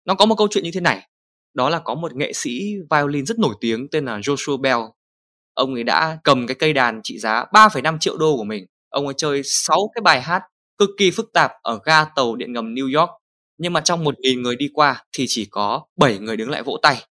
Nó 0.05 0.15
có 0.15 0.25
một 0.25 0.35
câu 0.37 0.47
chuyện 0.51 0.63
như 0.63 0.71
thế 0.73 0.81
này, 0.81 1.09
đó 1.53 1.69
là 1.69 1.79
có 1.79 1.95
một 1.95 2.15
nghệ 2.15 2.33
sĩ 2.33 2.75
violin 2.91 3.25
rất 3.25 3.39
nổi 3.39 3.55
tiếng 3.61 3.87
tên 3.91 4.05
là 4.05 4.19
Joshua 4.19 4.57
Bell. 4.61 4.79
Ông 5.57 5.73
ấy 5.73 5.83
đã 5.83 6.17
cầm 6.23 6.47
cái 6.47 6.55
cây 6.55 6.73
đàn 6.73 7.01
trị 7.03 7.19
giá 7.19 7.45
3,5 7.53 7.97
triệu 7.99 8.17
đô 8.17 8.37
của 8.37 8.43
mình, 8.43 8.65
ông 8.89 9.05
ấy 9.05 9.13
chơi 9.17 9.41
6 9.43 9.77
cái 9.95 10.01
bài 10.01 10.21
hát 10.21 10.43
cực 10.77 10.89
kỳ 10.97 11.11
phức 11.11 11.33
tạp 11.33 11.51
ở 11.61 11.79
ga 11.85 12.05
tàu 12.05 12.35
điện 12.35 12.53
ngầm 12.53 12.75
New 12.75 12.99
York. 12.99 13.09
Nhưng 13.57 13.73
mà 13.73 13.81
trong 13.81 14.03
1.000 14.03 14.41
người 14.41 14.55
đi 14.55 14.69
qua 14.73 15.03
thì 15.17 15.25
chỉ 15.27 15.47
có 15.51 15.81
7 15.97 16.17
người 16.19 16.37
đứng 16.37 16.49
lại 16.49 16.63
vỗ 16.63 16.77
tay. 16.81 17.05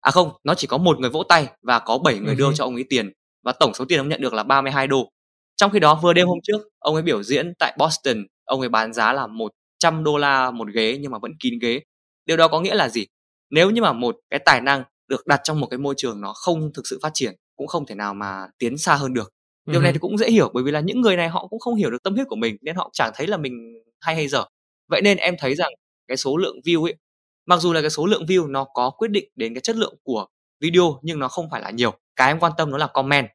À 0.00 0.10
không, 0.10 0.30
nó 0.44 0.54
chỉ 0.54 0.66
có 0.66 0.78
một 0.78 0.98
người 0.98 1.10
vỗ 1.10 1.22
tay 1.22 1.46
và 1.62 1.78
có 1.78 1.98
7 1.98 2.18
người 2.18 2.34
đưa 2.34 2.44
hứm. 2.44 2.54
cho 2.54 2.64
ông 2.64 2.74
ấy 2.74 2.84
tiền 2.88 3.12
và 3.44 3.52
tổng 3.52 3.74
số 3.74 3.84
tiền 3.84 4.00
ông 4.00 4.08
nhận 4.08 4.20
được 4.20 4.34
là 4.34 4.42
32 4.42 4.86
đô. 4.86 5.08
Trong 5.56 5.70
khi 5.70 5.78
đó 5.78 6.00
vừa 6.02 6.12
đêm 6.12 6.26
hôm 6.26 6.38
trước, 6.42 6.60
ông 6.78 6.94
ấy 6.94 7.02
biểu 7.02 7.22
diễn 7.22 7.52
tại 7.58 7.76
Boston, 7.78 8.26
ông 8.44 8.60
ấy 8.60 8.68
bán 8.68 8.92
giá 8.92 9.12
là 9.12 9.26
100 9.26 10.04
đô 10.04 10.18
la 10.18 10.50
một 10.50 10.68
ghế 10.74 10.98
nhưng 11.00 11.10
mà 11.10 11.18
vẫn 11.22 11.32
kín 11.40 11.58
ghế. 11.62 11.80
Điều 12.26 12.36
đó 12.36 12.48
có 12.48 12.60
nghĩa 12.60 12.74
là 12.74 12.88
gì? 12.88 13.06
Nếu 13.50 13.70
như 13.70 13.82
mà 13.82 13.92
một 13.92 14.16
cái 14.30 14.40
tài 14.44 14.60
năng 14.60 14.82
được 15.08 15.26
đặt 15.26 15.40
trong 15.44 15.60
một 15.60 15.66
cái 15.70 15.78
môi 15.78 15.94
trường 15.96 16.20
nó 16.20 16.32
không 16.32 16.70
thực 16.74 16.86
sự 16.86 16.98
phát 17.02 17.10
triển, 17.14 17.34
cũng 17.58 17.68
không 17.68 17.86
thể 17.86 17.96
nào 17.96 18.14
mà 18.14 18.46
tiến 18.58 18.78
xa 18.78 18.96
hơn 18.96 19.14
được. 19.14 19.32
Điều 19.72 19.82
này 19.82 19.92
thì 19.92 19.98
cũng 19.98 20.18
dễ 20.18 20.30
hiểu 20.30 20.50
bởi 20.54 20.64
vì 20.64 20.70
là 20.72 20.80
những 20.80 21.02
người 21.02 21.16
này 21.16 21.28
họ 21.30 21.48
cũng 21.48 21.60
không 21.60 21.76
hiểu 21.76 21.90
được 21.92 22.04
tâm 22.04 22.14
huyết 22.14 22.28
của 22.28 22.36
mình 22.36 22.56
nên 22.62 22.76
họ 22.76 22.90
chẳng 22.94 23.12
thấy 23.16 23.28
là 23.28 23.38
mình 23.38 23.54
hay 24.00 24.16
hay 24.16 24.28
dở. 24.28 24.44
Vậy 24.90 25.02
nên 25.02 25.18
em 25.18 25.36
thấy 25.40 25.56
rằng 25.56 25.70
cái 26.08 26.16
số 26.18 26.36
lượng 26.38 26.56
view 26.66 26.84
ấy, 26.84 26.96
mặc 27.46 27.60
dù 27.60 27.72
là 27.74 27.80
cái 27.82 27.90
số 27.90 28.06
lượng 28.06 28.24
view 28.26 28.50
nó 28.50 28.64
có 28.74 28.90
quyết 28.90 29.08
định 29.10 29.30
đến 29.36 29.54
cái 29.54 29.62
chất 29.62 29.76
lượng 29.76 29.96
của 30.04 30.26
video 30.60 31.00
nhưng 31.02 31.18
nó 31.18 31.28
không 31.28 31.50
phải 31.50 31.62
là 31.62 31.70
nhiều. 31.70 31.94
Cái 32.16 32.28
em 32.30 32.40
quan 32.40 32.52
tâm 32.58 32.72
đó 32.72 32.78
là 32.78 32.86
comment. 32.86 33.26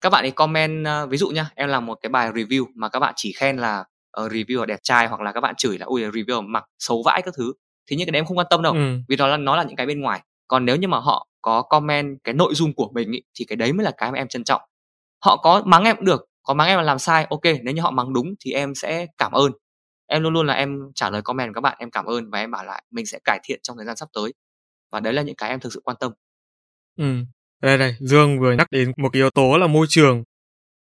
Các 0.00 0.10
bạn 0.10 0.24
ấy 0.24 0.30
comment, 0.30 0.86
a, 0.86 1.06
ví 1.06 1.16
dụ 1.18 1.28
nhá, 1.30 1.50
em 1.54 1.68
làm 1.68 1.86
một 1.86 1.98
cái 2.02 2.10
bài 2.10 2.30
review 2.32 2.66
mà 2.76 2.88
các 2.88 3.00
bạn 3.00 3.14
chỉ 3.16 3.32
khen 3.36 3.56
là, 3.58 3.84
ờ, 4.12 4.28
review 4.28 4.64
đẹp 4.66 4.80
trai 4.82 5.08
hoặc 5.08 5.20
là 5.22 5.32
các 5.32 5.40
bạn 5.40 5.54
chửi 5.58 5.78
là 5.78 5.86
"Ôi, 5.86 6.00
review 6.02 6.42
mặc 6.48 6.64
xấu 6.78 7.02
vãi" 7.06 7.22
các 7.22 7.34
thứ, 7.38 7.52
thì 7.90 7.96
những 7.96 8.06
cái 8.06 8.12
đấy 8.12 8.18
em 8.18 8.26
không 8.26 8.38
quan 8.38 8.46
tâm 8.50 8.62
đâu, 8.62 8.72
Ừm. 8.72 9.04
vì 9.08 9.16
nó 9.16 9.26
là 9.26 9.36
nó 9.36 9.56
là 9.56 9.62
những 9.64 9.76
cái 9.76 9.86
bên 9.86 10.00
ngoài. 10.00 10.20
Còn 10.48 10.64
nếu 10.64 10.76
như 10.76 10.88
mà 10.88 10.98
họ 10.98 11.26
có 11.42 11.62
comment 11.62 12.18
cái 12.24 12.34
nội 12.34 12.54
dung 12.54 12.74
của 12.74 12.90
mình 12.94 13.12
ý, 13.12 13.22
thì 13.34 13.44
cái 13.44 13.56
đấy 13.56 13.72
mới 13.72 13.84
là 13.84 13.90
cái 13.96 14.12
mà 14.12 14.18
em 14.18 14.28
trân 14.28 14.44
trọng. 14.44 14.62
Họ 15.24 15.36
có 15.36 15.62
mắng 15.66 15.84
em 15.84 15.96
cũng 15.96 16.04
được, 16.04 16.28
có 16.42 16.54
mắng 16.54 16.68
em 16.68 16.76
là 16.78 16.82
làm 16.82 16.98
sai, 16.98 17.26
ok. 17.30 17.42
nếu 17.62 17.74
như 17.74 17.82
họ 17.82 17.90
mắng 17.90 18.12
đúng 18.12 18.34
thì 18.40 18.52
em 18.52 18.74
sẽ 18.74 19.06
cảm 19.18 19.32
ơn. 19.32 19.52
Em 20.06 20.22
luôn 20.22 20.32
luôn 20.32 20.46
là 20.46 20.54
em 20.54 20.78
trả 20.94 21.10
lời 21.10 21.22
comment 21.22 21.48
của 21.48 21.54
các 21.54 21.60
bạn, 21.60 21.76
em 21.80 21.90
cảm 21.90 22.04
ơn 22.04 22.30
và 22.30 22.38
em 22.38 22.50
bảo 22.50 22.64
lại 22.64 22.82
mình 22.90 23.06
sẽ 23.06 23.18
cải 23.24 23.40
thiện 23.44 23.60
trong 23.62 23.76
thời 23.76 23.86
gian 23.86 23.96
sắp 23.96 24.08
tới. 24.14 24.34
Và 24.92 25.00
đấy 25.00 25.12
là 25.12 25.22
những 25.22 25.36
cái 25.36 25.50
em 25.50 25.60
thực 25.60 25.72
sự 25.72 25.80
quan 25.84 25.96
tâm. 26.00 26.12
ừ 26.98 27.04
Đây, 27.62 27.78
đây, 27.78 27.96
Dương 28.00 28.40
vừa 28.40 28.52
nhắc 28.52 28.66
đến 28.70 28.92
một 28.96 29.08
cái 29.12 29.20
yếu 29.20 29.30
tố 29.30 29.56
là 29.56 29.66
môi 29.66 29.86
trường. 29.88 30.24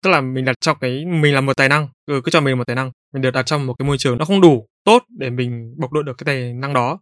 Tức 0.04 0.10
là 0.10 0.22
mình 0.22 0.46
đặt 0.46 0.62
trong 0.62 0.78
cái 0.82 1.06
mình 1.06 1.34
là 1.34 1.42
một 1.42 1.58
tài 1.58 1.70
năng, 1.70 1.88
ừ, 2.06 2.22
cứ 2.24 2.32
cho 2.32 2.42
mình 2.42 2.54
là 2.54 2.56
một 2.56 2.68
tài 2.68 2.76
năng, 2.76 2.92
mình 3.14 3.22
được 3.22 3.32
đặt 3.32 3.44
trong 3.44 3.66
một 3.66 3.74
cái 3.80 3.88
môi 3.88 3.98
trường 3.98 4.18
nó 4.18 4.26
không 4.26 4.42
đủ 4.42 4.68
tốt 4.84 5.04
để 5.18 5.30
mình 5.30 5.76
bộc 5.78 5.94
lộ 5.94 6.02
được 6.02 6.18
cái 6.18 6.26
tài 6.26 6.54
năng 6.54 6.74
đó. 6.74 7.00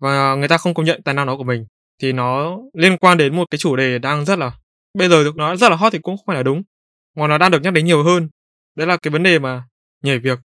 Và 0.00 0.34
người 0.34 0.48
ta 0.48 0.58
không 0.58 0.74
công 0.74 0.86
nhận 0.86 1.02
tài 1.02 1.14
năng 1.14 1.26
đó 1.26 1.36
của 1.36 1.44
mình 1.44 1.66
thì 2.02 2.12
nó 2.12 2.58
liên 2.72 2.98
quan 2.98 3.18
đến 3.18 3.36
một 3.36 3.44
cái 3.50 3.58
chủ 3.58 3.76
đề 3.76 3.98
đang 3.98 4.24
rất 4.24 4.38
là 4.38 4.52
bây 4.94 5.08
giờ 5.08 5.24
được 5.24 5.36
nói 5.36 5.56
rất 5.56 5.68
là 5.68 5.76
hot 5.76 5.92
thì 5.92 5.98
cũng 5.98 6.16
không 6.16 6.26
phải 6.26 6.36
là 6.36 6.42
đúng, 6.42 6.62
mà 7.16 7.26
nó 7.26 7.38
đang 7.38 7.50
được 7.50 7.62
nhắc 7.62 7.72
đến 7.72 7.84
nhiều 7.84 8.02
hơn. 8.02 8.28
Đấy 8.74 8.86
là 8.86 8.96
cái 8.96 9.10
vấn 9.10 9.22
đề 9.22 9.38
mà 9.38 9.64
nhảy 10.02 10.18
việc. 10.18 10.38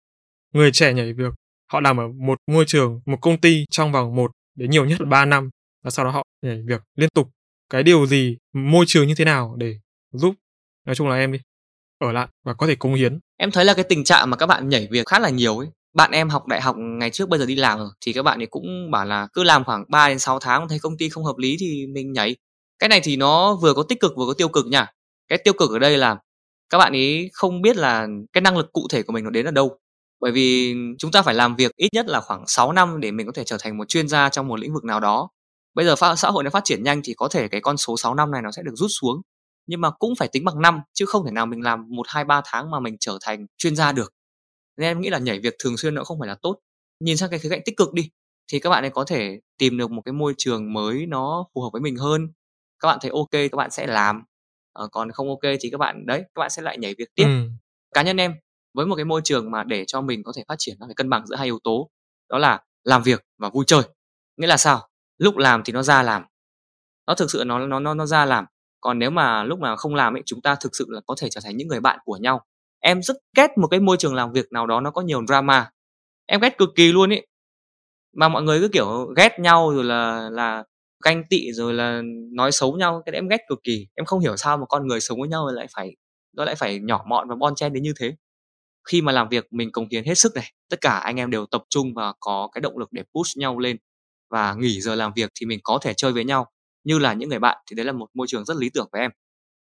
Người 0.53 0.71
trẻ 0.71 0.93
nhảy 0.93 1.13
việc, 1.13 1.33
họ 1.71 1.79
làm 1.79 1.99
ở 1.99 2.07
một 2.07 2.39
môi 2.47 2.65
trường, 2.67 3.01
một 3.05 3.17
công 3.21 3.41
ty 3.41 3.65
trong 3.71 3.91
vòng 3.91 4.15
một 4.15 4.31
đến 4.55 4.69
nhiều 4.69 4.85
nhất 4.85 5.01
là 5.01 5.07
ba 5.07 5.25
năm 5.25 5.49
và 5.83 5.91
sau 5.91 6.05
đó 6.05 6.11
họ 6.11 6.23
nhảy 6.41 6.61
việc 6.67 6.81
liên 6.95 7.09
tục. 7.09 7.29
Cái 7.69 7.83
điều 7.83 8.05
gì, 8.05 8.37
môi 8.53 8.85
trường 8.87 9.07
như 9.07 9.15
thế 9.15 9.25
nào 9.25 9.55
để 9.57 9.75
giúp 10.11 10.35
nói 10.85 10.95
chung 10.95 11.07
là 11.07 11.15
em 11.15 11.31
đi, 11.31 11.39
ở 11.99 12.11
lại 12.11 12.27
và 12.43 12.53
có 12.53 12.67
thể 12.67 12.75
cống 12.75 12.93
hiến? 12.93 13.19
Em 13.37 13.51
thấy 13.51 13.65
là 13.65 13.73
cái 13.73 13.85
tình 13.89 14.03
trạng 14.03 14.29
mà 14.29 14.37
các 14.37 14.45
bạn 14.45 14.69
nhảy 14.69 14.87
việc 14.91 15.07
khá 15.07 15.19
là 15.19 15.29
nhiều 15.29 15.57
ấy. 15.57 15.67
Bạn 15.93 16.11
em 16.11 16.29
học 16.29 16.47
đại 16.47 16.61
học 16.61 16.75
ngày 16.77 17.09
trước 17.09 17.29
bây 17.29 17.39
giờ 17.39 17.45
đi 17.45 17.55
làm 17.55 17.79
rồi 17.79 17.89
thì 18.01 18.13
các 18.13 18.23
bạn 18.23 18.39
ấy 18.41 18.47
cũng 18.47 18.91
bảo 18.91 19.05
là 19.05 19.27
cứ 19.33 19.43
làm 19.43 19.63
khoảng 19.63 19.85
3 19.89 20.09
đến 20.09 20.19
6 20.19 20.39
tháng 20.39 20.67
thấy 20.69 20.79
công 20.79 20.97
ty 20.97 21.09
không 21.09 21.23
hợp 21.23 21.37
lý 21.37 21.57
thì 21.59 21.87
mình 21.87 22.13
nhảy. 22.13 22.35
Cái 22.79 22.89
này 22.89 23.01
thì 23.03 23.15
nó 23.15 23.55
vừa 23.55 23.73
có 23.73 23.83
tích 23.83 23.99
cực 23.99 24.13
vừa 24.17 24.25
có 24.27 24.33
tiêu 24.33 24.47
cực 24.47 24.65
nha. 24.65 24.87
Cái 25.27 25.39
tiêu 25.43 25.53
cực 25.53 25.71
ở 25.71 25.79
đây 25.79 25.97
là 25.97 26.17
các 26.69 26.77
bạn 26.77 26.93
ấy 26.93 27.29
không 27.33 27.61
biết 27.61 27.77
là 27.77 28.07
cái 28.33 28.41
năng 28.41 28.57
lực 28.57 28.73
cụ 28.73 28.87
thể 28.91 29.03
của 29.03 29.13
mình 29.13 29.23
nó 29.23 29.29
đến 29.29 29.45
ở 29.45 29.51
đâu. 29.51 29.77
Bởi 30.19 30.31
vì 30.31 30.75
chúng 30.97 31.11
ta 31.11 31.21
phải 31.21 31.33
làm 31.35 31.55
việc 31.55 31.71
ít 31.75 31.89
nhất 31.93 32.05
là 32.07 32.21
khoảng 32.21 32.43
6 32.47 32.71
năm 32.71 32.99
để 32.99 33.11
mình 33.11 33.25
có 33.25 33.31
thể 33.31 33.43
trở 33.43 33.57
thành 33.59 33.77
một 33.77 33.87
chuyên 33.87 34.07
gia 34.07 34.29
trong 34.29 34.47
một 34.47 34.59
lĩnh 34.59 34.73
vực 34.73 34.83
nào 34.83 34.99
đó. 34.99 35.29
Bây 35.73 35.85
giờ 35.85 35.95
xã 36.17 36.29
hội 36.31 36.43
nó 36.43 36.49
phát 36.49 36.63
triển 36.63 36.83
nhanh 36.83 37.01
thì 37.03 37.13
có 37.17 37.27
thể 37.27 37.47
cái 37.47 37.61
con 37.61 37.77
số 37.77 37.97
6 37.97 38.15
năm 38.15 38.31
này 38.31 38.41
nó 38.41 38.51
sẽ 38.51 38.61
được 38.65 38.73
rút 38.75 38.89
xuống. 39.01 39.21
Nhưng 39.67 39.81
mà 39.81 39.91
cũng 39.91 40.15
phải 40.15 40.27
tính 40.27 40.45
bằng 40.45 40.61
năm 40.61 40.79
chứ 40.93 41.05
không 41.05 41.25
thể 41.25 41.31
nào 41.31 41.45
mình 41.45 41.61
làm 41.61 41.85
1, 41.89 42.03
2, 42.07 42.23
3 42.23 42.41
tháng 42.45 42.71
mà 42.71 42.79
mình 42.79 42.95
trở 42.99 43.17
thành 43.21 43.45
chuyên 43.57 43.75
gia 43.75 43.91
được. 43.91 44.13
Nên 44.77 44.89
em 44.89 45.01
nghĩ 45.01 45.09
là 45.09 45.19
nhảy 45.19 45.39
việc 45.39 45.55
thường 45.63 45.77
xuyên 45.77 45.95
nó 45.95 46.03
không 46.03 46.19
phải 46.19 46.27
là 46.27 46.35
tốt. 46.41 46.59
Nhìn 46.99 47.17
sang 47.17 47.29
cái 47.29 47.39
khía 47.39 47.49
cạnh 47.49 47.61
tích 47.65 47.77
cực 47.77 47.93
đi, 47.93 48.09
thì 48.51 48.59
các 48.59 48.69
bạn 48.69 48.83
ấy 48.83 48.89
có 48.89 49.03
thể 49.03 49.39
tìm 49.57 49.77
được 49.77 49.91
một 49.91 50.01
cái 50.05 50.13
môi 50.13 50.33
trường 50.37 50.73
mới 50.73 51.05
nó 51.05 51.45
phù 51.55 51.61
hợp 51.61 51.69
với 51.73 51.81
mình 51.81 51.95
hơn. 51.95 52.27
Các 52.79 52.87
bạn 52.87 52.97
thấy 53.01 53.11
kê 53.31 53.47
các 53.47 53.55
bạn 53.57 53.71
sẽ 53.71 53.87
làm, 53.87 54.23
ờ, 54.73 54.87
còn 54.91 55.11
không 55.11 55.39
kê 55.39 55.57
thì 55.61 55.69
các 55.69 55.77
bạn 55.77 56.05
đấy, 56.05 56.19
các 56.35 56.39
bạn 56.39 56.49
sẽ 56.49 56.61
lại 56.61 56.77
nhảy 56.77 56.95
việc 56.97 57.09
tiếp. 57.15 57.25
Ừm. 57.25 57.49
Cá 57.93 58.01
nhân 58.01 58.17
em, 58.17 58.33
với 58.73 58.85
một 58.85 58.95
cái 58.95 59.05
môi 59.05 59.21
trường 59.23 59.51
mà 59.51 59.63
để 59.63 59.83
cho 59.87 60.01
mình 60.01 60.23
có 60.23 60.31
thể 60.35 60.43
phát 60.47 60.55
triển 60.57 60.75
nó 60.79 60.85
phải 60.87 60.95
cân 60.95 61.09
bằng 61.09 61.27
giữa 61.27 61.35
hai 61.35 61.45
yếu 61.45 61.59
tố, 61.63 61.89
đó 62.29 62.37
là 62.37 62.61
làm 62.83 63.03
việc 63.03 63.25
và 63.37 63.49
vui 63.49 63.63
chơi. 63.67 63.81
Nghĩa 64.37 64.47
là 64.47 64.57
sao? 64.57 64.87
Lúc 65.17 65.37
làm 65.37 65.61
thì 65.65 65.73
nó 65.73 65.83
ra 65.83 66.03
làm. 66.03 66.23
Nó 67.07 67.15
thực 67.15 67.31
sự 67.31 67.43
nó 67.45 67.59
nó 67.67 67.79
nó 67.79 67.93
nó 67.93 68.05
ra 68.05 68.25
làm. 68.25 68.45
Còn 68.81 68.99
nếu 68.99 69.09
mà 69.09 69.43
lúc 69.43 69.59
mà 69.59 69.75
không 69.75 69.95
làm 69.95 70.15
ấy, 70.15 70.23
chúng 70.25 70.41
ta 70.41 70.55
thực 70.55 70.75
sự 70.75 70.85
là 70.89 71.01
có 71.07 71.15
thể 71.21 71.29
trở 71.29 71.41
thành 71.43 71.57
những 71.57 71.67
người 71.67 71.79
bạn 71.79 71.99
của 72.05 72.17
nhau. 72.17 72.45
Em 72.83 73.01
rất 73.01 73.17
ghét 73.37 73.57
một 73.57 73.67
cái 73.67 73.79
môi 73.79 73.97
trường 73.97 74.13
làm 74.15 74.31
việc 74.31 74.45
nào 74.51 74.67
đó 74.67 74.81
nó 74.81 74.91
có 74.91 75.01
nhiều 75.01 75.21
drama. 75.27 75.69
Em 76.25 76.41
ghét 76.41 76.57
cực 76.57 76.69
kỳ 76.75 76.91
luôn 76.91 77.13
ấy. 77.13 77.27
Mà 78.17 78.29
mọi 78.29 78.43
người 78.43 78.59
cứ, 78.61 78.69
kiểu, 78.73 79.07
ghét 79.17 79.39
nhau 79.39 79.71
rồi 79.75 79.83
là 79.83 80.29
là 80.31 80.63
ganh 81.05 81.23
tị 81.29 81.53
rồi 81.53 81.73
là 81.73 82.01
nói 82.33 82.51
xấu 82.51 82.77
nhau, 82.77 83.03
cái 83.05 83.11
đấy 83.13 83.17
em 83.19 83.27
ghét 83.29 83.39
cực 83.49 83.59
kỳ. 83.63 83.87
Em 83.95 84.05
không 84.05 84.19
hiểu 84.19 84.37
sao 84.37 84.57
mà 84.57 84.65
con 84.69 84.87
người 84.87 85.01
sống 85.01 85.19
với 85.21 85.29
nhau 85.29 85.47
lại 85.53 85.67
phải 85.75 85.95
nó 86.37 86.45
lại 86.45 86.55
phải 86.55 86.79
nhỏ 86.83 87.05
mọn 87.09 87.29
và 87.29 87.35
bon 87.35 87.55
chen 87.55 87.73
đến 87.73 87.83
như 87.83 87.93
thế. 87.99 88.15
Khi 88.91 89.01
mà 89.01 89.11
làm 89.11 89.29
việc 89.29 89.47
mình 89.53 89.71
cống 89.73 89.87
hiến 89.91 90.05
hết 90.05 90.15
sức 90.15 90.33
này, 90.35 90.51
tất 90.71 90.81
cả 90.81 90.91
anh 90.91 91.17
em 91.17 91.31
đều 91.31 91.47
tập 91.47 91.63
trung 91.69 91.93
và 91.95 92.13
có 92.21 92.49
cái 92.53 92.61
động 92.61 92.79
lực 92.79 92.89
để 92.93 93.03
push 93.15 93.37
nhau 93.39 93.59
lên. 93.59 93.77
Và 94.31 94.55
nghỉ 94.55 94.81
giờ 94.81 94.95
làm 94.95 95.13
việc 95.17 95.31
thì 95.41 95.47
mình 95.47 95.59
có 95.63 95.79
thể 95.83 95.93
chơi 95.97 96.13
với 96.13 96.25
nhau 96.25 96.47
như 96.85 96.99
là 96.99 97.13
những 97.13 97.29
người 97.29 97.39
bạn, 97.39 97.57
thì 97.71 97.75
đấy 97.75 97.85
là 97.87 97.91
một 97.93 98.07
môi 98.15 98.27
trường 98.29 98.45
rất 98.45 98.57
lý 98.57 98.71
tưởng 98.75 98.89
với 98.93 99.01
em. 99.01 99.11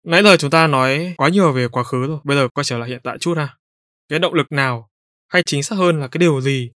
Nãy 0.04 0.24
giờ 0.24 0.38
chúng 0.38 0.52
ta 0.52 0.68
nói 0.68 1.14
quá 1.18 1.30
nhiều 1.30 1.52
về 1.54 1.68
quá 1.68 1.84
khứ 1.84 2.08
rồi, 2.08 2.20
bây 2.24 2.38
giờ 2.38 2.48
quay 2.54 2.64
trở 2.64 2.78
lại 2.78 2.90
hiện 2.90 3.00
tại 3.04 3.18
chút 3.20 3.38
ha. 3.38 3.58
Cái 4.10 4.20
động 4.20 4.34
lực 4.34 4.52
nào, 4.52 4.90
hay 5.28 5.44
chính 5.46 5.64
xác 5.64 5.76
hơn 5.76 6.00
là 6.00 6.08
cái 6.08 6.20
điều 6.20 6.42
gì 6.42 6.72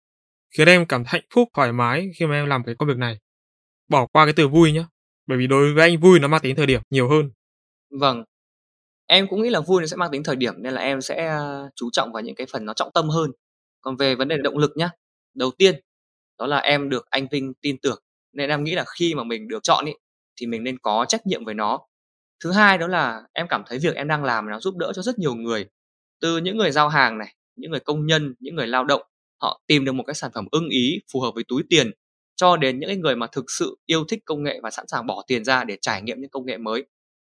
khiến 0.58 0.68
em 0.68 0.86
cảm 0.86 1.04
thấy 1.04 1.10
hạnh 1.12 1.28
phúc, 1.34 1.50
thoải 1.54 1.72
mái 1.74 2.12
khi 2.20 2.26
mà 2.26 2.36
em 2.36 2.46
làm 2.46 2.64
cái 2.64 2.76
công 2.80 2.88
việc 2.88 2.98
này? 2.98 3.18
bỏ 3.90 4.06
qua 4.06 4.26
cái 4.26 4.34
từ 4.38 4.48
vui 4.48 4.72
nhá. 4.72 4.86
Bởi 5.28 5.38
vì 5.38 5.48
đối 5.48 5.74
với 5.74 5.90
anh 5.90 6.00
vui 6.00 6.20
nó 6.20 6.28
mang 6.28 6.42
tính 6.42 6.56
thời 6.56 6.66
điểm 6.66 6.82
nhiều 6.90 7.10
hơn. 7.10 7.32
Vâng. 8.00 8.24
Em 9.08 9.28
cũng 9.30 9.42
nghĩ 9.42 9.50
là 9.50 9.60
vui 9.60 9.82
nó 9.82 9.88
sẽ 9.88 9.96
mang 9.98 10.12
tính 10.12 10.24
thời 10.24 10.36
điểm 10.36 10.54
nên 10.58 10.74
là 10.74 10.82
em 10.82 11.02
sẽ, 11.02 11.28
à, 11.28 11.64
chú 11.76 11.90
trọng 11.94 12.12
vào 12.14 12.24
những 12.24 12.36
cái 12.36 12.48
phần 12.52 12.66
nó 12.66 12.74
trọng 12.74 12.92
tâm 12.94 13.10
hơn. 13.10 13.32
Còn 13.82 13.98
về 13.98 14.16
vấn 14.16 14.28
đề 14.28 14.38
động 14.44 14.58
lực 14.58 14.72
nhá, 14.76 14.90
đầu 15.36 15.52
tiên 15.58 15.76
đó 16.40 16.48
là 16.48 16.58
em 16.58 16.90
được 16.90 17.06
anh 17.10 17.28
Vinh 17.32 17.54
tin 17.62 17.78
tưởng, 17.82 18.04
nên 18.34 18.50
em 18.50 18.64
nghĩ 18.64 18.76
là 18.76 18.86
khi 19.00 19.16
mà 19.16 19.24
mình 19.24 19.48
được 19.48 19.64
chọn 19.64 19.86
ý, 19.86 19.94
thì 20.42 20.48
mình 20.48 20.64
nên 20.64 20.80
có 20.80 21.06
trách 21.10 21.28
nhiệm 21.28 21.46
với 21.46 21.54
nó. 21.54 21.80
Thứ 22.44 22.52
hai 22.52 22.78
đó 22.78 22.88
là 22.88 23.22
em 23.34 23.48
cảm 23.50 23.64
thấy 23.68 23.80
việc 23.80 23.96
em 23.96 24.08
đang 24.08 24.24
làm 24.24 24.50
nó 24.50 24.60
giúp 24.60 24.78
đỡ 24.78 24.92
cho 24.96 25.02
rất 25.02 25.20
nhiều 25.20 25.36
người, 25.36 25.66
từ 26.22 26.38
những 26.38 26.58
người 26.58 26.72
giao 26.72 26.90
hàng 26.90 27.18
này, 27.18 27.36
những 27.56 27.72
người 27.72 27.80
công 27.80 28.06
nhân, 28.06 28.36
những 28.40 28.56
người 28.56 28.68
lao 28.68 28.84
động, 28.86 29.02
họ 29.42 29.62
tìm 29.68 29.86
được 29.86 29.92
một 29.92 30.04
cái 30.08 30.14
sản 30.14 30.32
phẩm 30.34 30.48
ưng 30.52 30.70
ý, 30.70 31.00
phù 31.14 31.22
hợp 31.22 31.32
với 31.36 31.44
túi 31.48 31.64
tiền, 31.70 31.92
cho 32.36 32.58
đến 32.58 32.80
những 32.80 32.88
cái 32.90 32.98
người 32.98 33.16
mà 33.16 33.28
thực 33.32 33.46
sự 33.60 33.78
yêu 33.86 34.04
thích 34.10 34.20
công 34.26 34.44
nghệ 34.44 34.60
và 34.64 34.72
sẵn 34.72 34.88
sàng 34.88 35.08
bỏ 35.08 35.24
tiền 35.28 35.44
ra 35.46 35.64
để 35.64 35.78
trải 35.82 36.02
nghiệm 36.02 36.22
những 36.22 36.30
công 36.30 36.46
nghệ 36.46 36.58
mới. 36.58 36.86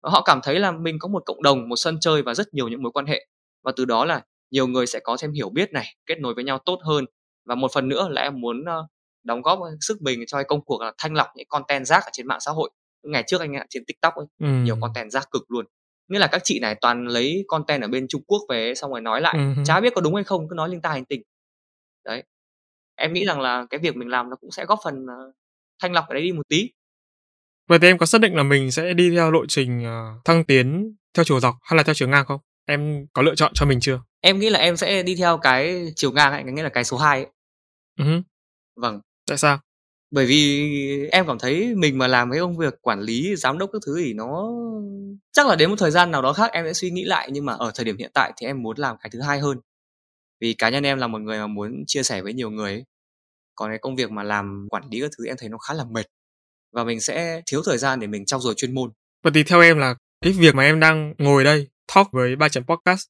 Và 0.02 0.10
họ 0.10 0.22
cảm 0.22 0.40
thấy 0.42 0.58
là 0.58 0.72
mình 0.72 0.98
có 0.98 1.08
một 1.08 1.22
cộng 1.26 1.42
đồng, 1.42 1.68
một 1.68 1.76
sân 1.76 2.00
chơi 2.00 2.22
và 2.22 2.34
rất 2.34 2.54
nhiều 2.54 2.68
những 2.68 2.82
mối 2.82 2.92
quan 2.92 3.06
hệ. 3.06 3.26
Và 3.64 3.72
từ 3.76 3.84
đó 3.84 4.04
là 4.04 4.22
nhiều 4.50 4.66
người 4.66 4.86
sẽ 4.86 5.00
có 5.04 5.16
thêm 5.20 5.32
hiểu 5.32 5.48
biết 5.50 5.72
này, 5.72 5.86
kết 6.06 6.18
nối 6.20 6.34
với 6.34 6.44
nhau 6.44 6.58
tốt 6.64 6.80
hơn. 6.84 7.04
Và 7.46 7.54
một 7.54 7.72
phần 7.74 7.88
nữa 7.88 8.08
là 8.10 8.22
em 8.22 8.40
muốn, 8.40 8.64
ờ, 8.64 8.86
đóng 9.24 9.42
góp, 9.42 9.58
sức 9.80 10.02
mình 10.02 10.20
cho 10.26 10.38
cái 10.38 10.44
công 10.44 10.64
cuộc 10.64 10.80
là 10.82 10.92
thanh 10.98 11.14
lọc 11.14 11.26
những 11.36 11.46
content 11.48 11.86
rác 11.86 12.04
ở 12.04 12.10
trên 12.12 12.26
mạng 12.26 12.40
xã 12.40 12.50
hội. 12.50 12.70
Ngày 13.02 13.24
trước 13.26 13.40
anh 13.40 13.52
ạ, 13.56 13.66
trên 13.70 13.84
TikTok 13.86 14.14
ấy, 14.14 14.26
nhiều 14.38 14.74
Ừm. 14.74 14.80
content 14.80 15.10
rác 15.10 15.30
cực 15.30 15.50
luôn. 15.50 15.66
Nghĩa 16.08 16.18
là 16.18 16.26
các 16.26 16.40
chị 16.44 16.58
này 16.60 16.74
toàn 16.80 17.06
lấy 17.06 17.44
content 17.48 17.82
ở 17.82 17.88
bên 17.88 18.06
Trung 18.08 18.22
Quốc 18.26 18.42
về 18.48 18.74
xong 18.74 18.90
rồi 18.90 19.00
nói 19.00 19.20
lại, 19.20 19.34
hứm. 19.38 19.64
chả 19.64 19.80
biết 19.80 19.92
có 19.94 20.00
đúng 20.00 20.14
hay 20.14 20.24
không, 20.24 20.48
cứ 20.48 20.54
nói 20.54 20.68
linh 20.68 20.80
ta 20.80 20.94
linh 20.94 21.04
tinh. 21.04 21.22
Đấy. 22.04 22.22
Em 22.96 23.12
nghĩ 23.12 23.24
rằng 23.26 23.40
là 23.40 23.66
cái 23.70 23.80
việc 23.80 23.96
mình 23.96 24.08
làm 24.08 24.30
nó 24.30 24.36
cũng 24.36 24.50
sẽ 24.50 24.64
góp 24.64 24.78
phần, 24.84 25.06
ờ, 25.06 25.32
thanh 25.82 25.92
lọc 25.92 26.04
cái 26.08 26.14
đấy 26.14 26.22
đi 26.22 26.32
một 26.32 26.48
tí. 26.48 26.70
Vậy 27.68 27.78
thì 27.78 27.88
em 27.88 27.98
có 27.98 28.06
xác 28.06 28.20
định 28.20 28.34
là 28.34 28.42
mình 28.42 28.70
sẽ 28.70 28.94
đi 28.94 29.10
theo 29.10 29.30
lộ 29.30 29.46
trình, 29.46 29.84
ờ, 29.84 30.12
thăng 30.24 30.44
tiến 30.44 30.94
theo 31.14 31.24
chiều 31.24 31.40
dọc 31.40 31.54
hay 31.62 31.76
là 31.76 31.82
theo 31.82 31.94
chiều 31.94 32.08
ngang 32.08 32.24
không? 32.26 32.40
Em 32.66 33.06
có 33.12 33.22
lựa 33.22 33.34
chọn 33.34 33.52
cho 33.54 33.66
mình 33.66 33.80
chưa? 33.80 34.00
Em 34.20 34.38
nghĩ 34.38 34.50
là 34.50 34.58
em 34.58 34.76
sẽ 34.76 35.02
đi 35.02 35.16
theo 35.16 35.38
cái 35.38 35.92
chiều 35.96 36.12
ngang 36.12 36.32
ấy, 36.32 36.44
nghĩa 36.44 36.62
là 36.62 36.68
cái 36.68 36.84
số 36.84 36.96
2 36.96 37.22
ấy. 37.24 37.32
Hứm. 37.98 38.22
Vâng. 38.76 39.00
Tại 39.26 39.38
sao? 39.38 39.58
Bởi 40.10 40.26
vì 40.26 41.08
em 41.12 41.26
cảm 41.26 41.38
thấy 41.38 41.74
mình 41.74 41.98
mà 41.98 42.06
làm 42.06 42.30
cái 42.30 42.40
công 42.40 42.56
việc 42.56 42.74
quản 42.82 43.00
lý, 43.00 43.36
giám 43.36 43.58
đốc 43.58 43.70
các 43.72 43.82
thứ 43.86 43.96
thì 44.04 44.12
nó 44.12 44.50
chắc 45.32 45.46
là 45.46 45.56
đến 45.56 45.70
một 45.70 45.76
thời 45.78 45.90
gian 45.90 46.10
nào 46.10 46.22
đó 46.22 46.32
khác 46.32 46.50
em 46.52 46.64
sẽ 46.64 46.72
suy 46.72 46.90
nghĩ 46.90 47.04
lại, 47.04 47.28
nhưng 47.32 47.44
mà 47.44 47.52
ở 47.52 47.70
thời 47.74 47.84
điểm 47.84 47.96
hiện 47.98 48.10
tại 48.14 48.32
thì 48.36 48.46
em 48.46 48.62
muốn 48.62 48.78
làm 48.78 48.96
cái 49.00 49.10
thứ 49.10 49.20
hai 49.20 49.38
hơn. 49.38 49.58
Vì 50.40 50.54
cá 50.54 50.68
nhân 50.68 50.84
em 50.86 50.98
là 50.98 51.06
một 51.06 51.18
người 51.18 51.38
mà 51.38 51.46
muốn 51.46 51.84
chia 51.86 52.02
sẻ 52.02 52.22
với 52.22 52.32
nhiều 52.32 52.50
người 52.50 52.72
ấy. 52.72 52.84
Còn 53.54 53.70
cái 53.70 53.78
công 53.78 53.96
việc 53.96 54.10
mà 54.10 54.22
làm 54.22 54.66
quản 54.70 54.82
lý 54.90 55.00
các 55.00 55.10
thứ 55.18 55.26
em 55.26 55.36
thấy 55.38 55.48
nó 55.48 55.58
khá 55.58 55.74
là 55.74 55.84
mệt. 55.84 56.06
Và 56.72 56.84
mình 56.84 57.00
sẽ 57.00 57.42
thiếu 57.46 57.62
thời 57.64 57.78
gian 57.78 58.00
để 58.00 58.06
mình 58.06 58.26
trau 58.26 58.40
dồi 58.40 58.54
chuyên 58.56 58.74
môn. 58.74 58.90
Vậy 59.22 59.32
thì 59.34 59.42
theo 59.42 59.60
em 59.60 59.78
là 59.78 59.94
cái 60.20 60.32
việc 60.32 60.54
mà 60.54 60.62
em 60.62 60.80
đang 60.80 61.14
ngồi 61.18 61.44
đây 61.44 61.68
talk 61.94 62.12
với 62.12 62.36
Ba 62.36 62.48
Chấm 62.48 62.64
Podcast 62.64 63.06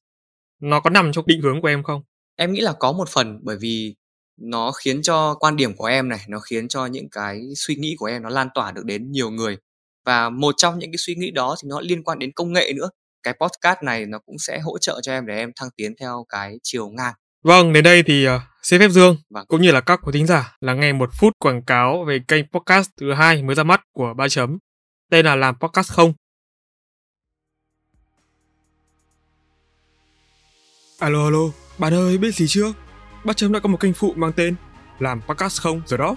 nó 0.61 0.79
có 0.79 0.89
nằm 0.89 1.11
trong 1.11 1.27
định 1.27 1.41
hướng 1.41 1.61
của 1.61 1.67
em 1.67 1.83
không? 1.83 2.01
Em 2.35 2.53
nghĩ 2.53 2.61
là 2.61 2.73
có 2.79 2.91
một 2.91 3.09
phần, 3.09 3.39
bởi 3.41 3.57
vì 3.61 3.95
nó 4.41 4.71
khiến 4.71 5.01
cho 5.01 5.35
quan 5.39 5.55
điểm 5.55 5.75
của 5.75 5.85
em 5.85 6.09
này, 6.09 6.19
nó 6.27 6.39
khiến 6.39 6.67
cho 6.67 6.85
những 6.85 7.09
cái 7.09 7.41
suy 7.55 7.75
nghĩ 7.75 7.95
của 7.99 8.05
em 8.05 8.21
nó 8.21 8.29
lan 8.29 8.47
tỏa 8.55 8.71
được 8.71 8.85
đến 8.85 9.11
nhiều 9.11 9.29
người. 9.29 9.57
Và 10.05 10.29
một 10.29 10.55
trong 10.57 10.79
những 10.79 10.91
cái 10.91 10.97
suy 10.97 11.15
nghĩ 11.15 11.31
đó 11.31 11.55
thì 11.63 11.67
nó 11.69 11.79
liên 11.81 12.03
quan 12.03 12.19
đến 12.19 12.31
công 12.35 12.53
nghệ 12.53 12.73
nữa. 12.75 12.89
Cái 13.23 13.33
podcast 13.33 13.83
này 13.83 14.05
nó 14.05 14.19
cũng 14.19 14.35
sẽ 14.39 14.59
hỗ 14.59 14.77
trợ 14.77 14.99
cho 15.03 15.11
em 15.11 15.25
để 15.25 15.35
em 15.35 15.51
thăng 15.55 15.69
tiến 15.75 15.93
theo 15.99 16.25
cái 16.29 16.57
chiều 16.63 16.89
ngang. 16.89 17.13
Vâng, 17.43 17.73
đến 17.73 17.83
đây 17.83 18.03
thì, 18.03 18.25
ờ, 18.25 18.39
xin 18.63 18.79
phép 18.79 18.89
Dương 18.89 19.17
Vâng. 19.29 19.45
cũng 19.47 19.61
như 19.61 19.71
là 19.71 19.81
các 19.81 19.99
quý 20.03 20.11
thính 20.13 20.27
giả 20.27 20.57
lắng 20.59 20.79
nghe 20.79 20.93
một 20.93 21.09
phút 21.19 21.33
quảng 21.39 21.61
cáo 21.61 22.05
về 22.07 22.19
kênh 22.27 22.45
podcast 22.51 22.89
thứ 22.97 23.13
hai 23.13 23.43
mới 23.43 23.55
ra 23.55 23.63
mắt 23.63 23.81
của 23.93 24.13
Ba 24.17 24.27
Chấm. 24.29 24.57
Tên 25.11 25.25
là 25.25 25.35
Làm 25.35 25.55
Podcast 25.59 25.91
Không. 25.91 26.13
Alo, 30.99 31.23
alo, 31.25 31.39
bạn 31.77 31.93
ơi, 31.93 32.17
biết 32.17 32.35
gì 32.35 32.45
chưa? 32.47 32.73
Bà 33.23 33.33
Chấm 33.33 33.53
đã 33.53 33.59
có 33.59 33.69
một 33.69 33.79
kênh 33.79 33.93
phụ 33.93 34.13
mang 34.15 34.33
tên 34.33 34.55
Làm 34.99 35.21
Podcast 35.21 35.61
Không 35.61 35.81
rồi 35.85 35.97
đó. 35.97 36.15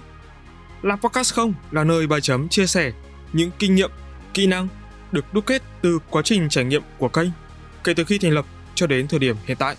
Làm 0.81 0.99
Podcast 0.99 1.33
Không 1.33 1.53
là 1.71 1.83
nơi 1.83 2.07
bà 2.07 2.19
Chấm 2.19 2.49
chia 2.49 2.67
sẻ 2.67 2.91
những 3.33 3.51
kinh 3.59 3.75
nghiệm, 3.75 3.91
kỹ 4.33 4.47
năng 4.47 4.67
được 5.11 5.33
đúc 5.33 5.45
kết 5.45 5.61
từ 5.81 5.99
quá 6.09 6.21
trình 6.25 6.49
trải 6.49 6.63
nghiệm 6.63 6.81
của 6.97 7.07
kênh 7.07 7.29
kể 7.83 7.93
từ 7.93 8.03
khi 8.03 8.17
thành 8.17 8.31
lập 8.31 8.45
cho 8.75 8.87
đến 8.87 9.07
thời 9.07 9.19
điểm 9.19 9.35
hiện 9.45 9.57
tại. 9.57 9.75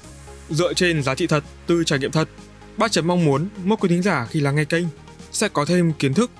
Dựa 0.50 0.74
trên 0.74 1.02
giá 1.02 1.14
trị 1.14 1.26
thật 1.26 1.44
từ 1.66 1.84
trải 1.84 1.98
nghiệm 1.98 2.10
thật, 2.10 2.28
Ba 2.76 2.88
Chấm 2.88 3.06
mong 3.06 3.24
muốn 3.24 3.48
mỗi 3.64 3.76
quý 3.80 3.88
thính 3.88 4.02
giả 4.02 4.26
khi 4.30 4.40
lắng 4.40 4.56
nghe 4.56 4.64
kênh 4.64 4.84
sẽ 5.32 5.48
có 5.48 5.64
thêm 5.64 5.92
kiến 5.92 6.14
thức, 6.14 6.30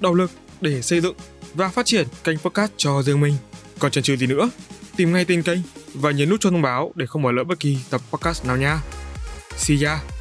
động 0.00 0.14
lực 0.14 0.30
để 0.60 0.82
xây 0.82 1.00
dựng 1.00 1.14
và 1.54 1.68
phát 1.68 1.86
triển 1.86 2.06
kênh 2.24 2.38
podcast 2.38 2.72
cho 2.76 3.02
riêng 3.02 3.20
mình. 3.20 3.34
Còn 3.78 3.90
chần 3.90 4.04
chừ 4.04 4.16
gì 4.16 4.26
nữa, 4.26 4.50
tìm 4.96 5.12
ngay 5.12 5.24
tên 5.24 5.42
kênh 5.42 5.58
và 5.94 6.10
nhấn 6.10 6.28
nút 6.28 6.40
cho 6.40 6.50
thông 6.50 6.62
báo 6.62 6.92
để 6.94 7.06
không 7.06 7.22
bỏ 7.22 7.32
lỡ 7.32 7.44
bất 7.44 7.60
kỳ 7.60 7.78
tập 7.90 8.00
podcast 8.10 8.46
nào 8.46 8.56
nha. 8.56 8.80
See 9.56 9.86
ya! 9.86 10.11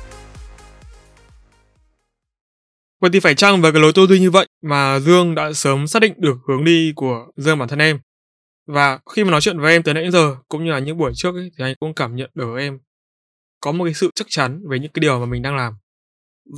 Vậy 3.01 3.09
thì 3.13 3.19
phải 3.19 3.35
chăng 3.35 3.61
với 3.61 3.71
cái 3.71 3.81
lối 3.81 3.91
tư 3.95 4.07
duy 4.07 4.19
như 4.19 4.31
vậy 4.31 4.47
mà 4.61 4.99
Dương 4.99 5.35
đã 5.35 5.53
sớm 5.53 5.87
xác 5.87 6.01
định 6.01 6.13
được 6.17 6.37
hướng 6.47 6.63
đi 6.63 6.93
của 6.95 7.27
riêng 7.37 7.59
bản 7.59 7.67
thân 7.69 7.79
em? 7.79 7.99
Và 8.67 8.99
khi 9.15 9.23
mà 9.23 9.31
nói 9.31 9.41
chuyện 9.41 9.59
với 9.59 9.73
em 9.73 9.83
từ 9.83 9.93
nãy 9.93 10.03
đến 10.03 10.11
giờ 10.11 10.35
cũng 10.47 10.65
như 10.65 10.71
là 10.71 10.79
những 10.79 10.97
buổi 10.97 11.11
trước 11.15 11.35
ấy, 11.35 11.51
thì 11.57 11.63
anh 11.63 11.75
cũng 11.79 11.93
cảm 11.93 12.15
nhận 12.15 12.29
được 12.33 12.57
em 12.57 12.79
có 13.59 13.71
một 13.71 13.85
cái 13.85 13.93
sự 13.93 14.09
chắc 14.15 14.27
chắn 14.29 14.63
về 14.69 14.79
những 14.79 14.91
cái 14.91 14.99
điều 14.99 15.19
mà 15.19 15.25
mình 15.25 15.41
đang 15.41 15.55
làm. 15.55 15.73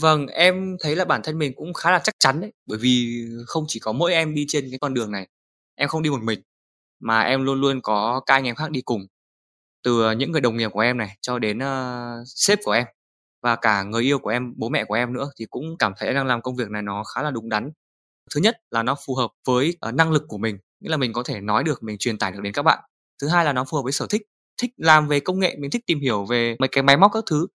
Vâng, 0.02 0.28
em 0.28 0.78
thấy 0.80 0.96
là 0.96 1.06
bản 1.06 1.22
thân 1.24 1.38
mình 1.38 1.54
cũng 1.56 1.74
khá 1.74 1.92
là 1.92 2.00
chắc 2.04 2.16
chắn 2.20 2.42
đấy. 2.42 2.52
Bởi 2.66 2.78
vì 2.78 3.26
không 3.48 3.66
chỉ 3.68 3.80
có 3.80 3.92
mỗi 3.92 4.14
em 4.14 4.36
đi 4.36 4.46
trên 4.48 4.70
cái 4.70 4.80
con 4.80 4.94
đường 4.94 5.12
này. 5.12 5.28
Em 5.76 5.90
không 5.90 6.04
đi 6.04 6.10
một 6.10 6.24
mình. 6.24 6.42
Mà 7.00 7.22
em 7.22 7.44
luôn 7.44 7.62
luôn 7.62 7.82
có 7.82 8.22
các 8.26 8.34
anh 8.34 8.44
em 8.46 8.56
khác 8.56 8.72
đi 8.72 8.82
cùng. 8.82 9.02
Từ 9.84 10.12
những 10.12 10.32
người 10.32 10.42
đồng 10.42 10.58
nghiệp 10.58 10.70
của 10.74 10.80
em 10.80 10.98
này 10.98 11.18
cho 11.22 11.40
đến 11.40 11.58
uh, 11.58 12.28
sếp 12.28 12.60
của 12.64 12.72
em 12.72 12.86
và 13.44 13.56
cả 13.56 13.84
người 13.84 14.04
yêu 14.04 14.20
của 14.20 14.30
em, 14.30 14.54
bố 14.58 14.70
mẹ 14.70 14.86
của 14.86 14.94
em 14.94 15.14
nữa 15.14 15.30
thì 15.40 15.46
cũng 15.50 15.78
cảm 15.80 15.94
thấy 15.98 16.14
đang 16.14 16.28
làm 16.28 16.42
công 16.42 16.56
việc 16.56 16.70
này 16.70 16.82
nó 16.82 17.04
khá 17.04 17.22
là 17.24 17.32
đúng 17.32 17.50
đắn. 17.50 17.72
Thứ 18.36 18.42
nhất 18.42 18.58
là 18.72 18.84
nó 18.84 18.96
phù 19.06 19.16
hợp 19.16 19.32
với 19.48 19.78
uh, 19.90 19.94
năng 19.94 20.12
lực 20.12 20.24
của 20.28 20.38
mình, 20.38 20.58
nghĩa 20.80 20.90
là 20.90 20.98
mình 20.98 21.14
có 21.14 21.24
thể 21.24 21.42
nói 21.42 21.64
được, 21.64 21.84
mình 21.84 21.98
truyền 21.98 22.18
tải 22.18 22.32
được 22.32 22.40
đến 22.42 22.54
các 22.54 22.62
bạn. 22.62 22.80
Thứ 23.22 23.28
hai 23.28 23.46
là 23.46 23.54
nó 23.54 23.64
phù 23.64 23.78
hợp 23.78 23.84
với 23.84 23.92
sở 23.92 24.08
thích, 24.10 24.22
thích 24.62 24.72
làm 24.78 25.08
về 25.08 25.20
công 25.20 25.40
nghệ, 25.40 25.56
mình 25.60 25.72
thích 25.72 25.84
tìm 25.86 26.00
hiểu 26.00 26.26
về 26.26 26.56
mấy 26.60 26.68
cái 26.68 26.84
máy 26.84 26.98
móc 26.98 27.12
các 27.14 27.24
thứ. 27.30 27.48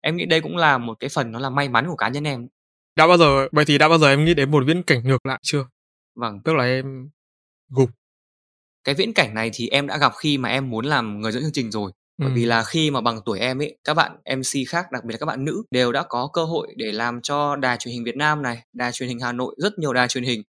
Em 0.00 0.16
nghĩ 0.16 0.26
đây 0.26 0.40
cũng 0.40 0.56
là 0.56 0.78
một 0.78 0.96
cái 1.00 1.10
phần 1.10 1.32
nó 1.32 1.38
là 1.38 1.50
may 1.50 1.68
mắn 1.68 1.88
của 1.88 1.96
cá 1.96 2.08
nhân 2.08 2.24
em. 2.24 2.48
Đã 2.96 3.06
bao 3.06 3.18
giờ 3.18 3.48
vậy 3.52 3.64
thì 3.64 3.78
đã 3.78 3.88
bao 3.88 3.98
giờ 3.98 4.08
em 4.08 4.24
nghĩ 4.24 4.34
đến 4.34 4.50
một 4.50 4.64
viễn 4.66 4.82
cảnh 4.82 5.02
ngược 5.04 5.26
lại 5.26 5.40
chưa? 5.42 5.66
Vâng. 6.14 6.40
Tức 6.44 6.52
là 6.56 6.64
em 6.64 7.10
gục. 7.68 7.90
Cái 8.84 8.94
viễn 8.94 9.12
cảnh 9.14 9.34
này 9.34 9.50
thì 9.54 9.68
em 9.68 9.86
đã 9.86 9.98
gặp 9.98 10.12
khi 10.16 10.38
mà 10.38 10.48
em 10.48 10.70
muốn 10.70 10.84
làm 10.84 11.20
người 11.20 11.32
dẫn 11.32 11.42
chương 11.42 11.52
trình 11.52 11.70
rồi. 11.70 11.92
Bởi 12.20 12.30
vì 12.34 12.44
là 12.44 12.64
khi 12.64 12.90
mà 12.90 13.00
bằng 13.00 13.20
tuổi 13.24 13.38
em 13.38 13.62
ấy, 13.62 13.78
các 13.84 13.94
bạn 13.94 14.16
MC 14.24 14.68
khác, 14.68 14.92
đặc 14.92 15.04
biệt 15.04 15.12
là 15.12 15.18
các 15.18 15.26
bạn 15.26 15.44
nữ 15.44 15.62
đều 15.70 15.92
đã 15.92 16.02
có 16.08 16.30
cơ 16.32 16.44
hội 16.44 16.68
để 16.76 16.92
làm 16.92 17.20
cho 17.22 17.56
đài 17.56 17.76
truyền 17.76 17.92
hình 17.92 18.04
Việt 18.04 18.16
Nam 18.16 18.42
này, 18.42 18.62
đài 18.72 18.92
truyền 18.92 19.08
hình 19.08 19.20
Hà 19.20 19.32
Nội, 19.32 19.54
rất 19.58 19.78
nhiều 19.78 19.92
đài 19.92 20.08
truyền 20.08 20.24
hình 20.24 20.42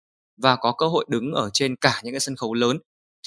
và 0.42 0.56
có 0.56 0.72
cơ 0.78 0.86
hội 0.86 1.04
đứng 1.08 1.32
ở 1.32 1.50
trên 1.52 1.76
cả 1.76 2.00
những 2.04 2.12
cái 2.12 2.20
sân 2.20 2.36
khấu 2.36 2.54
lớn. 2.54 2.78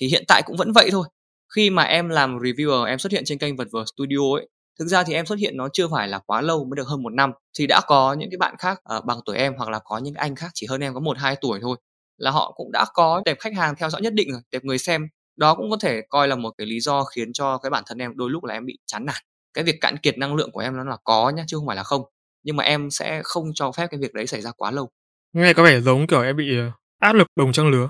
Thì 0.02 0.08
hiện 0.08 0.24
tại 0.28 0.42
cũng 0.46 0.56
vẫn 0.58 0.72
vậy 0.72 0.90
thôi. 0.92 1.08
Khi 1.56 1.70
mà 1.70 1.84
em 1.84 2.10
làm 2.10 2.38
reviewer, 2.38 2.84
em 2.84 3.00
xuất 3.00 3.12
hiện 3.12 3.24
trên 3.26 3.38
kênh 3.38 3.56
Vật 3.56 3.68
Vờ 3.72 3.84
Studio 3.96 4.36
ấy, 4.36 4.50
thực 4.80 4.88
ra 4.88 5.04
thì 5.04 5.14
em 5.14 5.26
xuất 5.26 5.40
hiện 5.40 5.58
nó 5.58 5.70
chưa 5.74 5.88
phải 5.88 6.08
là 6.08 6.20
quá 6.20 6.42
lâu 6.42 6.66
mới 6.66 6.76
được 6.76 6.88
hơn 6.88 7.04
một 7.04 7.14
năm 7.14 7.32
thì 7.58 7.68
đã 7.68 7.82
có 7.88 8.14
những 8.14 8.30
cái 8.32 8.38
bạn 8.38 8.56
khác 8.60 8.80
ở 8.84 9.02
bằng 9.02 9.20
tuổi 9.26 9.38
em 9.38 9.54
hoặc 9.58 9.70
là 9.70 9.80
có 9.86 9.98
những 9.98 10.14
anh 10.14 10.36
khác 10.36 10.52
chỉ 10.54 10.68
hơn 10.70 10.82
em 10.82 10.94
có 10.94 11.00
một 11.00 11.18
hai 11.18 11.36
tuổi 11.42 11.60
thôi 11.62 11.78
là 12.18 12.32
họ 12.32 12.54
cũng 12.56 12.72
đã 12.72 12.86
có 12.94 13.22
tệp 13.26 13.40
khách 13.40 13.56
hàng 13.56 13.76
theo 13.78 13.90
dõi 13.90 14.02
nhất 14.02 14.14
định 14.14 14.32
rồi, 14.32 14.42
tệp 14.52 14.64
người 14.64 14.78
xem 14.78 15.08
đó 15.36 15.56
cũng 15.56 15.70
có 15.72 15.78
thể 15.82 16.02
coi 16.10 16.28
là 16.28 16.36
một 16.36 16.52
cái 16.58 16.68
lý 16.68 16.80
do 16.80 17.04
khiến 17.04 17.34
cho 17.34 17.58
cái 17.58 17.70
bản 17.70 17.84
thân 17.88 17.98
em 17.98 18.12
đôi 18.18 18.30
lúc 18.30 18.44
là 18.44 18.54
em 18.54 18.66
bị 18.66 18.78
chán 18.86 19.06
nản 19.06 19.16
cái 19.54 19.64
việc 19.64 19.76
cạn 19.82 19.98
kiệt 19.98 20.18
năng 20.18 20.36
lượng 20.36 20.52
của 20.52 20.60
em 20.60 20.78
nó 20.78 20.84
là 20.84 20.98
có 21.04 21.30
nhá 21.30 21.44
chứ 21.48 21.58
không 21.58 21.68
phải 21.68 21.76
là 21.76 21.84
không 21.84 22.02
nhưng 22.44 22.56
mà 22.56 22.64
em 22.64 22.92
sẽ 22.92 23.22
không 23.24 23.46
cho 23.56 23.72
phép 23.72 23.88
cái 23.92 24.00
việc 24.00 24.14
đấy 24.14 24.28
xảy 24.28 24.42
ra 24.42 24.52
quá 24.58 24.72
lâu 24.72 24.90
Nghe 25.34 25.54
có 25.54 25.64
vẻ 25.64 25.82
giống 25.82 26.08
kiểu 26.08 26.22
em 26.22 26.38
bị 26.38 26.58
ờ, 26.58 26.72
áp 27.00 27.14
lực 27.14 27.28
đồng 27.36 27.52
trang 27.54 27.70
lứa. 27.70 27.90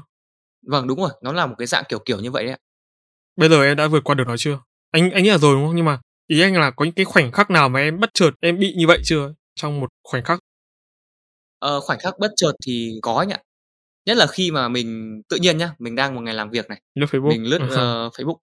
vâng 0.68 0.88
đúng 0.88 1.00
rồi 1.00 1.10
nó 1.22 1.32
là 1.34 1.46
một 1.46 1.56
cái 1.58 1.68
dạng 1.68 1.84
kiểu 1.90 2.00
kiểu 2.00 2.20
như 2.20 2.32
vậy 2.32 2.44
đấy 2.44 2.54
ạ 2.54 2.58
Bây 3.36 3.50
giờ 3.50 3.64
em 3.64 3.78
đã 3.78 3.88
vượt 3.88 4.04
qua 4.04 4.16
được 4.16 4.24
nó 4.28 4.38
chưa? 4.38 4.60
Anh 4.92 5.12
anh 5.12 5.24
nghĩ 5.24 5.30
là 5.30 5.38
rồi 5.38 5.56
đúng 5.56 5.66
không? 5.68 5.76
Nhưng 5.76 5.86
mà 5.86 6.00
ý 6.28 6.42
anh 6.42 6.54
là 6.56 6.72
có 6.72 6.86
những 6.86 6.94
cái 6.94 7.06
khoảnh 7.06 7.32
khắc 7.32 7.50
nào 7.52 7.70
mà 7.70 7.80
em 7.80 8.00
bất 8.00 8.10
chợt 8.14 8.32
em 8.42 8.60
bị 8.60 8.74
như 8.78 8.88
vậy 8.88 9.00
chưa? 9.04 9.34
Trong 9.56 9.80
một 9.80 9.88
khoảnh 10.04 10.24
khắc. 10.24 10.40
Ờ, 11.60 11.80
khoảnh 11.82 12.00
khắc 12.00 12.20
bất 12.20 12.32
chợt 12.36 12.52
thì 12.66 13.00
có 13.02 13.14
anh 13.16 13.30
ạ. 13.30 13.40
Nhất 14.06 14.18
là 14.18 14.28
khi 14.28 14.52
mà 14.52 14.70
mình 14.70 15.22
tự 15.30 15.38
nhiên 15.38 15.58
nhá, 15.58 15.72
mình 15.80 15.96
đang 15.96 16.16
một 16.16 16.22
ngày 16.22 16.34
làm 16.34 16.50
việc 16.50 16.70
này, 16.70 16.82
Lướt 16.96 17.06
Facebook. 17.12 17.30
mình 17.30 17.44
lướt 17.44 17.60
ờ, 17.70 18.10
Facebook. 18.10 18.38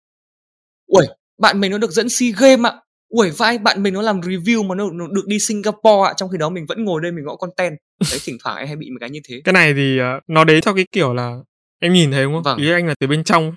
Uầy, 0.88 1.08
bạn 1.42 1.60
mình 1.60 1.72
nó 1.72 1.78
được 1.78 1.92
dẫn 1.92 2.10
SEA 2.10 2.30
Games 2.38 2.66
ạ. 2.66 2.74
Uầy, 3.10 3.32
vai 3.32 3.58
bạn 3.58 3.84
mình 3.84 3.94
nó 3.94 4.02
làm 4.02 4.20
review 4.20 4.68
mà 4.68 4.76
nó, 4.76 4.90
nó 4.92 5.08
được 5.08 5.28
đi 5.28 5.40
Singapore 5.40 6.10
ạ, 6.10 6.14
trong 6.18 6.30
khi 6.30 6.38
đó 6.38 6.50
mình 6.50 6.66
vẫn 6.66 6.84
ngồi 6.84 7.02
đây 7.02 7.12
mình 7.12 7.26
gõ 7.26 7.36
content. 7.36 7.74
Đấy, 8.12 8.20
thỉnh 8.24 8.38
thoảng 8.44 8.58
em 8.58 8.68
hay 8.68 8.76
bị 8.76 8.90
một 8.90 8.98
cái 9.00 9.10
như 9.10 9.20
thế. 9.28 9.42
Cái 9.44 9.54
này 9.54 9.74
thì 9.74 9.98
ờ, 9.98 10.20
nó 10.28 10.44
đấy 10.44 10.62
theo 10.62 10.76
cái 10.76 10.86
kiểu 10.92 11.14
là 11.14 11.38
em 11.80 11.94
nhìn 11.94 12.12
thấy 12.12 12.24
đúng 12.24 12.34
không? 12.34 12.44
Vâng. 12.44 12.58
Ý 12.58 12.72
anh 12.72 12.88
là 12.88 12.96
từ 13.00 13.08
bên 13.08 13.24
trong 13.24 13.56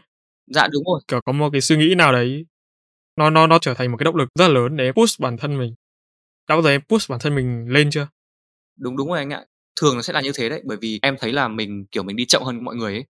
Dạ 0.55 0.68
đúng 0.72 0.84
rồi. 0.84 1.01
kiểu 1.09 1.20
có 1.26 1.32
một 1.32 1.48
cái 1.53 1.61
suy 1.61 1.76
nghĩ 1.76 1.94
nào 1.94 2.12
đấy 2.12 2.46
nó 3.16 3.30
nó 3.30 3.46
nó 3.46 3.59
trở 3.59 3.74
thành 3.74 3.90
một 3.90 3.96
cái 3.96 4.05
động 4.05 4.16
lực 4.16 4.28
rất 4.34 4.48
là 4.48 4.55
lớn 4.55 4.76
để 4.76 4.92
push 4.92 5.20
bản 5.20 5.36
thân 5.36 5.59
mình. 5.59 5.74
Đã 6.48 6.55
bao 6.55 6.62
giờ 6.62 6.70
em 6.70 6.80
push 6.88 7.11
bản 7.11 7.20
thân 7.20 7.34
mình 7.34 7.64
lên 7.68 7.90
chưa? 7.90 8.09
Đúng 8.78 8.96
đúng 8.96 9.09
rồi 9.09 9.18
anh 9.18 9.30
ạ. 9.30 9.44
Thường 9.81 9.97
nó 9.97 10.03
sẽ 10.03 10.12
là 10.12 10.21
như 10.21 10.33
thế 10.35 10.49
đấy, 10.49 10.62
bởi 10.64 10.77
vì 10.81 10.99
em 11.03 11.16
thấy 11.21 11.33
là 11.33 11.49
mình, 11.49 11.85
kiểu, 11.93 12.03
mình 12.03 12.16
đi 12.16 12.25
chậm 12.27 12.43
hơn 12.43 12.64
mọi 12.64 12.77
người 12.77 12.93
ấy. 12.95 13.05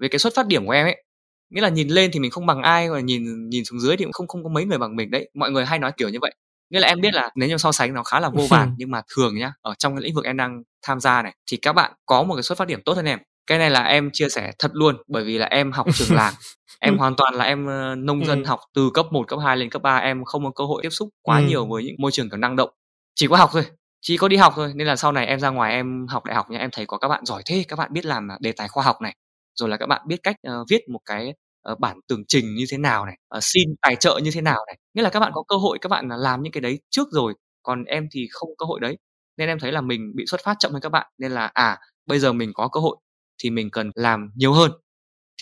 Về 0.00 0.08
cái 0.08 0.18
xuất 0.18 0.34
phát 0.36 0.46
điểm 0.46 0.66
của 0.66 0.72
em 0.72 0.86
ấy, 0.86 1.04
nghĩa 1.50 1.60
là 1.60 1.68
nhìn 1.68 1.88
lên 1.88 2.10
thì 2.12 2.20
mình 2.20 2.30
không 2.30 2.46
bằng 2.46 2.62
ai, 2.62 2.90
và 2.90 3.00
nhìn 3.00 3.48
nhìn 3.48 3.64
xuống 3.64 3.80
dưới 3.80 3.96
thì 3.96 4.04
cũng 4.04 4.12
không 4.12 4.28
không 4.28 4.44
có 4.44 4.48
mấy 4.50 4.64
người 4.64 4.78
bằng 4.78 4.96
mình 4.96 5.10
đấy. 5.10 5.30
Mọi 5.34 5.50
người 5.50 5.64
hay 5.66 5.78
nói 5.78 5.92
kiểu 5.96 6.08
như 6.08 6.18
vậy. 6.22 6.34
Nghĩa 6.70 6.80
là 6.80 6.88
em 6.88 7.00
biết 7.00 7.14
là 7.14 7.30
nếu 7.36 7.48
như 7.48 7.56
so 7.56 7.72
sánh 7.72 7.94
nó 7.94 8.02
khá 8.02 8.20
là 8.20 8.30
vô 8.30 8.46
vàn, 8.50 8.74
nhưng 8.78 8.90
mà 8.90 9.02
thường 9.16 9.38
nhá, 9.38 9.52
ở 9.62 9.74
trong 9.78 9.96
cái 9.96 10.02
lĩnh 10.02 10.14
vực 10.14 10.24
em 10.24 10.36
đang 10.36 10.62
tham 10.82 11.00
gia 11.00 11.22
này, 11.22 11.36
thì 11.50 11.56
các 11.56 11.72
bạn 11.72 11.92
có 12.06 12.22
một 12.22 12.34
cái 12.36 12.42
xuất 12.42 12.58
phát 12.58 12.68
điểm 12.68 12.82
tốt 12.84 12.92
hơn 12.92 13.04
em. 13.04 13.18
Cái 13.46 13.58
này 13.58 13.70
là 13.70 13.82
em 13.84 14.10
chia 14.12 14.28
sẻ 14.28 14.52
thật 14.58 14.70
luôn, 14.74 14.96
bởi 15.08 15.24
vì 15.24 15.38
là 15.38 15.46
em 15.46 15.72
học 15.72 15.86
trường 15.94 16.14
làng, 16.16 16.34
em 16.80 16.98
hoàn 16.98 17.16
toàn 17.16 17.34
là 17.34 17.44
em, 17.44 17.66
ơ, 17.66 17.94
nông 17.94 18.24
dân 18.26 18.38
Ừm. 18.38 18.44
học 18.44 18.60
từ 18.74 18.90
cấp 18.94 19.06
1, 19.12 19.28
cấp 19.28 19.38
2 19.44 19.56
lên 19.56 19.70
cấp 19.70 19.82
3, 19.82 19.96
em 19.96 20.24
không 20.24 20.44
có 20.44 20.50
cơ 20.50 20.64
hội 20.64 20.82
tiếp 20.82 20.90
xúc 20.90 21.08
quá 21.22 21.38
Ừm. 21.38 21.46
nhiều 21.46 21.66
với 21.66 21.84
những 21.84 21.94
môi 21.98 22.12
trường, 22.12 22.30
kiểu, 22.30 22.38
năng 22.38 22.56
động. 22.56 22.70
Chỉ 23.14 23.26
có 23.28 23.36
học 23.36 23.50
thôi, 23.52 23.62
chỉ 24.00 24.16
có 24.16 24.28
đi 24.28 24.36
học 24.36 24.52
thôi, 24.56 24.72
nên 24.76 24.86
là 24.86 24.96
sau 24.96 25.12
này 25.12 25.26
em 25.26 25.40
ra 25.40 25.50
ngoài 25.50 25.72
em 25.72 26.06
học 26.08 26.24
đại 26.24 26.36
học 26.36 26.50
nhá, 26.50 26.58
em 26.58 26.70
thấy 26.72 26.86
có 26.86 26.98
các 26.98 27.08
bạn 27.08 27.24
giỏi 27.26 27.42
thế, 27.46 27.64
các 27.68 27.76
bạn 27.78 27.92
biết 27.92 28.04
làm, 28.06 28.30
à, 28.32 28.38
đề 28.40 28.52
tài 28.52 28.68
khoa 28.68 28.84
học 28.84 28.96
này, 29.02 29.14
rồi 29.54 29.68
là 29.68 29.76
các 29.76 29.86
bạn 29.86 30.02
biết 30.08 30.16
cách, 30.22 30.36
ờ, 30.42 30.64
viết 30.70 30.80
một 30.92 31.00
cái, 31.04 31.34
ờ, 31.62 31.74
bản 31.80 31.96
tường 32.08 32.22
trình 32.28 32.54
như 32.54 32.64
thế 32.70 32.78
nào 32.78 33.06
này, 33.06 33.16
ờ, 33.28 33.40
xin 33.42 33.64
tài 33.82 33.96
trợ 33.96 34.20
như 34.24 34.30
thế 34.34 34.40
nào 34.40 34.58
này. 34.66 34.76
Nghĩa 34.94 35.02
là 35.02 35.10
các 35.10 35.20
bạn 35.20 35.32
có 35.34 35.42
cơ 35.48 35.56
hội 35.56 35.78
các 35.80 35.88
bạn, 35.88 36.12
à, 36.12 36.16
làm 36.16 36.42
những 36.42 36.52
cái 36.52 36.60
đấy 36.60 36.80
trước 36.90 37.08
rồi, 37.12 37.34
còn 37.62 37.84
em 37.84 38.08
thì 38.12 38.28
không 38.30 38.48
cơ 38.58 38.66
hội 38.66 38.80
đấy. 38.80 38.96
Nên 39.36 39.48
em 39.48 39.58
thấy 39.58 39.72
là 39.72 39.80
mình 39.80 40.12
bị 40.16 40.24
xuất 40.26 40.40
phát 40.44 40.56
chậm 40.58 40.72
hơn 40.72 40.80
các 40.82 40.88
bạn, 40.92 41.06
nên 41.18 41.32
là, 41.32 41.46
à, 41.54 41.78
bây 42.06 42.18
giờ 42.18 42.32
mình 42.32 42.50
có 42.54 42.68
cơ 42.68 42.80
hội 42.80 42.96
thì 43.42 43.50
mình 43.50 43.70
cần 43.70 43.90
làm 43.94 44.30
nhiều 44.36 44.52
hơn, 44.52 44.70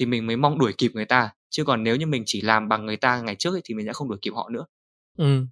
thì 0.01 0.07
mình 0.07 0.27
mới 0.27 0.37
mong 0.37 0.59
đuổi 0.59 0.75
kịp 0.79 0.91
người 0.95 1.05
ta, 1.05 1.31
chứ 1.51 1.65
còn 1.65 1.83
nếu 1.85 1.97
như 1.97 2.07
mình 2.07 2.23
chỉ 2.27 2.41
làm 2.43 2.69
bằng 2.69 2.87
người 2.87 2.97
ta 2.97 3.21
ngày 3.21 3.37
trước 3.39 3.55
ấy 3.55 3.61
thì 3.65 3.75
mình 3.75 3.87
sẽ 3.87 3.93
không 3.93 4.09
đuổi 4.09 4.19
kịp 4.23 4.33
họ 4.37 4.49
nữa. 4.51 4.65
Ừm. 5.19 5.49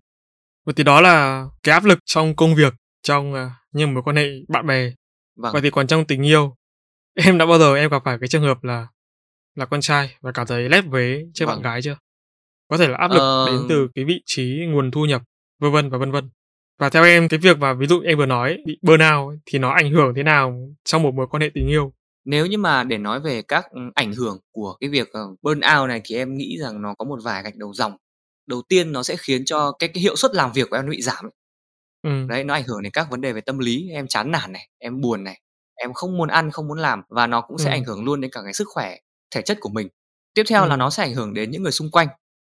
Vậy 0.66 0.74
thì 0.78 0.84
đó 0.84 1.00
là 1.02 1.46
cái 1.62 1.74
áp 1.74 1.84
lực 1.84 1.98
trong 2.06 2.36
công 2.36 2.54
việc, 2.56 2.74
trong, 3.02 3.34
à, 3.34 3.50
những 3.72 3.94
mối 3.94 4.02
quan 4.02 4.16
hệ 4.16 4.28
bạn 4.48 4.66
bè. 4.66 4.92
Vâng. 5.36 5.52
Vậy 5.52 5.62
thì 5.62 5.70
còn 5.70 5.86
trong 5.86 6.04
tình 6.04 6.22
yêu, 6.26 6.56
em 7.14 7.38
đã 7.38 7.46
bao 7.46 7.58
giờ 7.58 7.74
em 7.74 7.90
gặp 7.90 8.02
phải 8.04 8.18
cái 8.20 8.28
trường 8.28 8.42
hợp 8.42 8.64
là 8.64 8.86
là 9.54 9.66
con 9.66 9.80
trai 9.80 10.16
và 10.20 10.32
cảm 10.32 10.46
thấy 10.46 10.68
lép 10.68 10.84
vế 10.90 11.24
trước 11.34 11.46
bạn 11.46 11.56
Vâng. 11.56 11.62
gái 11.62 11.82
chưa? 11.82 11.96
Có 12.68 12.76
thể 12.76 12.88
là 12.88 12.96
áp 12.96 13.10
lực 13.10 13.20
Ờ 13.20 13.46
đến 13.46 13.66
từ 13.68 13.88
cái 13.94 14.04
vị 14.04 14.22
trí 14.26 14.66
nguồn 14.68 14.90
thu 14.90 15.04
nhập, 15.04 15.22
vân 15.58 15.72
vân 15.72 15.90
và 15.90 15.98
vân 15.98 16.12
vân. 16.12 16.30
Và 16.78 16.90
theo 16.90 17.04
em 17.04 17.28
cái 17.28 17.38
việc 17.38 17.58
mà 17.58 17.74
ví 17.74 17.86
dụ 17.86 18.00
em 18.00 18.18
vừa 18.18 18.26
nói 18.26 18.58
bị 18.66 18.78
burnout 18.82 19.30
ấy, 19.32 19.38
thì 19.46 19.58
nó 19.58 19.70
ảnh 19.70 19.90
hưởng 19.90 20.14
thế 20.14 20.22
nào 20.22 20.68
trong 20.84 21.02
một 21.02 21.14
mối 21.14 21.26
quan 21.30 21.40
hệ 21.40 21.50
tình 21.54 21.68
yêu? 21.68 21.92
Nếu 22.24 22.46
như 22.46 22.58
mà 22.58 22.84
để 22.84 22.98
nói 22.98 23.20
về 23.20 23.42
các, 23.42 23.64
ừm, 23.70 23.90
ảnh 23.94 24.12
hưởng 24.12 24.38
của 24.52 24.76
cái 24.80 24.90
việc, 24.90 25.08
ờ, 25.12 25.20
burnout 25.42 25.88
này 25.88 26.00
thì 26.04 26.16
em 26.16 26.36
nghĩ 26.36 26.56
rằng 26.60 26.82
nó 26.82 26.94
có 26.98 27.04
một 27.04 27.18
vài 27.24 27.42
gạch 27.42 27.56
đầu 27.56 27.74
dòng. 27.74 27.96
Đầu 28.46 28.62
tiên 28.68 28.92
nó 28.92 29.02
sẽ 29.02 29.16
khiến 29.16 29.44
cho 29.44 29.72
cái 29.78 29.88
cái 29.88 30.02
hiệu 30.02 30.16
suất 30.16 30.34
làm 30.34 30.52
việc 30.52 30.70
của 30.70 30.76
em 30.76 30.86
nó 30.86 30.90
bị 30.90 31.02
giảm. 31.02 31.24
Ừm. 32.02 32.28
Đấy, 32.28 32.44
nó 32.44 32.54
ảnh 32.54 32.64
hưởng 32.66 32.82
đến 32.82 32.92
các 32.92 33.10
vấn 33.10 33.20
đề 33.20 33.32
về 33.32 33.40
tâm 33.40 33.58
lý, 33.58 33.88
em 33.92 34.06
chán 34.08 34.30
nản 34.30 34.52
này, 34.52 34.68
em 34.78 35.00
buồn 35.00 35.24
này, 35.24 35.40
em 35.74 35.92
không 35.92 36.16
muốn 36.18 36.28
ăn, 36.28 36.50
không 36.50 36.68
muốn 36.68 36.78
làm 36.78 37.02
và 37.08 37.26
nó 37.26 37.40
cũng 37.40 37.58
sẽ 37.58 37.70
ảnh 37.70 37.80
Ừm. 37.80 37.84
hưởng 37.84 38.04
luôn 38.04 38.20
đến 38.20 38.30
cả 38.30 38.40
cái 38.44 38.52
sức 38.54 38.68
khỏe 38.68 38.96
thể 39.34 39.42
chất 39.42 39.58
của 39.60 39.68
mình. 39.68 39.88
Tiếp 40.34 40.42
theo 40.48 40.66
là 40.66 40.68
Ừm. 40.70 40.78
nó 40.78 40.90
sẽ 40.90 41.02
ảnh 41.02 41.14
hưởng 41.14 41.34
đến 41.34 41.50
những 41.50 41.62
người 41.62 41.72
xung 41.72 41.90
quanh. 41.90 42.08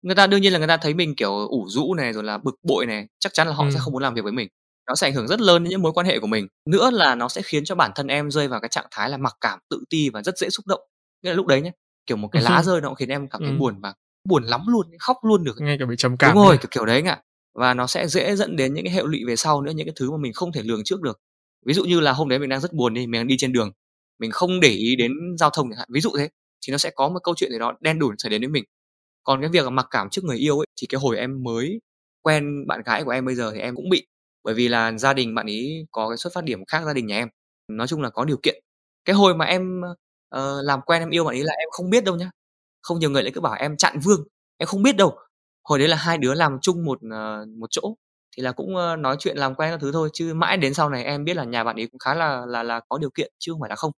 Người 0.02 0.16
ta 0.16 0.28
đương 0.28 0.42
nhiên 0.42 0.54
là 0.54 0.60
người 0.60 0.68
ta 0.68 0.78
thấy 0.78 0.94
mình, 0.94 1.16
kiểu, 1.16 1.32
ủ 1.48 1.66
rũ 1.70 1.94
này, 1.94 2.14
rồi 2.14 2.24
là 2.24 2.38
bực 2.38 2.56
bội 2.64 2.86
này, 2.86 3.08
chắc 3.20 3.34
chắn 3.34 3.48
là 3.48 3.54
họ 3.54 3.70
sẽ 3.70 3.78
Ừm. 3.78 3.84
không 3.84 3.94
muốn 3.94 4.04
làm 4.04 4.14
việc 4.14 4.22
với 4.24 4.32
mình. 4.34 4.48
Nó 4.88 4.96
sẽ 4.96 5.08
ảnh 5.08 5.14
hưởng 5.14 5.28
rất 5.28 5.42
lớn 5.42 5.64
đến 5.64 5.70
những 5.72 5.82
mối 5.82 5.92
quan 5.94 6.06
hệ 6.08 6.20
của 6.20 6.28
mình. 6.28 6.48
Nữa 6.70 6.90
là 6.92 7.16
nó 7.16 7.28
sẽ 7.30 7.42
khiến 7.42 7.66
cho 7.66 7.76
bản 7.76 7.92
thân 7.96 8.08
em 8.08 8.32
rơi 8.32 8.48
vào 8.48 8.60
cái 8.60 8.70
trạng 8.70 8.86
thái 8.92 9.10
là 9.10 9.18
mặc 9.18 9.34
cảm, 9.42 9.60
tự 9.70 9.84
ti 9.90 10.10
và 10.10 10.22
rất 10.24 10.38
dễ 10.38 10.50
xúc 10.50 10.68
động. 10.68 10.82
Nghĩa 11.24 11.30
là 11.30 11.36
lúc 11.36 11.46
đấy 11.48 11.62
nhá, 11.62 11.72
kiểu, 12.06 12.18
một 12.18 12.28
cái 12.28 12.42
lá 12.42 12.64
rơi 12.64 12.82
nó 12.82 12.88
cũng 12.90 12.96
khiến 12.96 13.10
em 13.10 13.28
cảm 13.28 13.42
thấy 13.44 13.52
Ừm. 13.52 13.60
buồn 13.60 13.80
và 13.82 13.94
buồn 14.30 14.44
lắm 14.44 14.62
luôn, 14.68 14.88
khóc 15.00 15.18
luôn 15.24 15.44
được. 15.44 15.56
Nghe 15.62 15.78
kiểu 15.78 15.88
bị 15.88 15.96
trầm 15.98 16.18
Đúng 16.24 16.34
cảm 16.34 16.36
rồi, 16.36 16.58
nhỉ? 16.58 16.58
kiểu, 16.58 16.68
kiểu 16.72 16.86
đấy 16.86 16.96
anh 16.96 17.06
ạ. 17.06 17.22
Và 17.56 17.74
nó 17.74 17.88
sẽ 17.88 18.08
dễ 18.08 18.36
dẫn 18.36 18.56
đến 18.56 18.74
những 18.74 18.86
cái 18.86 18.94
hệ 18.94 19.04
lụy 19.06 19.22
về 19.28 19.36
sau 19.36 19.62
nữa, 19.62 19.72
những 19.76 19.88
cái 19.88 19.94
thứ 19.98 20.12
mà 20.12 20.18
mình 20.18 20.34
không 20.34 20.52
thể 20.52 20.62
lường 20.64 20.84
trước 20.84 21.02
được. 21.02 21.20
Ví 21.66 21.74
dụ 21.74 21.84
như 21.86 22.00
là 22.00 22.12
hôm 22.14 22.30
đấy 22.30 22.40
mình 22.40 22.50
đang 22.50 22.62
rất 22.62 22.74
buồn 22.74 22.94
đi, 22.94 23.08
mình 23.08 23.20
đang 23.20 23.28
đi 23.28 23.36
trên 23.40 23.54
đường, 23.54 23.72
mình 24.20 24.32
không 24.32 24.60
để 24.60 24.70
ý 24.70 24.96
đến 24.96 25.12
giao 25.40 25.50
thông 25.50 25.70
chẳng 25.72 25.78
hạn, 25.80 25.88
ví 25.92 26.02
dụ 26.02 26.12
thế, 26.18 26.30
thì 26.68 26.72
nó 26.72 26.78
sẽ 26.78 26.92
có 26.96 27.10
một 27.10 27.20
câu 27.24 27.36
chuyện 27.38 27.52
gì 27.52 27.60
đó 27.60 27.74
đen 27.82 28.00
đủi 28.00 28.16
xảy 28.18 28.30
đến 28.30 28.42
với 28.42 28.50
mình. 28.50 28.64
Còn 29.24 29.42
cái 29.42 29.50
việc 29.50 29.72
mặc 29.72 29.88
cảm 29.92 30.10
trước 30.10 30.24
người 30.26 30.38
yêu 30.38 30.60
ấy, 30.60 30.66
thì 30.82 30.88
cái 30.88 31.02
hồi 31.02 31.18
em 31.18 31.44
mới 31.44 31.82
quen 32.22 32.68
bạn 32.68 32.82
gái 32.86 33.04
của 33.04 33.12
em 33.12 33.26
bây 33.26 33.36
giờ 33.36 33.52
thì 33.56 33.60
em 33.62 33.76
cũng 33.76 33.90
bị. 33.90 34.08
Bởi 34.44 34.54
vì 34.56 34.68
là 34.68 34.92
gia 34.98 35.14
đình 35.14 35.36
bạn 35.36 35.46
ấy 35.48 35.88
có 35.92 36.10
cái 36.10 36.18
xuất 36.18 36.34
phát 36.34 36.44
điểm 36.44 36.66
khác 36.66 36.84
gia 36.86 36.94
đình 36.94 37.08
nhà 37.08 37.18
em, 37.18 37.28
nói 37.68 37.88
chung 37.88 38.02
là 38.02 38.10
có 38.10 38.26
điều 38.26 38.38
kiện. 38.44 38.56
Cái 39.06 39.16
hồi 39.16 39.36
mà 39.36 39.46
em, 39.46 39.82
uh, 40.36 40.42
làm 40.66 40.82
quen 40.86 41.02
em 41.02 41.10
yêu 41.10 41.24
bạn 41.26 41.36
ấy 41.36 41.44
là 41.44 41.54
em 41.54 41.70
không 41.72 41.90
biết 41.90 42.04
đâu 42.04 42.16
nhá. 42.16 42.30
Không 42.82 43.00
nhiều 43.00 43.10
người 43.10 43.24
lại 43.24 43.32
cứ 43.36 43.42
bảo 43.42 43.54
em 43.60 43.78
chặn 43.78 44.00
vương, 44.04 44.24
em 44.58 44.68
không 44.68 44.84
biết 44.84 44.98
đâu. 44.98 45.18
Hồi 45.66 45.80
đấy 45.80 45.88
là 45.88 45.98
hai 45.98 46.18
đứa 46.18 46.34
làm 46.34 46.58
chung 46.62 46.86
một, 46.86 47.00
ờ, 47.12 47.46
một 47.60 47.68
chỗ, 47.72 47.96
thì 48.38 48.44
là 48.44 48.52
cũng, 48.52 48.76
ờ, 48.76 48.96
nói 48.96 49.16
chuyện 49.20 49.38
làm 49.38 49.56
quen 49.56 49.72
các 49.72 49.78
thứ 49.82 49.92
thôi, 49.92 50.10
chứ 50.14 50.34
mãi 50.34 50.58
đến 50.58 50.74
sau 50.74 50.90
này 50.90 51.04
em 51.04 51.24
biết 51.26 51.34
là 51.38 51.44
nhà 51.44 51.64
bạn 51.64 51.76
ấy 51.76 51.88
cũng 51.92 52.00
khá 52.00 52.14
là 52.16 52.46
là 52.48 52.64
là 52.64 52.80
có 52.90 52.98
điều 52.98 53.10
kiện 53.10 53.32
chứ 53.40 53.52
không 53.52 53.62
phải 53.62 53.70
là 53.70 53.76
không. 53.76 53.92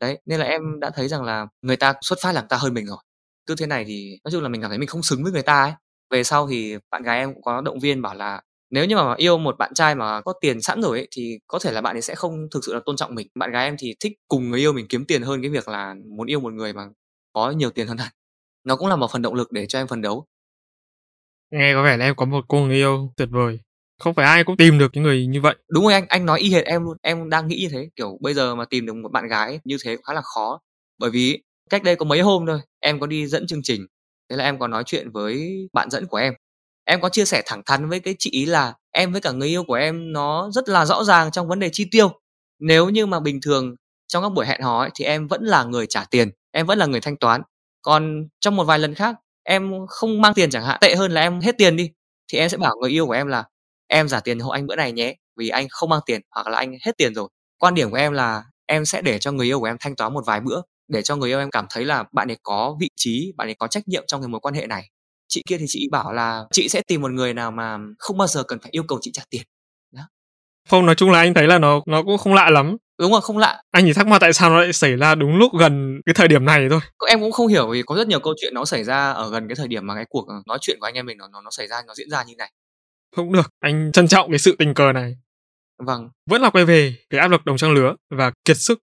Đấy, 0.00 0.18
nên 0.26 0.40
là 0.40 0.46
em 0.46 0.80
đã 0.80 0.90
thấy 0.94 1.08
rằng 1.08 1.22
là 1.24 1.46
người 1.62 1.76
ta 1.76 1.94
xuất 2.02 2.18
phát 2.22 2.32
là 2.32 2.40
người 2.40 2.48
ta 2.50 2.56
hơn 2.56 2.74
mình 2.74 2.86
rồi. 2.86 2.98
Cứ 3.46 3.54
thế 3.56 3.66
này 3.66 3.84
thì 3.86 4.18
nói 4.24 4.32
chung 4.32 4.42
là 4.42 4.48
mình 4.48 4.60
cảm 4.62 4.70
thấy 4.70 4.78
mình 4.78 4.88
không 4.88 5.02
xứng 5.02 5.22
với 5.24 5.32
người 5.32 5.42
ta 5.42 5.62
ấy. 5.62 5.72
Về 6.10 6.24
sau 6.24 6.46
thì 6.48 6.76
bạn 6.90 7.02
gái 7.02 7.18
em 7.18 7.34
cũng 7.34 7.42
có 7.42 7.60
động 7.60 7.78
viên 7.80 8.02
bảo 8.02 8.14
là 8.14 8.40
nếu 8.70 8.84
như 8.86 8.96
mà 8.96 9.14
yêu 9.16 9.38
một 9.38 9.58
bạn 9.58 9.74
trai 9.74 9.94
mà 9.94 10.20
có 10.20 10.32
tiền 10.40 10.62
sẵn 10.62 10.82
rồi 10.82 10.98
ấy, 10.98 11.08
thì 11.12 11.38
có 11.46 11.58
thể 11.58 11.72
là 11.72 11.80
bạn 11.80 11.96
ấy 11.96 12.02
sẽ 12.02 12.14
không 12.14 12.48
thực 12.50 12.64
sự 12.66 12.74
là 12.74 12.80
tôn 12.86 12.96
trọng 12.96 13.14
mình. 13.14 13.28
Bạn 13.34 13.50
gái 13.50 13.64
em 13.64 13.76
thì 13.78 13.94
thích 14.00 14.12
cùng 14.28 14.50
người 14.50 14.60
yêu 14.60 14.72
mình 14.72 14.86
kiếm 14.88 15.04
tiền 15.06 15.22
hơn 15.22 15.42
cái 15.42 15.50
việc 15.50 15.68
là 15.68 15.94
muốn 16.16 16.26
yêu 16.26 16.40
một 16.40 16.52
người 16.52 16.72
mà 16.72 16.86
có 17.32 17.50
nhiều 17.50 17.70
tiền 17.70 17.86
hơn 17.86 17.98
hẳn. 17.98 18.12
Nó 18.64 18.76
cũng 18.76 18.88
là 18.88 18.96
một 18.96 19.10
phần 19.12 19.22
động 19.22 19.34
lực 19.34 19.52
để 19.52 19.66
cho 19.68 19.80
em 19.80 19.88
phấn 19.88 20.02
đấu. 20.02 20.26
Nghe 21.52 21.74
có 21.74 21.82
vẻ 21.82 21.96
là 21.96 22.04
em 22.04 22.14
có 22.16 22.24
một 22.24 22.44
cô 22.48 22.60
người 22.60 22.76
yêu 22.76 23.12
tuyệt 23.16 23.28
vời. 23.32 23.58
Không 23.98 24.14
phải 24.14 24.26
ai 24.26 24.44
cũng 24.44 24.56
tìm 24.56 24.78
được 24.78 24.90
cái 24.92 25.02
người 25.02 25.26
như 25.26 25.40
vậy. 25.40 25.56
Đúng 25.68 25.84
rồi 25.84 25.92
anh, 25.92 26.04
anh 26.08 26.26
nói 26.26 26.40
y 26.40 26.52
hệt 26.52 26.64
em 26.64 26.84
luôn. 26.84 26.96
Em 27.02 27.30
đang 27.30 27.48
nghĩ 27.48 27.58
như 27.62 27.68
thế, 27.72 27.88
kiểu, 27.96 28.18
bây 28.20 28.34
giờ 28.34 28.54
mà 28.54 28.64
tìm 28.64 28.86
được 28.86 28.96
một 28.96 29.12
bạn 29.12 29.28
gái 29.28 29.60
như 29.64 29.76
thế 29.84 29.96
khá 30.06 30.12
là 30.12 30.20
khó. 30.20 30.60
Bởi 30.98 31.10
vì 31.10 31.42
cách 31.70 31.82
đây 31.82 31.96
có 31.96 32.04
mấy 32.04 32.20
hôm 32.20 32.46
thôi, 32.46 32.60
em 32.80 33.00
có 33.00 33.06
đi 33.06 33.26
dẫn 33.26 33.46
chương 33.46 33.62
trình, 33.62 33.86
thế 34.30 34.36
là 34.36 34.44
em 34.44 34.58
có 34.58 34.68
nói 34.68 34.82
chuyện 34.86 35.10
với 35.10 35.52
bạn 35.72 35.90
dẫn 35.90 36.06
của 36.06 36.16
em. 36.16 36.34
Em 36.84 37.00
có 37.00 37.08
chia 37.08 37.24
sẻ 37.24 37.42
thẳng 37.46 37.62
thắn 37.66 37.88
với 37.88 38.00
cái 38.00 38.14
chị 38.18 38.30
ý 38.30 38.46
là 38.46 38.74
em 38.92 39.12
với 39.12 39.20
cả 39.20 39.32
người 39.32 39.48
yêu 39.48 39.64
của 39.64 39.74
em 39.74 40.12
nó 40.12 40.50
rất 40.52 40.68
là 40.68 40.84
rõ 40.84 41.04
ràng 41.04 41.30
trong 41.30 41.48
vấn 41.48 41.60
đề 41.60 41.70
chi 41.72 41.86
tiêu. 41.90 42.10
Nếu 42.60 42.88
như 42.88 43.06
mà 43.06 43.20
bình 43.20 43.40
thường 43.42 43.74
trong 44.08 44.22
các 44.22 44.28
buổi 44.28 44.46
hẹn 44.46 44.60
hò 44.62 44.80
ấy, 44.80 44.90
thì 44.94 45.04
em 45.04 45.28
vẫn 45.28 45.44
là 45.44 45.64
người 45.64 45.86
trả 45.86 46.04
tiền, 46.10 46.30
em 46.52 46.66
vẫn 46.66 46.78
là 46.78 46.86
người 46.86 47.00
thanh 47.00 47.16
toán. 47.16 47.42
Còn 47.82 48.28
trong 48.40 48.56
một 48.56 48.64
vài 48.64 48.78
lần 48.78 48.94
khác, 48.94 49.16
em 49.44 49.72
không 49.88 50.20
mang 50.22 50.34
tiền 50.34 50.50
chẳng 50.50 50.64
hạn, 50.64 50.78
tệ 50.80 50.94
hơn 50.94 51.12
là 51.12 51.20
em 51.20 51.40
hết 51.40 51.58
tiền 51.58 51.76
đi, 51.76 51.90
thì 52.32 52.38
em 52.38 52.48
sẽ 52.48 52.56
bảo 52.56 52.74
người 52.80 52.90
yêu 52.90 53.06
của 53.06 53.12
em 53.12 53.26
là 53.26 53.44
"Em 53.88 54.08
trả 54.08 54.20
tiền 54.20 54.38
hộ 54.40 54.50
anh 54.50 54.66
bữa 54.66 54.76
này 54.76 54.92
nhé, 54.92 55.14
vì 55.36 55.48
anh 55.48 55.66
không 55.70 55.90
mang 55.90 56.00
tiền 56.06 56.20
hoặc 56.34 56.48
là 56.48 56.58
anh 56.58 56.72
hết 56.86 56.92
tiền 56.98 57.14
rồi." 57.14 57.28
Quan 57.58 57.74
điểm 57.74 57.90
của 57.90 57.96
em 57.96 58.12
là 58.12 58.44
em 58.66 58.84
sẽ 58.84 59.02
để 59.02 59.18
cho 59.18 59.32
người 59.32 59.46
yêu 59.46 59.60
của 59.60 59.66
em 59.66 59.76
thanh 59.80 59.96
toán 59.96 60.14
một 60.14 60.26
vài 60.26 60.40
bữa, 60.40 60.60
để 60.88 61.02
cho 61.02 61.16
người 61.16 61.30
yêu 61.30 61.38
em 61.38 61.50
cảm 61.50 61.66
thấy 61.70 61.84
là 61.84 62.04
bạn 62.12 62.28
ấy 62.30 62.36
có 62.42 62.76
vị 62.80 62.88
trí, 62.96 63.32
bạn 63.36 63.48
ấy 63.48 63.54
có 63.58 63.66
trách 63.66 63.88
nhiệm 63.88 64.04
trong 64.06 64.20
cái 64.22 64.28
mối 64.28 64.40
quan 64.40 64.54
hệ 64.54 64.66
này. 64.66 64.88
Chị 65.28 65.42
kia 65.48 65.58
thì 65.58 65.64
chị 65.68 65.80
ấy 65.84 65.88
bảo 65.92 66.12
là 66.12 66.44
chị 66.52 66.68
sẽ 66.68 66.82
tìm 66.88 67.00
một 67.02 67.10
người 67.12 67.34
nào 67.34 67.50
mà 67.50 67.78
không 67.98 68.18
bao 68.18 68.28
giờ 68.28 68.42
cần 68.42 68.58
phải 68.62 68.70
yêu 68.72 68.82
cầu 68.88 68.98
chị 69.02 69.10
trả 69.14 69.22
tiền. 69.30 69.42
Không, 70.68 70.86
nói 70.86 70.94
chung 70.94 71.10
là 71.10 71.18
anh 71.18 71.34
thấy 71.34 71.46
là 71.46 71.58
nó 71.58 71.80
nó 71.86 72.02
cũng 72.02 72.18
không 72.18 72.34
lạ 72.34 72.50
lắm. 72.50 72.76
Đúng 72.98 73.12
rồi, 73.12 73.20
không 73.20 73.38
lạ. 73.38 73.62
Anh 73.70 73.84
chỉ 73.84 73.92
thắc 73.92 74.06
mắc 74.06 74.18
tại 74.18 74.32
sao 74.32 74.50
nó 74.50 74.60
lại 74.60 74.72
xảy 74.72 74.96
ra 74.96 75.14
đúng 75.14 75.36
lúc 75.36 75.52
gần 75.58 76.00
cái 76.06 76.14
thời 76.14 76.28
điểm 76.28 76.44
này 76.44 76.68
thôi. 76.70 76.80
Em 77.08 77.20
cũng 77.20 77.32
không 77.32 77.46
hiểu 77.46 77.68
vì 77.70 77.82
có 77.82 77.96
rất 77.96 78.08
nhiều 78.08 78.20
câu 78.20 78.34
chuyện 78.40 78.54
nó 78.54 78.64
xảy 78.64 78.84
ra 78.84 79.10
ở 79.12 79.30
gần 79.30 79.48
cái 79.48 79.56
thời 79.56 79.68
điểm 79.68 79.86
mà 79.86 79.94
cái 79.94 80.04
cuộc, 80.08 80.26
nói 80.46 80.58
chuyện 80.60 80.76
của 80.80 80.86
anh 80.86 80.94
em 80.94 81.06
mình 81.06 81.18
nó 81.18 81.28
nó 81.32 81.40
nó 81.40 81.50
xảy 81.50 81.68
ra, 81.68 81.82
nó 81.86 81.94
diễn 81.94 82.10
ra 82.10 82.22
như 82.22 82.34
này. 82.38 82.52
Không 83.16 83.32
được, 83.32 83.50
anh 83.60 83.92
trân 83.92 84.08
trọng 84.08 84.30
cái 84.30 84.38
sự 84.38 84.56
tình 84.58 84.74
cờ 84.74 84.92
này. 84.92 85.16
Vâng. 85.78 86.08
Vẫn 86.30 86.42
là 86.42 86.50
quay 86.50 86.64
về 86.64 86.94
cái 87.10 87.20
áp 87.20 87.28
lực 87.28 87.44
đồng 87.44 87.56
trang 87.56 87.72
lứa 87.72 87.94
và 88.10 88.32
kiệt 88.44 88.56
sức. 88.56 88.78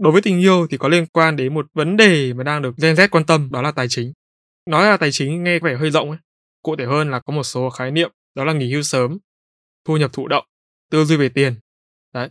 Đối 0.00 0.12
với 0.12 0.22
tình 0.22 0.40
yêu 0.40 0.66
thì 0.70 0.76
có 0.76 0.88
liên 0.88 1.06
quan 1.06 1.36
đến 1.36 1.54
một 1.54 1.66
vấn 1.74 1.96
đề 1.96 2.32
mà 2.32 2.44
đang 2.44 2.62
được 2.62 2.74
Gen 2.82 2.94
Z 2.94 3.08
quan 3.10 3.24
tâm, 3.24 3.48
đó 3.52 3.62
là 3.62 3.72
tài 3.72 3.88
chính. 3.88 4.12
Nói 4.70 4.86
là 4.86 4.96
tài 4.96 5.10
chính 5.12 5.44
nghe 5.44 5.58
vẻ 5.58 5.76
hơi 5.76 5.90
rộng 5.90 6.10
ấy. 6.10 6.18
Cụ 6.62 6.76
thể 6.76 6.84
hơn 6.84 7.10
là 7.10 7.20
có 7.20 7.32
một 7.32 7.42
số 7.42 7.70
khái 7.70 7.90
niệm 7.90 8.10
đó 8.34 8.44
là 8.44 8.52
nghỉ 8.52 8.72
hưu 8.72 8.82
sớm, 8.82 9.18
thu 9.88 9.96
nhập 9.96 10.12
thụ 10.12 10.28
động, 10.28 10.44
tư 10.90 11.04
duy 11.04 11.16
về 11.16 11.28
tiền. 11.28 11.54
Đấy. 12.14 12.28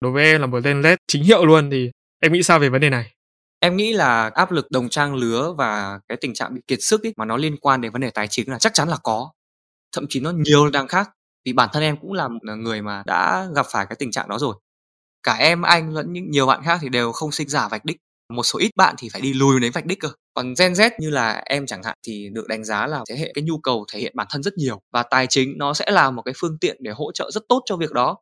Đối 0.00 0.12
với 0.12 0.24
em 0.24 0.40
là 0.40 0.46
một 0.46 0.60
tên 0.64 0.82
led 0.82 0.98
chính 1.06 1.24
hiệu 1.24 1.46
luôn 1.46 1.70
thì 1.70 1.90
em 2.20 2.32
nghĩ 2.32 2.42
sao 2.42 2.58
về 2.58 2.68
vấn 2.68 2.80
đề 2.80 2.90
này? 2.90 3.12
Em 3.60 3.76
nghĩ 3.76 3.92
là 3.92 4.30
áp 4.34 4.52
lực 4.52 4.70
đồng 4.70 4.88
trang 4.88 5.14
lứa 5.14 5.54
và 5.58 6.00
cái 6.08 6.16
tình 6.20 6.34
trạng 6.34 6.54
bị 6.54 6.60
kiệt 6.66 6.78
sức 6.82 7.02
ý, 7.02 7.12
mà 7.16 7.24
nó 7.24 7.36
liên 7.36 7.56
quan 7.56 7.80
đến 7.80 7.92
vấn 7.92 8.00
đề 8.00 8.10
tài 8.10 8.28
chính 8.28 8.50
là 8.50 8.58
chắc 8.58 8.74
chắn 8.74 8.88
là 8.88 8.96
có. 9.02 9.30
Thậm 9.92 10.06
chí 10.08 10.20
nó 10.20 10.30
nhiều 10.30 10.70
đang 10.70 10.88
khác, 10.88 11.10
vì 11.44 11.52
bản 11.52 11.68
thân 11.72 11.82
em 11.82 11.96
cũng 11.96 12.12
là 12.12 12.28
một 12.28 12.38
người 12.58 12.82
mà 12.82 13.02
đã 13.06 13.46
gặp 13.56 13.66
phải 13.72 13.86
cái 13.86 13.96
tình 13.98 14.10
trạng 14.10 14.28
đó 14.28 14.38
rồi. 14.38 14.54
Cả 15.22 15.32
em, 15.34 15.62
anh 15.62 15.94
lẫn 15.94 16.12
những 16.12 16.30
nhiều 16.30 16.46
bạn 16.46 16.62
khác 16.64 16.78
thì 16.82 16.88
đều 16.88 17.12
không 17.12 17.32
sinh 17.32 17.48
giả 17.48 17.68
vạch 17.68 17.84
đích. 17.84 17.96
Một 18.30 18.42
số 18.42 18.58
ít 18.58 18.70
bạn 18.76 18.94
thì 18.98 19.08
phải 19.12 19.20
đi 19.20 19.32
lùi 19.32 19.60
đến 19.60 19.72
vạch 19.72 19.86
đích 19.86 20.00
cơ. 20.00 20.08
Còn 20.34 20.54
Gen 20.58 20.72
Z 20.72 20.90
như 20.98 21.10
là 21.10 21.42
em 21.46 21.66
chẳng 21.66 21.82
hạn 21.82 21.98
thì 22.06 22.28
được 22.32 22.46
đánh 22.48 22.64
giá 22.64 22.86
là 22.86 23.04
thế 23.08 23.16
hệ 23.16 23.32
cái 23.34 23.44
nhu 23.44 23.58
cầu 23.58 23.84
thể 23.92 24.00
hiện 24.00 24.12
bản 24.16 24.26
thân 24.30 24.42
rất 24.42 24.54
nhiều 24.56 24.80
và 24.92 25.02
tài 25.02 25.26
chính 25.26 25.54
nó 25.58 25.74
sẽ 25.74 25.90
là 25.90 26.10
một 26.10 26.22
cái 26.22 26.34
phương 26.36 26.58
tiện 26.60 26.76
để 26.80 26.90
hỗ 26.90 27.12
trợ 27.12 27.30
rất 27.30 27.42
tốt 27.48 27.62
cho 27.64 27.76
việc 27.76 27.92
đó. 27.92 28.16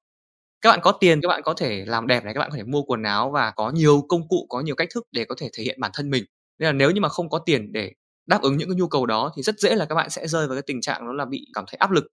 Các 0.60 0.70
bạn 0.70 0.80
có 0.82 0.92
tiền, 0.92 1.20
các 1.20 1.28
bạn 1.28 1.42
có 1.44 1.54
thể 1.54 1.84
làm 1.86 2.06
đẹp 2.06 2.24
này, 2.24 2.34
các 2.34 2.40
bạn 2.40 2.50
có 2.50 2.56
thể 2.56 2.62
mua 2.64 2.82
quần 2.82 3.02
áo 3.02 3.30
và 3.30 3.52
có 3.56 3.70
nhiều 3.70 4.04
công 4.08 4.28
cụ, 4.28 4.46
có 4.48 4.60
nhiều 4.60 4.74
cách 4.74 4.88
thức 4.94 5.04
để 5.12 5.24
có 5.24 5.34
thể 5.38 5.50
thể 5.52 5.64
hiện 5.64 5.80
bản 5.80 5.90
thân 5.94 6.10
mình. 6.10 6.24
Nên 6.58 6.66
là 6.66 6.72
nếu 6.72 6.90
như 6.90 7.00
mà 7.00 7.08
không 7.08 7.30
có 7.30 7.38
tiền 7.38 7.72
để 7.72 7.92
đáp 8.26 8.42
ứng 8.42 8.56
những 8.56 8.68
cái 8.68 8.76
nhu 8.76 8.88
cầu 8.88 9.06
đó 9.06 9.32
thì 9.36 9.42
rất 9.42 9.58
dễ 9.58 9.74
là 9.74 9.84
các 9.84 9.94
bạn 9.94 10.10
sẽ 10.10 10.28
rơi 10.28 10.46
vào 10.48 10.56
cái 10.56 10.62
tình 10.66 10.80
trạng 10.80 11.06
đó 11.06 11.12
là 11.12 11.24
bị 11.24 11.46
cảm 11.54 11.64
thấy 11.68 11.76
áp 11.78 11.90
lực. 11.90 12.04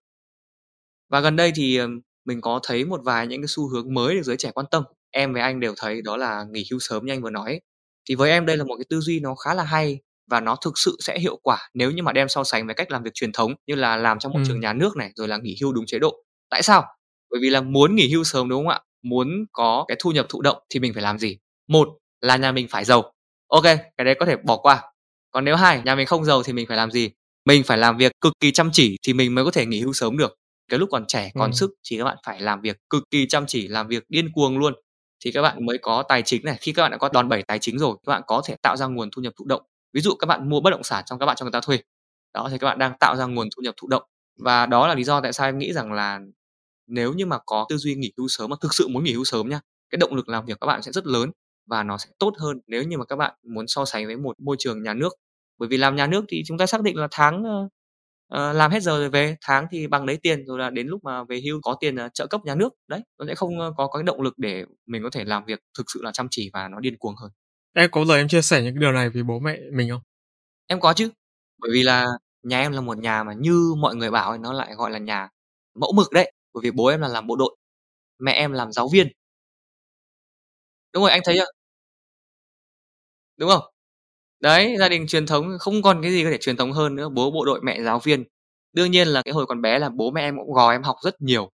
Và 1.10 1.20
gần 1.20 1.36
đây 1.36 1.52
thì, 1.56 1.80
mình 2.26 2.42
có 2.42 2.60
thấy 2.64 2.86
một 2.86 3.02
vài 3.04 3.28
những 3.28 3.42
cái 3.42 3.48
xu 3.48 3.70
hướng 3.70 3.94
mới 3.94 4.16
được 4.16 4.24
giới 4.24 4.38
trẻ 4.38 4.52
quan 4.52 4.66
tâm. 4.72 4.84
em 5.12 5.34
với 5.34 5.42
anh 5.42 5.60
đều 5.60 5.74
thấy 5.78 6.02
đó 6.02 6.18
là 6.18 6.46
nghỉ 6.52 6.66
hưu 6.72 6.80
sớm 6.80 7.06
như 7.06 7.14
anh 7.14 7.22
vừa 7.22 7.30
nói. 7.30 7.62
Thì 8.10 8.16
với 8.16 8.32
em 8.32 8.46
đây 8.46 8.58
là 8.58 8.64
một 8.64 8.76
cái 8.78 8.86
tư 8.90 9.00
duy 9.00 9.20
nó 9.20 9.36
khá 9.36 9.54
là 9.54 9.64
hay 9.64 10.00
và 10.32 10.40
nó 10.40 10.56
thực 10.66 10.78
sự 10.78 10.98
sẽ 11.00 11.20
hiệu 11.20 11.40
quả 11.44 11.58
nếu 11.74 11.92
như 11.92 12.04
mà 12.04 12.12
đem 12.14 12.30
so 12.30 12.44
sánh 12.44 12.66
với 12.66 12.76
cách 12.76 12.92
làm 12.92 13.04
việc 13.04 13.14
truyền 13.14 13.32
thống 13.32 13.54
như 13.68 13.76
là 13.76 13.98
làm 13.98 14.20
trong 14.20 14.34
môi 14.34 14.42
trường 14.48 14.56
Ừm. 14.56 14.62
nhà 14.62 14.74
nước 14.74 14.98
này, 14.98 15.12
rồi 15.16 15.28
là 15.28 15.38
nghỉ 15.38 15.58
hưu 15.62 15.74
đúng 15.74 15.86
chế 15.86 16.00
độ. 16.00 16.16
Tại 16.50 16.64
sao? 16.64 16.84
Bởi 17.32 17.40
vì 17.42 17.50
là 17.50 17.62
muốn 17.62 17.96
nghỉ 17.96 18.10
hưu 18.14 18.24
sớm, 18.24 18.50
đúng 18.50 18.64
không 18.64 18.70
ạ? 18.70 18.80
Muốn 19.04 19.46
có 19.52 19.86
cái 19.88 19.98
thu 20.00 20.12
nhập 20.12 20.26
thụ 20.30 20.42
động 20.42 20.58
thì 20.70 20.80
mình 20.80 20.94
phải 20.94 21.04
làm 21.04 21.20
gì? 21.20 21.38
Một 21.68 21.88
là 22.22 22.38
nhà 22.38 22.52
mình 22.52 22.68
phải 22.70 22.86
giàu. 22.86 23.12
Ô 23.48 23.62
kê, 23.62 23.78
cái 23.98 24.06
đấy 24.06 24.16
có 24.20 24.26
thể 24.26 24.36
bỏ 24.38 24.58
qua. 24.58 24.82
Còn 25.32 25.46
nếu 25.46 25.56
hai, 25.56 25.82
nhà 25.86 25.96
mình 25.96 26.06
không 26.06 26.26
giàu 26.26 26.44
thì 26.44 26.54
mình 26.54 26.68
phải 26.68 26.78
làm 26.78 26.92
gì? 26.92 27.10
Mình 27.46 27.64
phải 27.64 27.78
làm 27.78 27.98
việc 27.98 28.12
cực 28.22 28.34
kỳ 28.40 28.52
chăm 28.52 28.70
chỉ 28.74 28.98
thì 29.08 29.14
mình 29.14 29.36
mới 29.36 29.46
có 29.46 29.52
thể 29.52 29.66
nghỉ 29.66 29.82
hưu 29.82 29.94
sớm 29.94 30.18
được. 30.18 30.36
Cái 30.72 30.80
lúc 30.80 30.90
còn 30.92 31.06
trẻ, 31.08 31.32
còn 31.36 31.46
Ừm. 31.50 31.54
sức 31.54 31.72
thì 31.90 31.98
các 31.98 32.04
bạn 32.04 32.18
phải 32.26 32.42
làm 32.42 32.62
việc 32.62 32.78
cực 32.90 33.04
kỳ 33.12 33.28
chăm 33.28 33.46
chỉ, 33.48 33.68
làm 33.68 33.88
việc 33.88 34.04
điên 34.10 34.32
cuồng 34.34 34.58
luôn 34.58 34.74
thì 35.20 35.32
các 35.32 35.42
bạn 35.42 35.66
mới 35.66 35.78
có 35.78 36.04
tài 36.10 36.22
chính 36.22 36.46
này. 36.46 36.58
Khi 36.62 36.74
các 36.74 36.82
bạn 36.82 36.92
đã 36.92 36.98
có 36.98 37.10
đòn 37.14 37.30
bẩy 37.30 37.44
tài 37.44 37.60
chính 37.60 37.80
rồi, 37.80 37.96
các 38.06 38.12
bạn 38.12 38.22
có 38.28 38.42
thể 38.46 38.56
tạo 38.62 38.78
ra 38.78 38.86
nguồn 38.88 39.10
thu 39.12 39.22
nhập 39.22 39.34
thụ 39.38 39.46
động. 39.46 39.62
Ví 39.94 40.02
dụ 40.02 40.16
các 40.16 40.26
bạn 40.26 40.50
mua 40.50 40.62
bất 40.62 40.70
động 40.70 40.84
sản 40.84 41.04
trong 41.06 41.20
các 41.20 41.26
bạn 41.26 41.36
cho 41.36 41.44
người 41.46 41.52
ta 41.52 41.62
thuê. 41.62 41.80
Đó, 42.34 42.48
thì 42.52 42.58
các 42.58 42.68
bạn 42.68 42.80
đang 42.80 42.94
tạo 43.00 43.16
ra 43.16 43.26
nguồn 43.26 43.48
thu 43.56 43.62
nhập 43.64 43.74
thụ 43.78 43.88
động. 43.88 44.04
Và 44.40 44.66
đó 44.66 44.88
là 44.88 44.96
lý 44.96 45.04
do 45.04 45.22
tại 45.22 45.34
sao 45.34 45.48
em 45.48 45.58
nghĩ 45.58 45.74
rằng 45.74 45.94
là 45.94 46.20
nếu 46.88 47.14
như 47.14 47.26
mà 47.26 47.38
có 47.46 47.66
tư 47.70 47.78
duy 47.78 47.96
nghỉ 47.96 48.12
hưu 48.18 48.28
sớm 48.28 48.50
mà 48.50 48.56
thực 48.62 48.74
sự 48.74 48.88
muốn 48.88 49.04
nghỉ 49.04 49.14
hưu 49.14 49.24
sớm 49.24 49.50
nhá, 49.50 49.60
cái 49.90 49.98
động 49.98 50.16
lực 50.16 50.30
làm 50.30 50.46
việc 50.46 50.58
các 50.62 50.68
bạn 50.68 50.82
sẽ 50.82 50.92
rất 50.92 51.08
lớn 51.08 51.32
và 51.68 51.84
nó 51.84 51.98
sẽ 51.98 52.10
tốt 52.20 52.34
hơn 52.40 52.60
nếu 52.68 52.84
như 52.84 52.98
mà 52.98 53.06
các 53.06 53.16
bạn 53.16 53.34
muốn 53.44 53.68
so 53.68 53.86
sánh 53.86 54.06
với 54.06 54.18
một 54.18 54.40
môi 54.40 54.56
trường 54.60 54.84
nhà 54.84 54.94
nước. 54.94 55.10
Bởi 55.58 55.70
vì 55.70 55.78
làm 55.78 55.96
nhà 55.96 56.08
nước 56.08 56.26
thì 56.30 56.44
chúng 56.46 56.58
ta 56.58 56.66
xác 56.66 56.82
định 56.82 56.98
là 56.98 57.08
tháng, 57.12 57.44
ờ, 57.44 57.70
ờ, 58.28 58.54
làm 58.54 58.72
hết 58.72 58.84
giờ 58.84 59.00
rồi 59.00 59.10
về, 59.10 59.36
tháng 59.42 59.68
thì 59.72 59.88
bằng 59.88 60.06
đấy 60.06 60.18
tiền, 60.24 60.46
rồi 60.46 60.60
là 60.60 60.70
đến 60.70 60.88
lúc 60.88 61.04
mà 61.04 61.24
về 61.24 61.42
hưu 61.46 61.60
có 61.64 61.76
tiền, 61.80 61.96
ờ, 61.96 62.10
trợ 62.14 62.28
cấp 62.28 62.42
nhà 62.46 62.56
nước. 62.56 62.70
Đấy, 62.88 63.02
nó 63.20 63.26
sẽ 63.28 63.36
không, 63.36 63.60
ơ, 63.60 63.74
có 63.78 63.88
cái 63.88 64.04
động 64.04 64.22
lực 64.22 64.34
để 64.38 64.66
mình 64.88 65.04
có 65.04 65.10
thể 65.10 65.26
làm 65.26 65.46
việc 65.46 65.60
thực 65.78 65.84
sự 65.94 66.02
là 66.04 66.12
chăm 66.14 66.28
chỉ 66.32 66.50
và 66.54 66.68
nó 66.68 66.80
điên 66.80 66.98
cuồng 67.00 67.16
hơn. 67.22 67.32
Em 67.76 67.92
có 67.92 68.02
bao 68.02 68.06
giờ 68.06 68.16
em 68.16 68.28
chia 68.28 68.42
sẻ 68.42 68.62
những 68.64 68.76
cái 68.76 68.82
điều 68.82 68.92
này 68.92 69.10
với 69.10 69.24
bố 69.24 69.40
mẹ 69.40 69.60
mình 69.74 69.90
không? 69.90 70.02
Em 70.68 70.80
có 70.80 70.94
chứ. 70.94 71.10
Bởi 71.62 71.72
vì 71.74 71.84
là 71.84 72.08
nhà 72.44 72.60
em 72.62 72.72
là 72.72 72.82
một 72.82 72.98
nhà 72.98 73.24
mà 73.24 73.34
như 73.40 73.76
mọi 73.80 73.96
người 73.96 74.12
bảo 74.12 74.30
ấy, 74.30 74.40
nó 74.40 74.54
lại 74.54 74.76
gọi 74.76 74.92
là 74.92 75.00
nhà 75.00 75.30
mẫu 75.82 75.94
mực 75.96 76.12
đấy. 76.14 76.34
Bởi 76.54 76.62
vì 76.64 76.72
bố 76.72 76.88
em 76.88 77.02
là 77.02 77.08
làm 77.08 77.28
bộ 77.28 77.36
đội, 77.36 77.58
mẹ 78.20 78.32
em 78.34 78.52
làm 78.54 78.74
giáo 78.74 78.90
viên. 78.94 79.08
Đúng 80.94 81.04
rồi, 81.04 81.12
anh 81.12 81.22
thấy 81.26 81.36
chưa? 81.38 81.46
Đúng 83.38 83.50
không? 83.50 83.75
Đấy, 84.46 84.76
gia 84.80 84.90
đình 84.90 85.08
truyền 85.08 85.26
thống 85.26 85.58
không 85.60 85.82
còn 85.82 86.02
cái 86.02 86.12
gì 86.12 86.24
có 86.24 86.30
thể 86.32 86.38
truyền 86.38 86.56
thống 86.58 86.72
hơn 86.72 86.96
nữa, 86.96 87.10
bố 87.10 87.32
bộ 87.32 87.46
đội, 87.46 87.60
mẹ 87.64 87.82
giáo 87.84 88.00
viên. 88.00 88.24
Đương 88.74 88.92
nhiên 88.92 89.08
là 89.08 89.22
cái 89.26 89.34
hồi 89.34 89.46
còn 89.46 89.62
bé 89.62 89.80
là 89.80 89.90
bố 89.90 90.12
mẹ 90.12 90.22
em 90.22 90.38
cũng 90.38 90.54
gò 90.54 90.72
em 90.72 90.84
học 90.84 90.96
rất 91.04 91.22
nhiều. 91.22 91.50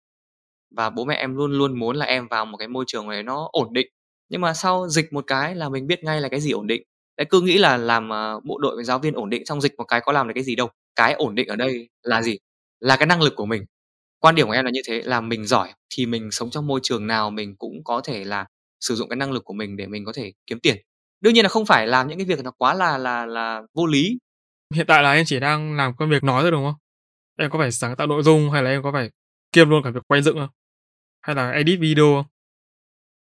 Và 0.76 0.90
bố 0.90 1.04
mẹ 1.04 1.14
em 1.16 1.36
luôn 1.36 1.52
luôn 1.52 1.78
muốn 1.78 1.96
là 1.96 2.06
em 2.06 2.28
vào 2.28 2.46
một 2.46 2.56
cái 2.58 2.68
môi 2.68 2.84
trường 2.88 3.08
này 3.08 3.22
nó 3.22 3.48
ổn 3.52 3.72
định. 3.72 3.86
Nhưng 4.30 4.40
mà 4.40 4.54
sau 4.54 4.88
dịch 4.88 5.12
một 5.12 5.24
cái 5.26 5.54
là 5.54 5.68
mình 5.68 5.86
biết 5.86 6.04
ngay 6.04 6.20
là 6.20 6.28
cái 6.28 6.40
gì 6.40 6.50
ổn 6.52 6.66
định. 6.66 6.82
Đấy, 7.18 7.26
cứ 7.30 7.40
nghĩ 7.40 7.58
là 7.58 7.76
làm, 7.76 8.08
ờ, 8.10 8.40
bộ 8.44 8.58
đội 8.58 8.76
với 8.76 8.84
giáo 8.84 8.98
viên 8.98 9.14
ổn 9.14 9.30
định, 9.30 9.46
xong 9.46 9.60
dịch 9.62 9.72
một 9.78 9.84
cái 9.84 10.00
có 10.00 10.12
làm 10.12 10.28
được 10.28 10.34
cái 10.34 10.44
gì 10.44 10.56
đâu. 10.56 10.68
Cái 10.96 11.12
ổn 11.14 11.34
định 11.34 11.48
ở 11.48 11.56
đây 11.56 11.88
là 12.04 12.22
gì? 12.22 12.38
Là 12.80 12.96
cái 12.96 13.06
năng 13.06 13.22
lực 13.22 13.34
của 13.36 13.46
mình. 13.46 13.64
Quan 14.20 14.34
điểm 14.34 14.46
của 14.48 14.52
em 14.52 14.64
là 14.66 14.70
như 14.74 14.82
thế, 14.88 15.02
là 15.04 15.20
mình 15.20 15.46
giỏi 15.46 15.70
thì 15.96 16.06
mình 16.06 16.30
sống 16.32 16.50
trong 16.50 16.66
môi 16.66 16.80
trường 16.82 17.06
nào 17.06 17.30
mình 17.30 17.56
cũng 17.58 17.84
có 17.84 18.00
thể 18.04 18.24
là 18.24 18.46
sử 18.80 18.94
dụng 18.96 19.10
cái 19.10 19.16
năng 19.16 19.32
lực 19.32 19.44
của 19.44 19.54
mình 19.54 19.76
để 19.78 19.86
mình 19.88 20.04
có 20.06 20.12
thể 20.16 20.32
kiếm 20.46 20.60
tiền. 20.60 20.76
Đương 21.20 21.34
nhiên 21.34 21.44
là 21.44 21.48
không 21.48 21.66
phải 21.66 21.86
làm 21.86 22.08
những 22.08 22.18
cái 22.18 22.24
việc 22.24 22.44
nó 22.44 22.50
quá 22.50 22.74
là 22.74 22.98
là 22.98 23.26
là 23.26 23.62
vô 23.74 23.86
lý. 23.86 24.18
Hiện 24.74 24.86
tại 24.86 25.02
là 25.02 25.12
em 25.12 25.24
chỉ 25.26 25.40
đang 25.40 25.76
làm 25.76 25.96
công 25.96 26.10
việc 26.10 26.24
nói 26.24 26.42
thôi, 26.42 26.50
đúng 26.50 26.64
không? 26.64 26.74
Em 27.38 27.50
có 27.50 27.58
phải 27.58 27.72
sáng 27.72 27.96
tạo 27.96 28.06
nội 28.06 28.22
dung 28.22 28.50
hay 28.50 28.62
là 28.62 28.70
em 28.70 28.82
có 28.82 28.92
phải 28.92 29.10
kiêm 29.52 29.70
luôn 29.70 29.82
cả 29.84 29.90
việc 29.90 30.00
quay 30.08 30.22
dựng 30.22 30.36
không? 30.38 30.48
Hay 31.20 31.36
là 31.36 31.50
edit 31.50 31.80
video 31.80 32.04
không? 32.14 32.24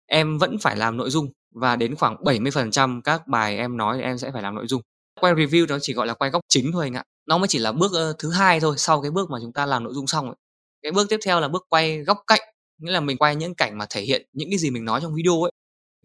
Em 0.06 0.38
vẫn 0.38 0.58
phải 0.58 0.76
làm 0.76 0.96
nội 0.96 1.10
dung 1.10 1.28
và 1.54 1.76
đến 1.76 1.94
khoảng 1.96 2.16
70% 2.24 3.02
các 3.02 3.28
bài 3.28 3.56
em 3.56 3.76
nói 3.76 3.96
thì 3.96 4.02
em 4.02 4.18
sẽ 4.18 4.30
phải 4.32 4.42
làm 4.42 4.54
nội 4.54 4.66
dung. 4.66 4.82
Quay 5.20 5.34
review 5.34 5.66
nó 5.68 5.78
chỉ 5.82 5.94
gọi 5.94 6.06
là 6.06 6.14
quay 6.14 6.30
góc 6.30 6.42
chính 6.48 6.72
thôi 6.72 6.84
anh 6.86 6.94
ạ. 6.94 7.02
Nó 7.26 7.38
mới 7.38 7.48
chỉ 7.48 7.58
là 7.58 7.72
bước, 7.72 8.16
thứ 8.18 8.30
hai 8.30 8.60
thôi, 8.60 8.74
sau 8.78 9.02
cái 9.02 9.10
bước 9.10 9.30
mà 9.30 9.38
chúng 9.42 9.52
ta 9.52 9.66
làm 9.66 9.84
nội 9.84 9.94
dung 9.94 10.06
xong 10.06 10.26
ấy. 10.26 10.36
Cái 10.82 10.92
bước 10.92 11.08
tiếp 11.08 11.18
theo 11.24 11.40
là 11.40 11.48
bước 11.48 11.66
quay 11.68 11.98
góc 11.98 12.18
cạnh, 12.26 12.40
nghĩa 12.78 12.92
là 12.92 13.00
mình 13.00 13.16
quay 13.18 13.36
những 13.36 13.54
cảnh 13.54 13.78
mà 13.78 13.86
thể 13.90 14.02
hiện 14.02 14.26
những 14.32 14.50
cái 14.50 14.58
gì 14.58 14.70
mình 14.70 14.84
nói 14.84 15.00
trong 15.00 15.14
video 15.14 15.42
ấy. 15.42 15.52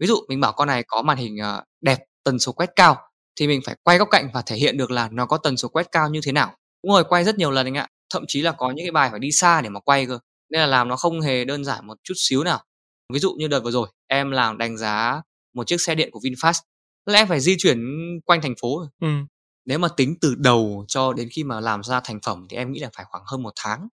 Ví 0.00 0.06
dụ 0.06 0.16
mình 0.28 0.40
bảo 0.40 0.52
con 0.52 0.68
này 0.68 0.82
có 0.88 1.02
màn 1.02 1.16
hình, 1.18 1.36
ờ, 1.38 1.62
đẹp, 1.80 1.98
tần 2.24 2.38
số 2.38 2.52
quét 2.52 2.70
cao 2.76 2.96
thì 3.40 3.46
mình 3.46 3.60
phải 3.66 3.76
quay 3.84 3.98
góc 3.98 4.08
cạnh 4.10 4.28
và 4.34 4.42
thể 4.46 4.56
hiện 4.56 4.76
được 4.76 4.90
là 4.90 5.08
nó 5.12 5.26
có 5.26 5.36
tần 5.38 5.56
số 5.56 5.68
quét 5.68 5.92
cao 5.92 6.08
như 6.10 6.20
thế 6.24 6.32
nào. 6.32 6.54
Đúng 6.84 6.92
rồi, 6.92 7.04
quay 7.08 7.24
rất 7.24 7.38
nhiều 7.38 7.50
lần 7.50 7.66
anh 7.66 7.76
ạ. 7.76 7.88
Thậm 8.14 8.24
chí 8.28 8.42
là 8.42 8.52
có 8.52 8.70
những 8.70 8.84
cái 8.86 8.90
bài 8.92 9.10
phải 9.10 9.18
đi 9.20 9.32
xa 9.32 9.60
để 9.60 9.68
mà 9.68 9.80
quay 9.80 10.06
cơ, 10.06 10.18
nên 10.50 10.60
là 10.60 10.66
làm 10.66 10.88
nó 10.88 10.96
không 10.96 11.20
hề 11.20 11.44
đơn 11.44 11.64
giản 11.64 11.86
một 11.86 11.98
chút 12.04 12.14
xíu 12.16 12.44
nào. 12.44 12.62
Ví 13.12 13.18
dụ 13.18 13.32
như 13.38 13.48
đợt 13.48 13.60
vừa 13.60 13.70
rồi, 13.70 13.88
em 14.06 14.30
làm 14.30 14.58
đánh 14.58 14.76
giá 14.76 15.22
một 15.54 15.66
chiếc 15.66 15.80
xe 15.80 15.94
điện 15.94 16.10
của 16.12 16.20
VinFast, 16.20 16.60
là 17.06 17.18
em 17.18 17.28
phải 17.28 17.40
di 17.40 17.56
chuyển 17.58 17.78
quanh 18.26 18.40
thành 18.42 18.54
phố. 18.62 18.82
Ừm. 19.02 19.26
Nếu 19.66 19.78
mà 19.78 19.88
tính 19.96 20.14
từ 20.20 20.34
đầu 20.38 20.84
cho 20.88 21.12
đến 21.12 21.28
khi 21.32 21.44
mà 21.44 21.60
làm 21.60 21.82
ra 21.82 22.00
thành 22.04 22.18
phẩm 22.26 22.46
thì 22.50 22.56
em 22.56 22.72
nghĩ 22.72 22.80
là 22.80 22.90
phải 22.96 23.04
khoảng 23.08 23.24
hơn 23.26 23.42
1 23.42 23.52
tháng. 23.56 23.88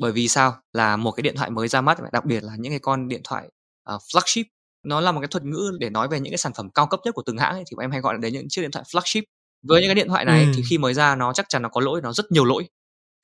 Bởi 0.00 0.12
vì 0.12 0.28
sao? 0.28 0.56
Là 0.72 0.96
một 0.96 1.12
cái 1.12 1.22
điện 1.22 1.36
thoại 1.36 1.50
mới 1.50 1.68
ra 1.68 1.80
mắt, 1.80 1.98
đặc 2.12 2.24
biệt 2.24 2.44
là 2.44 2.52
những 2.58 2.72
cái 2.72 2.78
con 2.80 3.08
điện 3.08 3.20
thoại, 3.24 3.50
ờ, 3.84 3.98
flagship. 4.14 4.44
Nó 4.82 5.00
là 5.00 5.12
một 5.12 5.20
cái 5.20 5.28
thuật 5.28 5.44
ngữ 5.44 5.76
để 5.80 5.90
nói 5.90 6.08
về 6.08 6.20
những 6.20 6.30
cái 6.32 6.38
sản 6.38 6.52
phẩm 6.56 6.70
cao 6.70 6.86
cấp 6.86 7.00
nhất 7.04 7.14
của 7.14 7.22
từng 7.26 7.38
hãng 7.38 7.52
ấy, 7.54 7.62
thì 7.70 7.74
bọn 7.76 7.84
em 7.84 7.90
hay 7.90 8.00
gọi 8.00 8.14
là 8.14 8.18
đấy 8.20 8.30
những 8.32 8.46
chiếc 8.48 8.62
điện 8.62 8.70
thoại 8.70 8.84
flagship. 8.92 9.22
Với 9.68 9.80
những 9.80 9.88
cái 9.88 9.94
điện 9.94 10.08
thoại 10.08 10.24
này 10.24 10.44
thì 10.44 10.62
Ừm. 10.62 10.64
khi 10.70 10.78
mới 10.78 10.94
ra 10.94 11.16
nó 11.16 11.32
chắc 11.32 11.48
chắn 11.48 11.62
nó 11.62 11.68
có 11.68 11.80
lỗi, 11.80 12.00
nó 12.02 12.12
rất 12.12 12.32
nhiều 12.32 12.44
lỗi. 12.44 12.68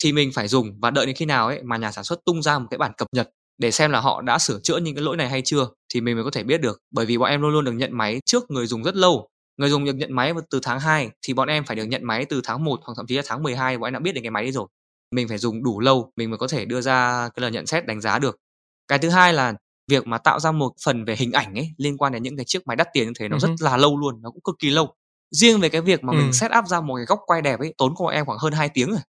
Thì 0.04 0.12
mình 0.12 0.32
phải 0.34 0.48
dùng 0.48 0.80
và 0.80 0.90
đợi 0.90 1.06
đến 1.06 1.16
khi 1.16 1.24
nào 1.24 1.46
ấy 1.48 1.62
mà 1.64 1.76
nhà 1.76 1.92
sản 1.92 2.04
xuất 2.04 2.20
tung 2.24 2.42
ra 2.42 2.58
một 2.58 2.66
cái 2.70 2.78
bản 2.78 2.92
cập 2.98 3.08
nhật 3.12 3.30
để 3.58 3.70
xem 3.70 3.90
là 3.90 4.00
họ 4.00 4.22
đã 4.22 4.38
sửa 4.38 4.60
chữa 4.62 4.76
những 4.78 4.94
cái 4.94 5.04
lỗi 5.04 5.16
này 5.16 5.28
hay 5.30 5.42
chưa, 5.44 5.68
thì 5.94 6.00
mình 6.00 6.14
mới 6.16 6.24
có 6.24 6.30
thể 6.30 6.42
biết 6.42 6.60
được. 6.60 6.78
Bởi 6.90 7.06
vì 7.06 7.18
bọn 7.18 7.30
em 7.30 7.42
luôn 7.42 7.52
luôn 7.52 7.64
được 7.64 7.72
nhận 7.72 7.98
máy 7.98 8.20
trước 8.26 8.50
người 8.50 8.66
dùng 8.66 8.82
rất 8.84 8.96
lâu. 8.96 9.28
Người 9.56 9.70
dùng 9.70 9.84
được 9.84 9.94
nhận 9.96 10.12
máy 10.14 10.32
từ 10.50 10.60
tháng 10.62 10.80
2 10.80 11.10
thì 11.26 11.34
bọn 11.34 11.48
em 11.48 11.64
phải 11.64 11.76
được 11.76 11.84
nhận 11.84 12.04
máy 12.04 12.24
từ 12.24 12.40
tháng 12.44 12.64
1 12.64 12.80
hoặc 12.84 12.94
thậm 12.96 13.06
chí 13.06 13.16
là 13.16 13.22
tháng 13.26 13.42
12 13.42 13.78
bọn 13.78 13.86
em 13.88 13.92
đã 13.94 14.00
biết 14.00 14.12
đến 14.12 14.24
cái 14.24 14.30
máy 14.30 14.42
đấy 14.42 14.52
rồi. 14.52 14.66
Mình 15.14 15.28
phải 15.28 15.38
dùng 15.38 15.62
đủ 15.64 15.80
lâu 15.80 16.12
mình 16.16 16.30
mới 16.30 16.38
có 16.38 16.48
thể 16.48 16.64
đưa 16.64 16.80
ra 16.80 17.28
cái 17.34 17.42
lời 17.42 17.50
nhận 17.50 17.66
xét 17.66 17.86
đánh 17.86 18.00
giá 18.00 18.18
được. 18.18 18.36
Cái 18.88 18.98
thứ 18.98 19.08
hai 19.10 19.32
là 19.34 19.54
việc 19.88 20.06
mà 20.06 20.18
tạo 20.18 20.40
ra 20.40 20.52
một 20.52 20.72
phần 20.84 21.04
về 21.04 21.16
hình 21.16 21.32
ảnh 21.32 21.54
ấy, 21.54 21.70
liên 21.78 21.96
quan 21.96 22.12
đến 22.12 22.22
những 22.22 22.36
cái 22.36 22.44
chiếc 22.44 22.66
máy 22.66 22.76
đắt 22.76 22.88
tiền 22.92 23.06
như 23.06 23.12
thế 23.18 23.28
nó 23.28 23.36
Ừm 23.42 23.56
rất 23.56 23.64
là 23.70 23.76
lâu 23.76 23.96
luôn, 23.98 24.22
nó 24.22 24.30
cũng 24.30 24.42
cực 24.42 24.54
kỳ 24.58 24.70
lâu. 24.70 24.94
Riêng 25.30 25.60
về 25.60 25.68
cái 25.68 25.80
việc 25.80 26.04
mà 26.04 26.12
mình 26.12 26.22
Ừm. 26.26 26.32
set 26.32 26.50
up 26.58 26.66
ra 26.66 26.80
một 26.80 26.96
cái 26.96 27.04
góc 27.04 27.20
quay 27.26 27.42
đẹp 27.42 27.60
ấy, 27.60 27.74
tốn 27.78 27.94
của 27.94 28.04
bọn 28.04 28.14
em 28.14 28.26
khoảng 28.26 28.38
hơn 28.38 28.52
2 28.52 28.68
tiếng 28.68 28.90
rồi. 28.90 29.00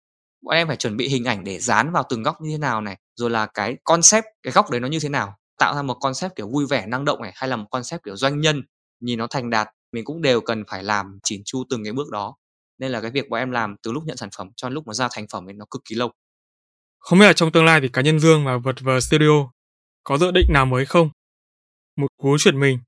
Bọn 0.42 0.54
em 0.54 0.66
phải 0.66 0.76
chuẩn 0.76 0.96
bị 0.96 1.08
hình 1.08 1.24
ảnh 1.24 1.44
để 1.44 1.58
dán 1.58 1.92
vào 1.92 2.02
từng 2.08 2.22
góc 2.22 2.40
như 2.40 2.50
thế 2.50 2.58
nào 2.58 2.80
này, 2.80 2.96
rồi 3.16 3.30
là 3.30 3.46
cái 3.46 3.76
concept, 3.84 4.24
cái 4.42 4.52
góc 4.52 4.70
đấy 4.70 4.80
nó 4.80 4.88
như 4.88 4.98
thế 5.00 5.08
nào, 5.08 5.34
tạo 5.58 5.74
ra 5.74 5.82
một 5.82 5.94
concept 6.00 6.36
kiểu 6.36 6.48
vui 6.48 6.66
vẻ, 6.66 6.86
năng 6.86 7.04
động 7.04 7.22
này, 7.22 7.32
hay 7.34 7.48
là 7.48 7.56
một 7.56 7.66
concept 7.70 8.04
kiểu 8.04 8.16
doanh 8.16 8.40
nhân, 8.40 8.62
nhìn 9.00 9.18
nó 9.18 9.26
thành 9.26 9.50
đạt, 9.50 9.68
mình 9.92 10.04
cũng 10.04 10.22
đều 10.22 10.40
cần 10.40 10.64
phải 10.70 10.84
làm 10.84 11.18
chỉn 11.22 11.42
chu 11.44 11.64
từng 11.70 11.84
cái 11.84 11.92
bước 11.92 12.10
đó. 12.10 12.34
Nên 12.78 12.90
là 12.90 13.00
cái 13.00 13.10
việc 13.10 13.28
bọn 13.28 13.38
em 13.38 13.50
làm 13.50 13.76
từ 13.82 13.92
lúc 13.92 14.02
nhận 14.06 14.16
sản 14.16 14.28
phẩm 14.38 14.48
cho 14.56 14.68
đến 14.68 14.74
lúc 14.74 14.86
mà 14.86 14.94
ra 14.94 15.08
thành 15.12 15.26
phẩm 15.32 15.48
ấy 15.48 15.54
nó 15.54 15.64
cực 15.70 15.82
kỳ 15.88 15.94
lâu. 15.96 16.10
Không 16.98 17.18
biết 17.18 17.26
là 17.26 17.32
trong 17.32 17.52
tương 17.52 17.64
lai 17.64 17.80
thì 17.80 17.88
cá 17.88 18.02
nhân 18.02 18.20
Dương 18.20 18.44
và 18.44 18.56
Vật 18.56 18.76
Vờ 18.80 19.00
Studio 19.00 19.50
có 20.09 20.18
dự 20.18 20.30
định 20.30 20.46
nào 20.52 20.66
mới 20.66 20.86
không? 20.86 21.11
Một 21.96 22.06
cú 22.16 22.38
chuyển 22.38 22.61
mình. 22.61 22.78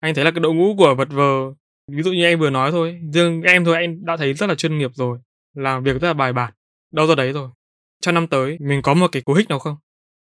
Anh 0.00 0.14
thấy 0.14 0.24
là 0.24 0.30
cái 0.30 0.40
đội 0.40 0.54
ngũ 0.54 0.74
của 0.78 0.94
Vật 0.94 1.08
Vờ, 1.10 1.52
ví 1.92 2.02
dụ 2.02 2.12
như 2.12 2.24
em 2.24 2.40
vừa 2.40 2.50
nói 2.50 2.70
thôi, 2.70 3.00
riêng 3.12 3.42
em 3.42 3.64
thôi 3.64 3.74
anh 3.74 4.04
đã 4.04 4.16
thấy 4.16 4.34
rất 4.34 4.46
là 4.46 4.54
chuyên 4.54 4.78
nghiệp 4.78 4.90
rồi, 4.94 5.18
làm 5.54 5.82
việc 5.82 6.00
rất 6.00 6.08
là 6.08 6.14
bài 6.14 6.32
bản, 6.32 6.52
đâu 6.92 7.06
ra 7.06 7.14
đấy 7.14 7.32
rồi. 7.32 7.48
Trong 8.02 8.14
năm 8.14 8.26
tới 8.26 8.56
mình 8.60 8.82
có 8.82 8.94
một 8.94 9.08
cái 9.12 9.22
cú 9.22 9.34
hích 9.34 9.48
nào 9.48 9.58
không? 9.58 9.76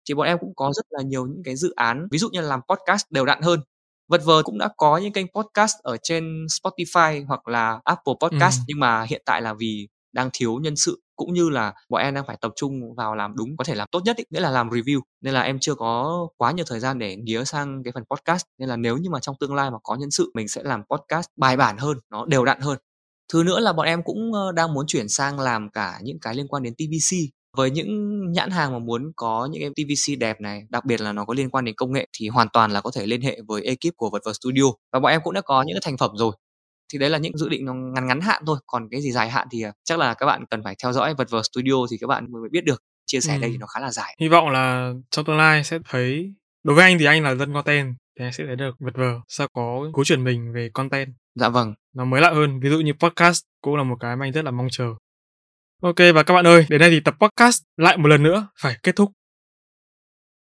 Thì 0.09 0.15
bọn 0.15 0.27
em 0.27 0.39
cũng 0.41 0.53
có 0.57 0.73
rất 0.77 0.87
là 0.91 1.03
nhiều 1.03 1.27
những 1.27 1.43
cái 1.45 1.57
dự 1.57 1.73
án, 1.77 2.09
ví 2.11 2.19
dụ 2.19 2.29
như 2.33 2.41
là 2.41 2.47
làm 2.47 2.61
podcast 2.69 3.03
đều 3.11 3.25
đặn 3.25 3.43
hơn. 3.43 3.61
Vật 4.09 4.21
Vờ 4.25 4.43
cũng 4.45 4.59
đã 4.59 4.69
có 4.77 4.97
những 4.97 5.13
kênh 5.13 5.27
podcast 5.35 5.75
ở 5.83 5.97
trên 6.03 6.47
Spotify 6.47 7.27
hoặc 7.27 7.49
là 7.49 7.81
Apple 7.85 8.15
Podcast, 8.21 8.59
Ừm. 8.59 8.65
nhưng 8.69 8.81
mà 8.81 9.03
hiện 9.03 9.23
tại 9.25 9.43
là 9.43 9.55
vì 9.55 9.89
đang 10.13 10.31
thiếu 10.33 10.59
nhân 10.63 10.77
sự, 10.77 11.01
cũng 11.19 11.33
như 11.35 11.49
là 11.49 11.75
bọn 11.89 12.03
em 12.03 12.15
đang 12.15 12.27
phải 12.27 12.37
tập 12.41 12.53
trung 12.57 12.95
vào 12.97 13.15
làm 13.15 13.37
đúng, 13.37 13.57
có 13.57 13.65
thể 13.65 13.75
làm 13.75 13.89
tốt 13.93 14.01
nhất 14.05 14.17
ý, 14.17 14.25
nghĩa 14.31 14.41
là 14.41 14.51
làm 14.51 14.69
review, 14.69 15.01
nên 15.21 15.35
là 15.35 15.41
em 15.41 15.59
chưa 15.61 15.75
có 15.75 16.29
quá 16.37 16.53
nhiều 16.53 16.65
thời 16.69 16.81
gian 16.81 16.99
để 16.99 17.17
nghía 17.17 17.45
sang 17.45 17.83
cái 17.85 17.93
phần 17.93 18.05
podcast. 18.11 18.45
Nên 18.59 18.69
là 18.69 18.77
nếu 18.77 18.97
như 18.97 19.11
mà 19.11 19.21
trong 19.21 19.37
tương 19.41 19.55
lai 19.55 19.71
mà 19.71 19.79
có 19.83 19.97
nhân 19.97 20.11
sự, 20.11 20.31
mình 20.35 20.49
sẽ 20.49 20.63
làm 20.63 20.83
podcast 20.91 21.27
bài 21.37 21.57
bản 21.57 21.79
hơn, 21.79 21.99
nó 22.11 22.27
đều 22.27 22.45
đặn 22.45 22.61
hơn. 22.61 22.79
Thứ 23.33 23.43
nữa 23.43 23.61
là 23.61 23.73
bọn 23.73 23.87
em 23.87 24.03
cũng, 24.03 24.33
đang 24.55 24.75
muốn 24.75 24.87
chuyển 24.87 25.09
sang 25.09 25.41
làm 25.41 25.71
cả 25.71 25.99
những 26.03 26.21
cái 26.21 26.35
liên 26.35 26.49
quan 26.49 26.63
đến 26.63 26.75
TVC. 26.75 27.17
Với 27.57 27.71
những 27.71 28.23
nhãn 28.33 28.51
hàng 28.51 28.73
mà 28.73 28.79
muốn 28.79 29.13
có 29.17 29.49
những 29.53 29.63
em 29.63 29.73
TVC 29.75 30.19
đẹp 30.19 30.41
này, 30.41 30.63
đặc 30.69 30.85
biệt 30.85 31.01
là 31.01 31.13
nó 31.13 31.25
có 31.25 31.35
liên 31.35 31.51
quan 31.51 31.65
đến 31.65 31.75
công 31.77 31.93
nghệ 31.93 32.09
thì 32.19 32.29
hoàn 32.29 32.49
toàn 32.53 32.71
là 32.71 32.81
có 32.81 32.91
thể 32.95 33.07
liên 33.07 33.23
hệ 33.23 33.41
với 33.49 33.63
ekip 33.63 33.97
của 33.97 34.11
Vật 34.11 34.23
Vật 34.25 34.33
Studio. 34.33 34.63
Và 34.93 35.01
bọn 35.01 35.11
em 35.11 35.21
cũng 35.25 35.35
đã 35.35 35.41
có 35.41 35.63
những 35.63 35.75
cái 35.75 35.81
thành 35.85 35.97
phẩm 35.97 36.11
rồi. 36.15 36.33
Thì 36.93 36.99
đấy 36.99 37.11
là 37.11 37.19
những 37.19 37.39
dự 37.39 37.49
định 37.49 37.65
nó 37.65 37.75
ngắn 37.75 38.07
ngắn 38.07 38.21
hạn 38.21 38.43
thôi, 38.47 38.59
còn 38.67 38.89
cái 38.91 39.01
gì 39.01 39.13
dài 39.13 39.31
hạn 39.31 39.49
thì, 39.51 39.63
à, 39.63 39.73
chắc 39.85 39.99
là 39.99 40.15
các 40.15 40.27
bạn 40.27 40.47
cần 40.51 40.63
phải 40.65 40.77
theo 40.83 40.93
dõi 40.93 41.15
Vật 41.15 41.31
Vờ 41.31 41.43
Studio 41.43 41.75
thì 41.91 41.97
các 42.01 42.07
bạn 42.07 42.33
mới 42.33 42.49
biết 42.53 42.65
được. 42.65 42.83
Chia 43.07 43.21
sẻ 43.21 43.39
đây 43.39 43.51
thì 43.51 43.57
nó 43.57 43.67
khá 43.67 43.81
là 43.81 43.91
dài. 43.91 44.17
Hy 44.21 44.29
vọng 44.29 44.49
là 44.49 44.93
trong 45.11 45.25
tương 45.25 45.37
lai 45.37 45.65
sẽ 45.65 45.79
thấy 45.89 46.33
đối 46.65 46.77
với 46.77 46.85
anh 46.85 46.99
thì 46.99 47.05
anh 47.05 47.23
là 47.23 47.35
dân 47.35 47.53
content, 47.53 47.95
thì 48.19 48.25
anh 48.25 48.33
sẽ 48.33 48.45
thấy 48.47 48.57
được 48.57 48.77
Vật 48.79 48.95
Vờ 48.97 49.21
sẽ 49.29 49.47
có 49.53 49.91
cú 49.93 50.05
chuyển 50.05 50.25
mình 50.25 50.53
về 50.53 50.71
content. 50.75 51.09
Dạ 51.35 51.49
vâng. 51.49 51.75
Nó 51.95 52.05
mới 52.05 52.21
lạ 52.21 52.31
hơn, 52.31 52.61
ví 52.61 52.71
dụ 52.71 52.81
như 52.81 52.93
podcast 52.93 53.43
cũng 53.63 53.77
là 53.77 53.83
một 53.83 53.97
cái 54.01 54.17
mà 54.17 54.27
anh 54.27 54.33
rất 54.33 54.45
là 54.45 54.51
mong 54.51 54.69
chờ. 54.71 54.95
OK 55.83 55.97
và 56.15 56.23
các 56.23 56.35
bạn 56.35 56.47
ơi, 56.47 56.67
đến 56.69 56.81
đây 56.81 56.91
thì 56.91 57.01
tập 57.01 57.15
podcast 57.21 57.63
lại 57.77 57.97
một 57.97 58.09
lần 58.09 58.23
nữa 58.23 58.49
phải 58.61 58.77
kết 58.83 58.97
thúc. 58.97 59.13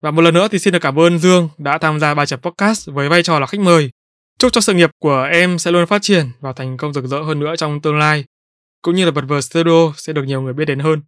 Và 0.02 0.10
một 0.10 0.22
lần 0.22 0.34
nữa 0.34 0.48
thì 0.50 0.58
xin 0.58 0.72
được 0.72 0.78
cảm 0.82 0.98
ơn 0.98 1.18
Dương 1.18 1.48
đã 1.58 1.78
tham 1.78 2.00
gia 2.00 2.14
bài 2.14 2.26
chấm 2.26 2.40
podcast 2.40 2.88
với 2.88 3.08
vai 3.08 3.22
trò 3.22 3.38
là 3.40 3.46
khách 3.46 3.60
mời. 3.60 3.90
Chúc 4.38 4.52
cho 4.52 4.60
sự 4.60 4.74
nghiệp 4.74 4.90
của 4.98 5.28
em 5.32 5.58
sẽ 5.58 5.70
luôn 5.70 5.86
phát 5.86 6.02
triển 6.02 6.26
và 6.40 6.52
thành 6.52 6.76
công 6.76 6.92
rực 6.92 7.04
rỡ 7.04 7.22
hơn 7.22 7.40
nữa 7.40 7.56
trong 7.56 7.80
tương 7.80 7.98
lai, 7.98 8.24
cũng 8.82 8.94
như 8.94 9.04
là 9.04 9.10
vật 9.10 9.24
vờ 9.28 9.40
studio 9.40 9.92
sẽ 9.96 10.12
được 10.12 10.22
nhiều 10.22 10.42
người 10.42 10.52
biết 10.52 10.64
đến 10.64 10.78
hơn. 10.78 11.00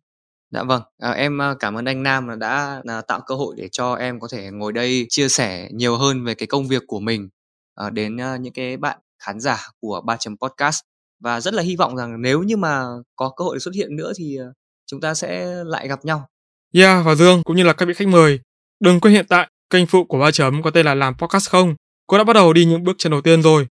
Dạ 0.51 0.62
vâng, 0.62 0.83
à, 0.99 1.11
em 1.11 1.43
à, 1.43 1.55
cảm 1.61 1.74
ơn 1.74 1.85
anh 1.85 2.03
Nam 2.03 2.39
đã 2.39 2.83
à, 2.89 3.01
tạo 3.01 3.20
cơ 3.26 3.35
hội 3.35 3.55
để 3.59 3.68
cho 3.72 3.95
em 3.95 4.20
có 4.20 4.29
thể 4.33 4.51
ngồi 4.51 4.72
đây 4.72 5.07
chia 5.09 5.29
sẻ 5.29 5.68
nhiều 5.72 5.97
hơn 5.97 6.24
về 6.24 6.35
cái 6.35 6.47
công 6.47 6.68
việc 6.68 6.83
của 6.87 7.01
mình 7.01 7.29
à, 7.74 7.91
đến 7.91 8.20
à, 8.20 8.37
những 8.37 8.53
cái 8.53 8.76
bạn 8.76 8.99
khán 9.18 9.41
giả 9.41 9.59
của 9.81 10.01
ba 10.07 10.16
chấm 10.16 10.37
podcast 10.37 10.81
và 11.20 11.41
rất 11.41 11.55
là 11.55 11.62
hy 11.62 11.76
vọng 11.76 11.97
rằng 11.97 12.22
nếu 12.22 12.43
như 12.43 12.57
mà 12.57 12.85
có 13.16 13.33
cơ 13.37 13.45
hội 13.45 13.61
xuất 13.61 13.74
hiện 13.74 13.97
nữa 13.97 14.12
thì 14.16 14.39
à, 14.41 14.47
chúng 14.87 15.01
ta 15.01 15.14
sẽ 15.14 15.47
lại 15.64 15.89
gặp 15.89 16.05
nhau. 16.05 16.29
Yeah 16.74 17.07
và 17.07 17.14
Dương 17.14 17.43
cũng 17.45 17.57
như 17.57 17.64
là 17.64 17.72
các 17.72 17.89
vị 17.89 17.95
khách 17.95 18.09
mời, 18.09 18.41
đừng 18.81 19.01
quên 19.01 19.14
hiện 19.14 19.26
tại 19.29 19.49
kênh 19.70 19.87
phụ 19.87 20.05
của 20.05 20.18
ba 20.18 20.31
chấm 20.31 20.62
có 20.62 20.70
tên 20.70 20.87
là 20.87 20.95
làm 20.95 21.14
podcast 21.14 21.51
không 21.51 21.74
cô 22.09 22.19
đã 22.19 22.25
bắt 22.25 22.33
đầu 22.33 22.53
đi 22.53 22.65
những 22.65 22.85
bước 22.85 22.97
chân 22.99 23.11
đầu 23.11 23.21
tiên 23.21 23.43
rồi. 23.43 23.67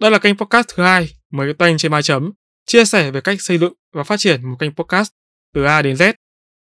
Đây 0.00 0.10
là 0.10 0.18
kênh 0.18 0.36
podcast 0.36 0.66
thứ 0.74 0.82
hai 0.82 1.08
mới 1.30 1.54
toanh 1.54 1.78
trên 1.78 1.92
Mai 1.92 2.02
chấm, 2.02 2.32
chia 2.66 2.84
sẻ 2.84 3.10
về 3.10 3.20
cách 3.20 3.40
xây 3.40 3.58
dựng 3.58 3.72
và 3.92 4.02
phát 4.02 4.16
triển 4.18 4.50
một 4.50 4.56
kênh 4.58 4.74
podcast 4.74 5.10
từ 5.54 5.64
A 5.64 5.82
đến 5.82 5.96
Z. 5.96 6.14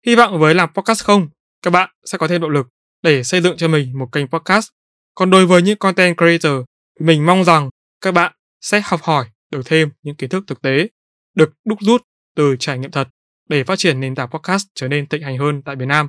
Hy 0.07 0.14
vọng 0.14 0.39
với 0.39 0.55
làm 0.55 0.72
podcast 0.74 1.05
không, 1.05 1.28
các 1.62 1.70
bạn 1.70 1.91
sẽ 2.05 2.18
có 2.18 2.28
thêm 2.28 2.41
động 2.41 2.51
lực 2.51 2.68
để 3.03 3.22
xây 3.22 3.41
dựng 3.41 3.57
cho 3.57 3.68
mình 3.68 3.99
một 3.99 4.09
kênh 4.12 4.28
podcast. 4.28 4.68
Còn 5.14 5.31
đối 5.31 5.47
với 5.47 5.62
những 5.62 5.78
content 5.78 6.16
creator, 6.16 6.62
mình 7.01 7.26
mong 7.26 7.45
rằng 7.45 7.70
các 8.01 8.12
bạn 8.12 8.33
sẽ 8.61 8.81
học 8.85 9.03
hỏi 9.03 9.26
được 9.51 9.62
thêm 9.64 9.89
những 10.03 10.16
kiến 10.16 10.31
thức 10.31 10.45
thực 10.47 10.62
tế, 10.62 10.89
được 11.35 11.53
đúc 11.64 11.78
rút 11.81 12.03
từ 12.37 12.57
trải 12.57 12.78
nghiệm 12.78 12.91
thật 12.91 13.09
để 13.49 13.64
phát 13.64 13.78
triển 13.78 14.01
nền 14.01 14.14
tảng 14.14 14.31
podcast 14.31 14.66
trở 14.74 14.89
nên 14.89 15.07
thịnh 15.07 15.22
hành 15.22 15.39
hơn 15.39 15.62
tại 15.62 15.76
Việt 15.76 15.87
Nam. 15.87 16.09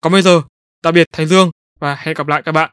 Còn 0.00 0.12
bây 0.12 0.22
giờ, 0.22 0.42
tạm 0.82 0.94
biệt 0.94 1.06
Thái 1.12 1.26
Dương 1.26 1.50
và 1.78 1.94
hẹn 1.94 2.14
gặp 2.14 2.26
lại 2.26 2.42
các 2.44 2.52
bạn 2.52 2.70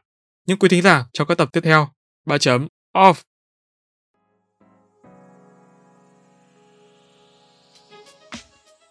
những 0.48 0.58
quý 0.58 0.68
thính 0.68 0.82
giả 0.82 1.06
trong 1.12 1.28
các 1.28 1.38
tập 1.38 1.48
tiếp 1.52 1.60
theo. 1.64 1.88
3 2.26 2.38
chấm 2.38 2.68
off. 2.94 3.14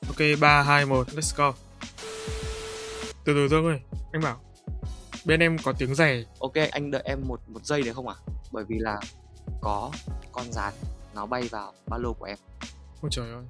Ok, 0.08 0.40
3, 0.42 0.62
2, 0.62 0.86
1, 0.86 1.08
let's 1.08 1.38
go. 1.38 1.54
Từ 3.26 3.34
từ 3.34 3.48
Dương 3.48 3.66
ơi, 3.66 3.80
anh 4.12 4.22
bảo 4.22 4.42
bên 5.26 5.40
em 5.40 5.58
có 5.64 5.74
tiếng 5.78 5.96
rẻ. 5.96 6.24
Ok, 6.40 6.54
anh 6.72 6.92
đợi 6.92 7.02
em 7.06 7.28
một 7.28 7.42
một 7.48 7.66
giây 7.66 7.82
được 7.82 7.94
không 7.94 8.08
ạ? 8.08 8.16
À? 8.18 8.34
Bởi 8.52 8.64
vì 8.68 8.76
là 8.80 9.00
có 9.62 9.92
con 10.32 10.52
rán 10.52 10.74
nó 11.16 11.26
bay 11.26 11.48
vào 11.52 11.74
ba 11.88 11.98
lô 11.98 12.14
của 12.14 12.26
em. 12.26 12.38
Ôi 13.02 13.10
trời 13.14 13.30
ơi. 13.32 13.44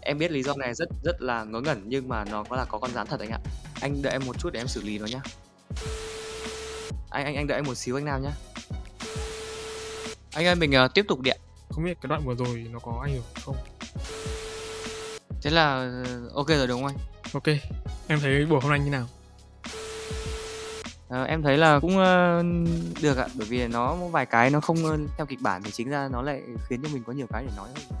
Em 0.00 0.18
biết 0.18 0.30
lý 0.30 0.42
do 0.42 0.54
này 0.54 0.74
rất 0.74 0.88
rất 1.04 1.22
là 1.22 1.44
ngớ 1.44 1.60
ngẩn 1.60 1.82
nhưng 1.86 2.08
mà 2.08 2.24
nó 2.24 2.44
có 2.44 2.56
là 2.56 2.64
có 2.64 2.78
con 2.78 2.90
rán 2.90 3.06
thật 3.06 3.20
anh 3.20 3.30
ạ. 3.30 3.40
Anh 3.80 4.02
đợi 4.02 4.12
em 4.12 4.22
một 4.26 4.38
chút 4.38 4.50
để 4.52 4.60
em 4.60 4.68
xử 4.68 4.82
lý 4.82 4.98
nó 4.98 5.06
nhá 5.06 5.20
anh 7.10 7.24
anh 7.24 7.36
anh 7.36 7.46
đợi 7.46 7.58
em 7.58 7.64
một 7.64 7.74
xíu 7.74 7.98
anh 7.98 8.04
Nam 8.04 8.22
nhá. 8.22 8.32
Anh 10.34 10.46
ơi 10.46 10.54
mình 10.54 10.72
uh, 10.84 10.94
tiếp 10.94 11.04
tục 11.08 11.20
điện. 11.20 11.40
Không 11.70 11.84
biết 11.84 11.98
cái 12.00 12.08
đoạn 12.08 12.22
vừa 12.24 12.34
rồi 12.34 12.66
nó 12.70 12.78
có 12.78 13.00
ảnh 13.02 13.12
hưởng 13.12 13.22
không? 13.44 13.56
Thế 15.42 15.50
là 15.50 15.74
ờ, 15.74 16.04
ok 16.34 16.48
rồi 16.48 16.66
đúng 16.66 16.82
không 16.82 16.94
anh? 16.96 16.96
Ok 17.32 17.56
em 18.08 18.20
thấy 18.20 18.46
buổi 18.46 18.60
hôm 18.60 18.70
nay 18.70 18.80
như 18.80 18.90
nào? 18.90 19.06
À, 21.08 21.22
em 21.22 21.42
thấy 21.42 21.56
là 21.56 21.80
cũng 21.80 21.96
uh, 21.96 23.02
được 23.02 23.16
ạ 23.16 23.26
bởi 23.34 23.46
vì 23.46 23.68
nó 23.68 23.94
vài 23.94 24.26
cái 24.26 24.50
nó 24.50 24.60
không 24.60 24.84
uh, 24.84 25.00
theo 25.16 25.26
kịch 25.26 25.40
bản 25.40 25.62
thì 25.62 25.70
chính 25.70 25.90
ra 25.90 26.08
nó 26.12 26.22
lại 26.22 26.42
khiến 26.68 26.82
cho 26.82 26.88
mình 26.92 27.02
có 27.06 27.12
nhiều 27.12 27.26
cái 27.32 27.44
để 27.46 27.52
nói 27.56 27.68
hơn 27.68 28.00